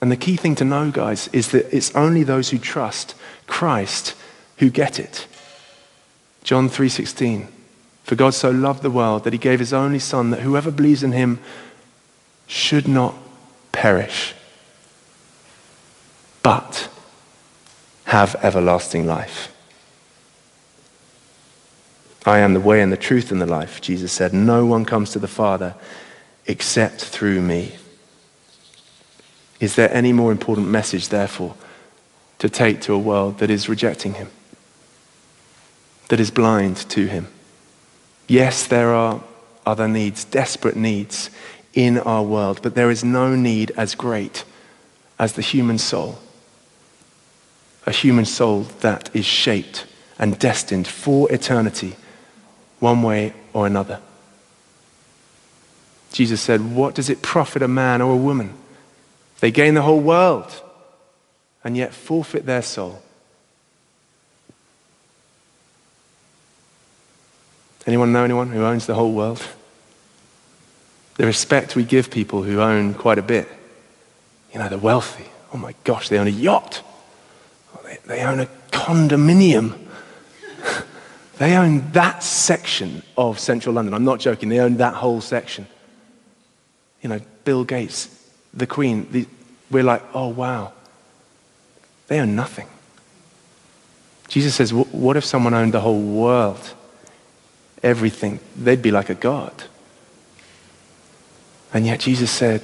And 0.01 0.11
the 0.11 0.17
key 0.17 0.35
thing 0.35 0.55
to 0.55 0.65
know, 0.65 0.91
guys, 0.91 1.29
is 1.29 1.49
that 1.51 1.73
it's 1.73 1.95
only 1.95 2.23
those 2.23 2.49
who 2.49 2.57
trust 2.57 3.15
Christ 3.47 4.15
who 4.57 4.69
get 4.69 4.99
it. 4.99 5.27
John 6.43 6.69
3:16 6.69 7.47
For 8.03 8.15
God 8.15 8.33
so 8.33 8.51
loved 8.51 8.83
the 8.83 8.91
world 8.91 9.23
that 9.23 9.33
he 9.33 9.39
gave 9.39 9.59
his 9.59 9.73
only 9.73 9.99
son 9.99 10.29
that 10.31 10.41
whoever 10.41 10.71
believes 10.71 11.03
in 11.03 11.13
him 11.13 11.39
should 12.47 12.87
not 12.87 13.15
perish 13.71 14.35
but 16.43 16.89
have 18.03 18.35
everlasting 18.43 19.07
life. 19.07 19.49
I 22.25 22.39
am 22.39 22.53
the 22.53 22.59
way 22.59 22.81
and 22.81 22.91
the 22.91 22.97
truth 22.97 23.31
and 23.31 23.41
the 23.41 23.45
life, 23.45 23.81
Jesus 23.81 24.11
said. 24.11 24.33
No 24.33 24.65
one 24.65 24.85
comes 24.85 25.11
to 25.11 25.19
the 25.19 25.27
Father 25.27 25.73
except 26.45 27.03
through 27.03 27.41
me. 27.41 27.75
Is 29.59 29.75
there 29.75 29.93
any 29.93 30.13
more 30.13 30.31
important 30.31 30.67
message, 30.67 31.09
therefore, 31.09 31.55
to 32.39 32.49
take 32.49 32.81
to 32.81 32.93
a 32.93 32.99
world 32.99 33.39
that 33.39 33.49
is 33.49 33.69
rejecting 33.69 34.15
him, 34.15 34.29
that 36.09 36.19
is 36.19 36.31
blind 36.31 36.77
to 36.89 37.07
him? 37.07 37.27
Yes, 38.27 38.67
there 38.67 38.93
are 38.93 39.21
other 39.65 39.87
needs, 39.87 40.25
desperate 40.25 40.75
needs 40.75 41.29
in 41.73 41.97
our 41.99 42.23
world, 42.23 42.59
but 42.61 42.75
there 42.75 42.91
is 42.91 43.03
no 43.03 43.35
need 43.35 43.71
as 43.77 43.95
great 43.95 44.43
as 45.19 45.33
the 45.33 45.41
human 45.41 45.77
soul. 45.77 46.19
A 47.85 47.91
human 47.91 48.25
soul 48.25 48.61
that 48.81 49.13
is 49.13 49.25
shaped 49.25 49.85
and 50.17 50.39
destined 50.39 50.87
for 50.87 51.31
eternity, 51.31 51.95
one 52.79 53.03
way 53.03 53.33
or 53.51 53.67
another. 53.67 53.99
Jesus 56.13 56.41
said, 56.41 56.75
What 56.75 56.95
does 56.95 57.09
it 57.09 57.21
profit 57.21 57.61
a 57.61 57.67
man 57.67 58.01
or 58.01 58.13
a 58.13 58.17
woman? 58.17 58.53
They 59.39 59.51
gain 59.51 59.73
the 59.73 59.81
whole 59.81 59.99
world 59.99 60.61
and 61.63 61.75
yet 61.75 61.93
forfeit 61.93 62.45
their 62.45 62.61
soul. 62.61 63.01
Anyone 67.85 68.13
know 68.13 68.23
anyone 68.23 68.49
who 68.49 68.63
owns 68.63 68.85
the 68.85 68.95
whole 68.95 69.11
world? 69.11 69.45
The 71.15 71.25
respect 71.25 71.75
we 71.75 71.83
give 71.83 72.09
people 72.09 72.43
who 72.43 72.61
own 72.61 72.93
quite 72.93 73.19
a 73.19 73.23
bit. 73.23 73.47
You 74.53 74.59
know, 74.59 74.69
the 74.69 74.77
wealthy. 74.77 75.25
Oh 75.53 75.57
my 75.57 75.75
gosh, 75.83 76.09
they 76.09 76.17
own 76.17 76.27
a 76.27 76.31
yacht. 76.31 76.83
They, 77.83 77.97
they 78.05 78.23
own 78.23 78.39
a 78.39 78.47
condominium. 78.71 79.77
they 81.37 81.55
own 81.55 81.91
that 81.91 82.23
section 82.23 83.03
of 83.17 83.39
central 83.39 83.75
London. 83.75 83.93
I'm 83.93 84.05
not 84.05 84.19
joking, 84.19 84.49
they 84.49 84.59
own 84.59 84.77
that 84.77 84.95
whole 84.95 85.21
section 85.21 85.67
you 87.03 87.09
know, 87.09 87.19
Bill 87.43 87.65
Gates, 87.65 88.09
the 88.53 88.65
Queen, 88.65 89.07
the, 89.11 89.27
we're 89.69 89.83
like, 89.83 90.01
oh, 90.13 90.29
wow. 90.29 90.71
They 92.07 92.19
own 92.19 92.35
nothing. 92.35 92.67
Jesus 94.29 94.55
says, 94.55 94.73
what 94.73 95.17
if 95.17 95.25
someone 95.25 95.53
owned 95.53 95.73
the 95.73 95.81
whole 95.81 96.01
world? 96.01 96.73
Everything. 97.83 98.39
They'd 98.55 98.81
be 98.81 98.91
like 98.91 99.09
a 99.09 99.15
god. 99.15 99.65
And 101.73 101.85
yet 101.85 101.99
Jesus 101.99 102.31
said, 102.31 102.63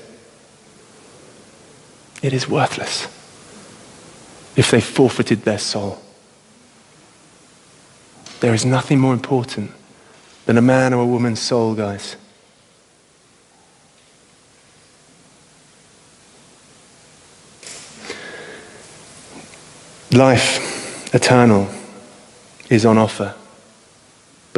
it 2.22 2.34
is 2.34 2.48
worthless 2.48 3.06
if 4.56 4.72
they 4.72 4.82
forfeited 4.82 5.44
their 5.44 5.58
soul. 5.58 6.02
There 8.40 8.54
is 8.54 8.66
nothing 8.66 9.00
more 9.00 9.14
important 9.14 9.72
than 10.46 10.58
a 10.58 10.62
man 10.62 10.94
or 10.94 11.02
a 11.02 11.06
woman's 11.06 11.40
soul, 11.40 11.76
guys. 11.76 12.16
Life 20.12 21.14
eternal 21.14 21.70
is 22.70 22.86
on 22.86 22.98
offer. 22.98 23.36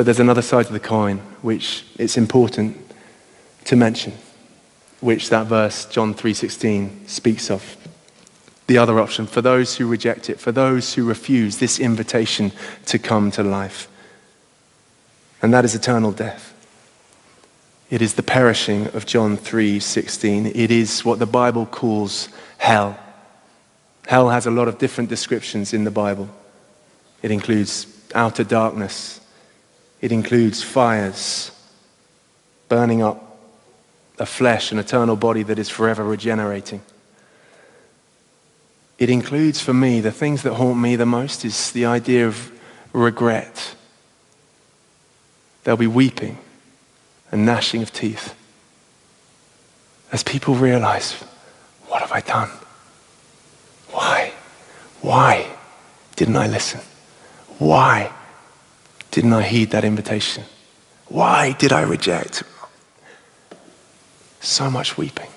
But 0.02 0.06
there's 0.06 0.20
another 0.20 0.42
side 0.42 0.66
to 0.66 0.74
the 0.74 0.80
coin 0.80 1.20
which 1.44 1.86
it's 2.00 2.18
important 2.18 2.76
to 3.66 3.76
mention, 3.76 4.14
which 5.00 5.30
that 5.30 5.46
verse 5.46 5.86
John 5.86 6.16
3:16 6.16 7.08
speaks 7.08 7.52
of. 7.52 7.78
The 8.66 8.80
other 8.80 9.00
option 9.00 9.28
for 9.28 9.44
those 9.44 9.76
who 9.76 9.86
reject 9.86 10.28
it, 10.28 10.40
for 10.40 10.52
those 10.52 10.96
who 10.96 11.06
refuse 11.06 11.58
this 11.58 11.78
invitation 11.78 12.52
to 12.88 12.98
come 12.98 13.30
to 13.30 13.44
life. 13.44 13.88
And 15.40 15.54
that 15.54 15.66
is 15.66 15.76
eternal 15.76 16.12
death. 16.12 16.52
It 17.92 18.02
is 18.02 18.16
the 18.16 18.24
perishing 18.24 18.88
of 18.96 19.06
John 19.06 19.38
3:16. 19.38 20.48
It 20.48 20.72
is 20.72 21.06
what 21.06 21.20
the 21.20 21.28
Bible 21.28 21.68
calls 21.68 22.28
hell. 22.58 22.98
Hell 24.08 24.30
has 24.30 24.48
a 24.48 24.52
lot 24.52 24.68
of 24.68 24.80
different 24.80 25.12
descriptions 25.12 25.74
in 25.76 25.84
the 25.84 25.92
Bible. 25.92 26.28
It 27.22 27.30
includes 27.30 27.86
outer 28.16 28.44
darkness, 28.44 29.21
it 30.02 30.12
includes 30.12 30.64
fires, 30.64 31.52
burning 32.68 33.02
up 33.04 33.38
a 34.18 34.26
flesh, 34.26 34.72
an 34.72 34.80
eternal 34.80 35.16
body 35.16 35.44
that 35.44 35.60
is 35.60 35.70
forever 35.70 36.04
regenerating. 36.04 36.82
It 38.98 39.10
includes 39.10 39.62
for 39.62 39.74
me 39.74 40.02
the 40.02 40.12
things 40.12 40.44
that 40.44 40.56
haunt 40.56 40.80
me 40.80 40.96
the 40.96 41.06
most 41.06 41.46
is 41.46 41.72
the 41.72 41.86
idea 41.86 42.28
of 42.28 42.52
regret. 42.94 43.76
There'll 45.64 45.78
be 45.78 45.88
weeping 45.88 46.38
and 47.32 47.46
gnashing 47.46 47.82
of 47.82 47.94
teeth. 47.94 48.36
as 50.12 50.24
people 50.24 50.56
realize, 50.56 51.14
what 51.88 52.02
have 52.02 52.12
I 52.12 52.20
done? 52.20 52.50
Why? 53.92 54.34
Why 55.02 55.48
didn't 56.16 56.36
I 56.36 56.48
listen? 56.48 56.82
Why 57.58 58.12
didn't 59.12 59.34
I 59.34 59.44
heed 59.44 59.72
that 59.72 59.84
invitation? 59.84 60.46
Why 61.08 61.54
did 61.54 61.72
I 61.72 61.82
reject? 61.82 62.44
So 64.40 64.70
much 64.70 64.98
weeping 64.98 65.30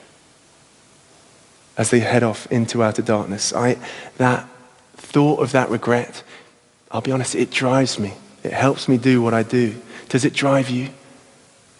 as 1.77 1.91
they 1.91 2.01
head 2.01 2.22
off 2.22 2.51
into 2.51 2.83
outer 2.83 3.03
darkness. 3.03 3.53
I, 3.53 3.77
that 4.16 4.49
thought 4.97 5.41
of 5.41 5.53
that 5.53 5.68
regret, 5.70 6.22
I'll 6.91 7.01
be 7.01 7.12
honest, 7.12 7.35
it 7.35 7.51
drives 7.51 7.99
me. 7.99 8.14
It 8.43 8.53
helps 8.53 8.89
me 8.89 8.97
do 8.97 9.20
what 9.20 9.35
I 9.35 9.43
do. 9.43 9.75
Does 10.09 10.25
it 10.25 10.33
drive 10.33 10.70
you? 10.70 10.91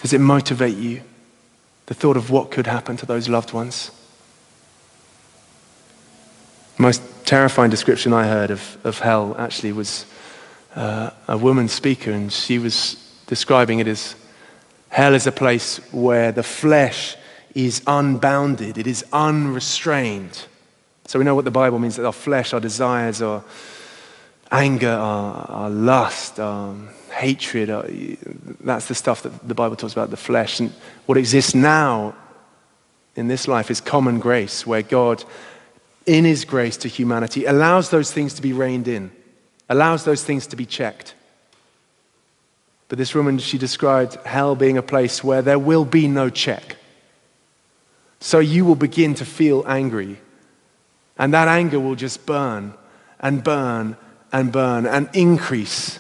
Does 0.01 0.13
it 0.13 0.21
motivate 0.21 0.77
you? 0.77 1.03
The 1.87 1.95
thought 1.95 2.17
of 2.17 2.31
what 2.31 2.51
could 2.51 2.67
happen 2.67 2.97
to 2.97 3.07
those 3.07 3.29
loved 3.29 3.53
ones? 3.53 3.91
most 6.79 7.03
terrifying 7.25 7.71
description 7.71 8.13
I 8.13 8.27
heard 8.27 8.51
of, 8.51 8.77
of 8.85 8.99
hell 8.99 9.35
actually 9.39 9.73
was 9.73 10.07
uh, 10.75 11.11
a 11.29 11.39
woman 11.39 11.68
speaker, 11.68 12.11
and 12.11 12.33
she 12.33 12.59
was 12.59 12.97
describing 13.27 13.79
it 13.79 13.87
as 13.87 14.16
hell 14.89 15.14
is 15.14 15.27
a 15.27 15.33
place 15.33 15.79
where 15.93 16.33
the 16.33 16.43
flesh 16.43 17.16
is 17.55 17.83
unbounded, 17.87 18.79
it 18.79 18.87
is 18.87 19.05
unrestrained. 19.12 20.47
So 21.07 21.18
we 21.18 21.25
know 21.25 21.35
what 21.35 21.45
the 21.45 21.51
Bible 21.51 21.79
means 21.79 21.97
that 21.97 22.07
our 22.07 22.12
flesh, 22.12 22.53
our 22.53 22.61
desires, 22.61 23.22
our 23.22 23.45
anger, 24.51 24.91
our, 24.91 25.47
our 25.51 25.70
lust, 25.70 26.41
our 26.41 26.75
hatred, 27.11 27.70
our, 27.70 27.87
that's 28.61 28.89
the 28.89 28.95
stuff 28.95 29.22
that 29.22 29.47
the 29.47 29.55
Bible 29.55 29.77
talks 29.77 29.93
about, 29.93 30.11
the 30.11 30.16
flesh. 30.16 30.61
And 30.61 30.72
what 31.07 31.18
exists 31.18 31.55
now 31.55 32.14
in 33.16 33.29
this 33.29 33.47
life 33.47 33.70
is 33.70 33.81
common 33.81 34.18
grace, 34.18 34.66
where 34.66 34.83
God, 34.83 35.22
in 36.07 36.25
His 36.25 36.45
grace 36.45 36.77
to 36.79 36.89
humanity, 36.89 37.45
allows 37.45 37.91
those 37.91 38.11
things 38.11 38.35
to 38.35 38.43
be 38.43 38.53
reined 38.53 38.89
in, 38.89 39.12
allows 39.75 40.05
those 40.05 40.22
things 40.22 40.47
to 40.47 40.57
be 40.57 40.64
checked. 40.64 41.14
But 42.89 42.97
this 42.97 43.12
woman, 43.12 43.39
she 43.39 43.59
described 43.59 44.14
hell 44.25 44.55
being 44.55 44.79
a 44.79 44.83
place 44.83 45.25
where 45.25 45.43
there 45.43 45.59
will 45.59 45.85
be 45.85 46.07
no 46.07 46.31
check. 46.31 46.77
So 48.20 48.39
you 48.39 48.64
will 48.64 48.77
begin 48.77 49.16
to 49.16 49.25
feel 49.25 49.64
angry. 49.66 50.20
And 51.18 51.35
that 51.35 51.49
anger 51.49 51.81
will 51.81 51.97
just 51.97 52.25
burn 52.25 52.75
and 53.18 53.43
burn 53.43 53.97
and 54.33 54.53
burn 54.53 54.87
and 54.87 55.09
increase 55.12 55.99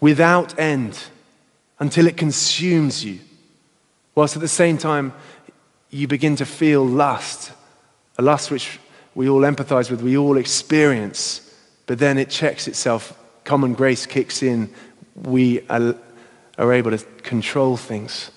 without 0.00 0.56
end 0.56 0.96
until 1.80 2.06
it 2.06 2.16
consumes 2.16 3.04
you. 3.04 3.18
Whilst 4.14 4.36
at 4.36 4.42
the 4.42 4.46
same 4.48 4.78
time, 4.78 5.12
you 5.90 6.06
begin 6.06 6.36
to 6.36 6.46
feel 6.46 6.86
lust, 6.86 7.50
a 8.18 8.22
lust 8.22 8.52
which 8.52 8.78
we 9.16 9.28
all 9.28 9.40
empathize 9.40 9.90
with, 9.90 10.00
we 10.00 10.16
all 10.16 10.36
experience, 10.36 11.49
but 11.86 11.98
then 11.98 12.18
it 12.18 12.30
checks 12.30 12.68
itself. 12.68 13.16
Common 13.44 13.74
grace 13.74 14.06
kicks 14.06 14.42
in. 14.42 14.72
We 15.14 15.66
are, 15.68 15.96
are 16.58 16.72
able 16.72 16.90
to 16.92 16.98
control 17.22 17.76
things. 17.76 18.30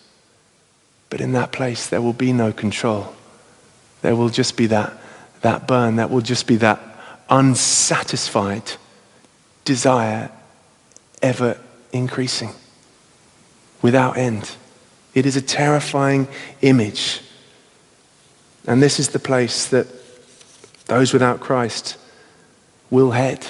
But 1.10 1.22
in 1.22 1.34
that 1.34 1.52
place, 1.52 1.88
there 1.88 2.02
will 2.02 2.14
be 2.14 2.34
no 2.34 2.52
control. 2.52 3.14
There 4.02 4.16
will 4.16 4.30
just 4.30 4.58
be 4.58 4.66
that, 4.68 4.94
that 5.42 5.68
burn. 5.68 5.98
That 5.98 6.10
will 6.10 6.22
just 6.22 6.48
be 6.48 6.56
that 6.58 6.80
unsatisfied 7.30 8.64
desire 9.66 10.32
ever 11.22 11.58
increasing 11.92 12.50
without 13.82 14.18
end. 14.18 14.56
It 15.14 15.26
is 15.26 15.36
a 15.36 15.42
terrifying 15.42 16.28
image. 16.62 17.22
And 18.66 18.82
this 18.82 19.00
is 19.00 19.10
the 19.10 19.20
place 19.20 19.68
that 19.68 19.88
those 20.88 21.14
without 21.14 21.40
Christ 21.40 21.98
will 22.94 23.12
head. 23.12 23.48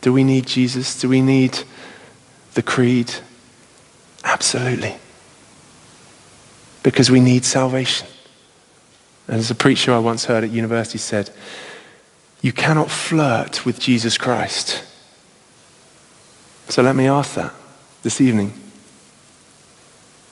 Do 0.00 0.12
we 0.12 0.22
need 0.22 0.46
Jesus? 0.46 0.98
Do 1.00 1.08
we 1.08 1.20
need 1.20 1.58
the 2.54 2.62
creed? 2.62 3.12
Absolutely. 4.22 4.94
Because 6.84 7.10
we 7.10 7.18
need 7.18 7.44
salvation. 7.44 8.06
And 9.26 9.38
as 9.38 9.50
a 9.50 9.56
preacher 9.56 9.92
I 9.92 9.98
once 9.98 10.26
heard 10.26 10.44
at 10.44 10.50
university 10.50 10.98
said, 10.98 11.30
you 12.42 12.52
cannot 12.52 12.92
flirt 12.92 13.66
with 13.66 13.80
Jesus 13.80 14.16
Christ. 14.16 14.84
So 16.68 16.80
let 16.82 16.94
me 16.94 17.08
ask 17.08 17.34
that 17.34 17.52
this 18.04 18.20
evening. 18.20 18.52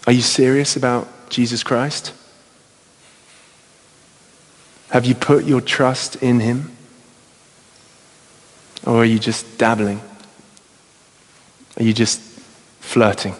Are 0.07 0.13
you 0.13 0.23
serious 0.23 0.77
about 0.77 1.09
Jesus 1.29 1.65
Christ? 1.65 2.13
Have 4.91 5.05
you 5.05 5.15
put 5.15 5.45
your 5.45 5.61
trust 5.61 6.17
in 6.17 6.41
him? 6.41 6.77
Or 8.87 8.99
are 8.99 9.05
you 9.05 9.19
just 9.19 9.59
dabbling? 9.59 10.01
Are 11.79 11.83
you 11.83 11.93
just 11.93 12.21
flirting? 12.81 13.35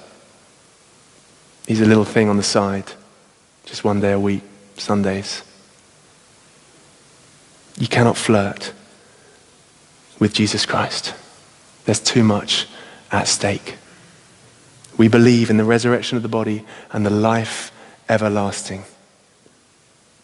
He's 1.67 1.81
a 1.81 1.87
little 1.87 2.05
thing 2.05 2.29
on 2.29 2.37
the 2.37 2.43
side, 2.43 2.93
just 3.65 3.85
one 3.85 4.01
day 4.01 4.13
a 4.13 4.21
week, 4.21 4.43
Sundays. 4.77 5.43
You 7.79 7.89
cannot 7.89 8.17
flirt 8.17 8.73
with 10.19 10.33
Jesus 10.33 10.65
Christ. 10.67 11.15
There's 11.85 12.01
too 12.01 12.25
much 12.25 12.67
at 13.11 13.29
stake. 13.29 13.77
We 14.97 15.09
believe 15.09 15.51
in 15.51 15.57
the 15.57 15.65
resurrection 15.65 16.17
of 16.17 16.23
the 16.23 16.29
body 16.29 16.65
and 16.91 17.05
the 17.05 17.11
life 17.11 17.71
everlasting. 18.09 18.85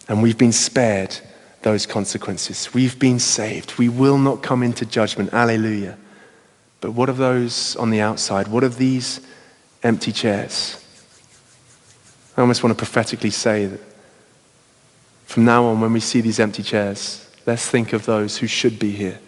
And 0.07 0.21
we've 0.21 0.37
been 0.37 0.51
spared 0.51 1.17
those 1.61 1.85
consequences. 1.85 2.73
We've 2.73 2.99
been 2.99 3.19
saved. 3.19 3.77
We 3.77 3.89
will 3.89 4.17
not 4.17 4.43
come 4.43 4.63
into 4.63 4.85
judgment. 4.85 5.33
Alleluia. 5.33 5.97
But 6.81 6.91
what 6.91 7.07
of 7.09 7.17
those 7.17 7.75
on 7.77 7.89
the 7.89 8.01
outside? 8.01 8.49
What 8.49 8.63
of 8.63 8.77
these 8.77 9.21
empty 9.81 10.11
chairs? 10.11 10.83
I 12.35 12.41
almost 12.41 12.63
want 12.63 12.77
to 12.77 12.77
prophetically 12.77 13.29
say 13.29 13.67
that 13.67 13.79
from 15.25 15.45
now 15.45 15.65
on, 15.65 15.79
when 15.79 15.93
we 15.93 15.99
see 15.99 16.21
these 16.21 16.39
empty 16.39 16.61
chairs, 16.61 17.29
let's 17.45 17.67
think 17.67 17.93
of 17.93 18.05
those 18.05 18.37
who 18.37 18.47
should 18.47 18.77
be 18.77 18.91
here, 18.91 19.19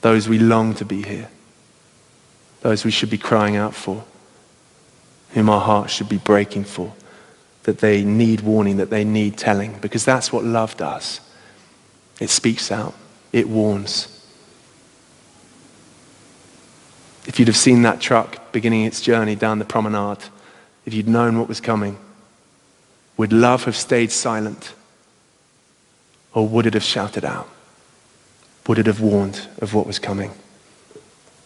those 0.00 0.28
we 0.28 0.38
long 0.38 0.74
to 0.74 0.84
be 0.84 1.02
here, 1.02 1.28
those 2.60 2.84
we 2.84 2.90
should 2.90 3.10
be 3.10 3.18
crying 3.18 3.56
out 3.56 3.74
for, 3.74 4.04
whom 5.30 5.48
our 5.48 5.60
hearts 5.60 5.92
should 5.92 6.08
be 6.08 6.18
breaking 6.18 6.64
for, 6.64 6.92
that 7.64 7.78
they 7.78 8.02
need 8.04 8.40
warning, 8.40 8.78
that 8.78 8.90
they 8.90 9.04
need 9.04 9.36
telling, 9.36 9.78
because 9.80 10.04
that's 10.04 10.32
what 10.32 10.44
love 10.44 10.76
does. 10.76 11.20
It 12.18 12.30
speaks 12.30 12.70
out, 12.70 12.94
it 13.32 13.48
warns. 13.48 14.16
If 17.26 17.38
you'd 17.38 17.48
have 17.48 17.56
seen 17.56 17.82
that 17.82 18.00
truck 18.00 18.52
beginning 18.52 18.84
its 18.84 19.00
journey 19.00 19.36
down 19.36 19.58
the 19.58 19.64
promenade, 19.64 20.24
if 20.86 20.94
you'd 20.94 21.08
known 21.08 21.38
what 21.38 21.48
was 21.48 21.60
coming, 21.60 21.98
would 23.16 23.32
love 23.32 23.64
have 23.64 23.76
stayed 23.76 24.10
silent? 24.10 24.72
Or 26.32 26.48
would 26.48 26.66
it 26.66 26.74
have 26.74 26.82
shouted 26.82 27.24
out? 27.24 27.48
Would 28.66 28.78
it 28.78 28.86
have 28.86 29.00
warned 29.00 29.46
of 29.58 29.74
what 29.74 29.86
was 29.86 29.98
coming? 29.98 30.30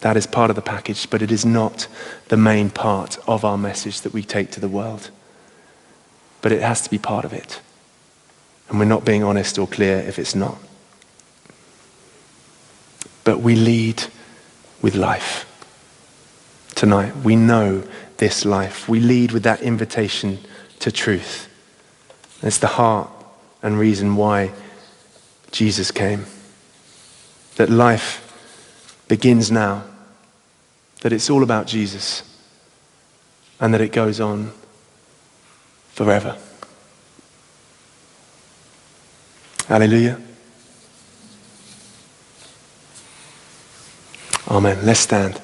That 0.00 0.16
is 0.16 0.26
part 0.26 0.50
of 0.50 0.56
the 0.56 0.62
package, 0.62 1.08
but 1.08 1.22
it 1.22 1.32
is 1.32 1.44
not 1.44 1.88
the 2.28 2.36
main 2.36 2.70
part 2.70 3.18
of 3.26 3.44
our 3.44 3.56
message 3.56 4.02
that 4.02 4.12
we 4.12 4.22
take 4.22 4.50
to 4.52 4.60
the 4.60 4.68
world. 4.68 5.10
But 6.44 6.52
it 6.52 6.60
has 6.60 6.82
to 6.82 6.90
be 6.90 6.98
part 6.98 7.24
of 7.24 7.32
it. 7.32 7.62
And 8.68 8.78
we're 8.78 8.84
not 8.84 9.06
being 9.06 9.24
honest 9.24 9.58
or 9.58 9.66
clear 9.66 9.96
if 10.00 10.18
it's 10.18 10.34
not. 10.34 10.58
But 13.24 13.40
we 13.40 13.56
lead 13.56 14.04
with 14.82 14.94
life. 14.94 15.46
Tonight, 16.74 17.16
we 17.16 17.34
know 17.34 17.82
this 18.18 18.44
life. 18.44 18.90
We 18.90 19.00
lead 19.00 19.32
with 19.32 19.42
that 19.44 19.62
invitation 19.62 20.38
to 20.80 20.92
truth. 20.92 21.48
It's 22.42 22.58
the 22.58 22.66
heart 22.66 23.08
and 23.62 23.78
reason 23.78 24.14
why 24.14 24.52
Jesus 25.50 25.90
came. 25.90 26.26
That 27.56 27.70
life 27.70 28.20
begins 29.08 29.50
now. 29.50 29.84
That 31.00 31.14
it's 31.14 31.30
all 31.30 31.42
about 31.42 31.66
Jesus. 31.66 32.22
And 33.58 33.72
that 33.72 33.80
it 33.80 33.92
goes 33.92 34.20
on 34.20 34.52
forever. 35.94 36.36
Hallelujah. 39.68 40.20
Amen. 44.48 44.78
Let's 44.84 45.00
stand. 45.00 45.40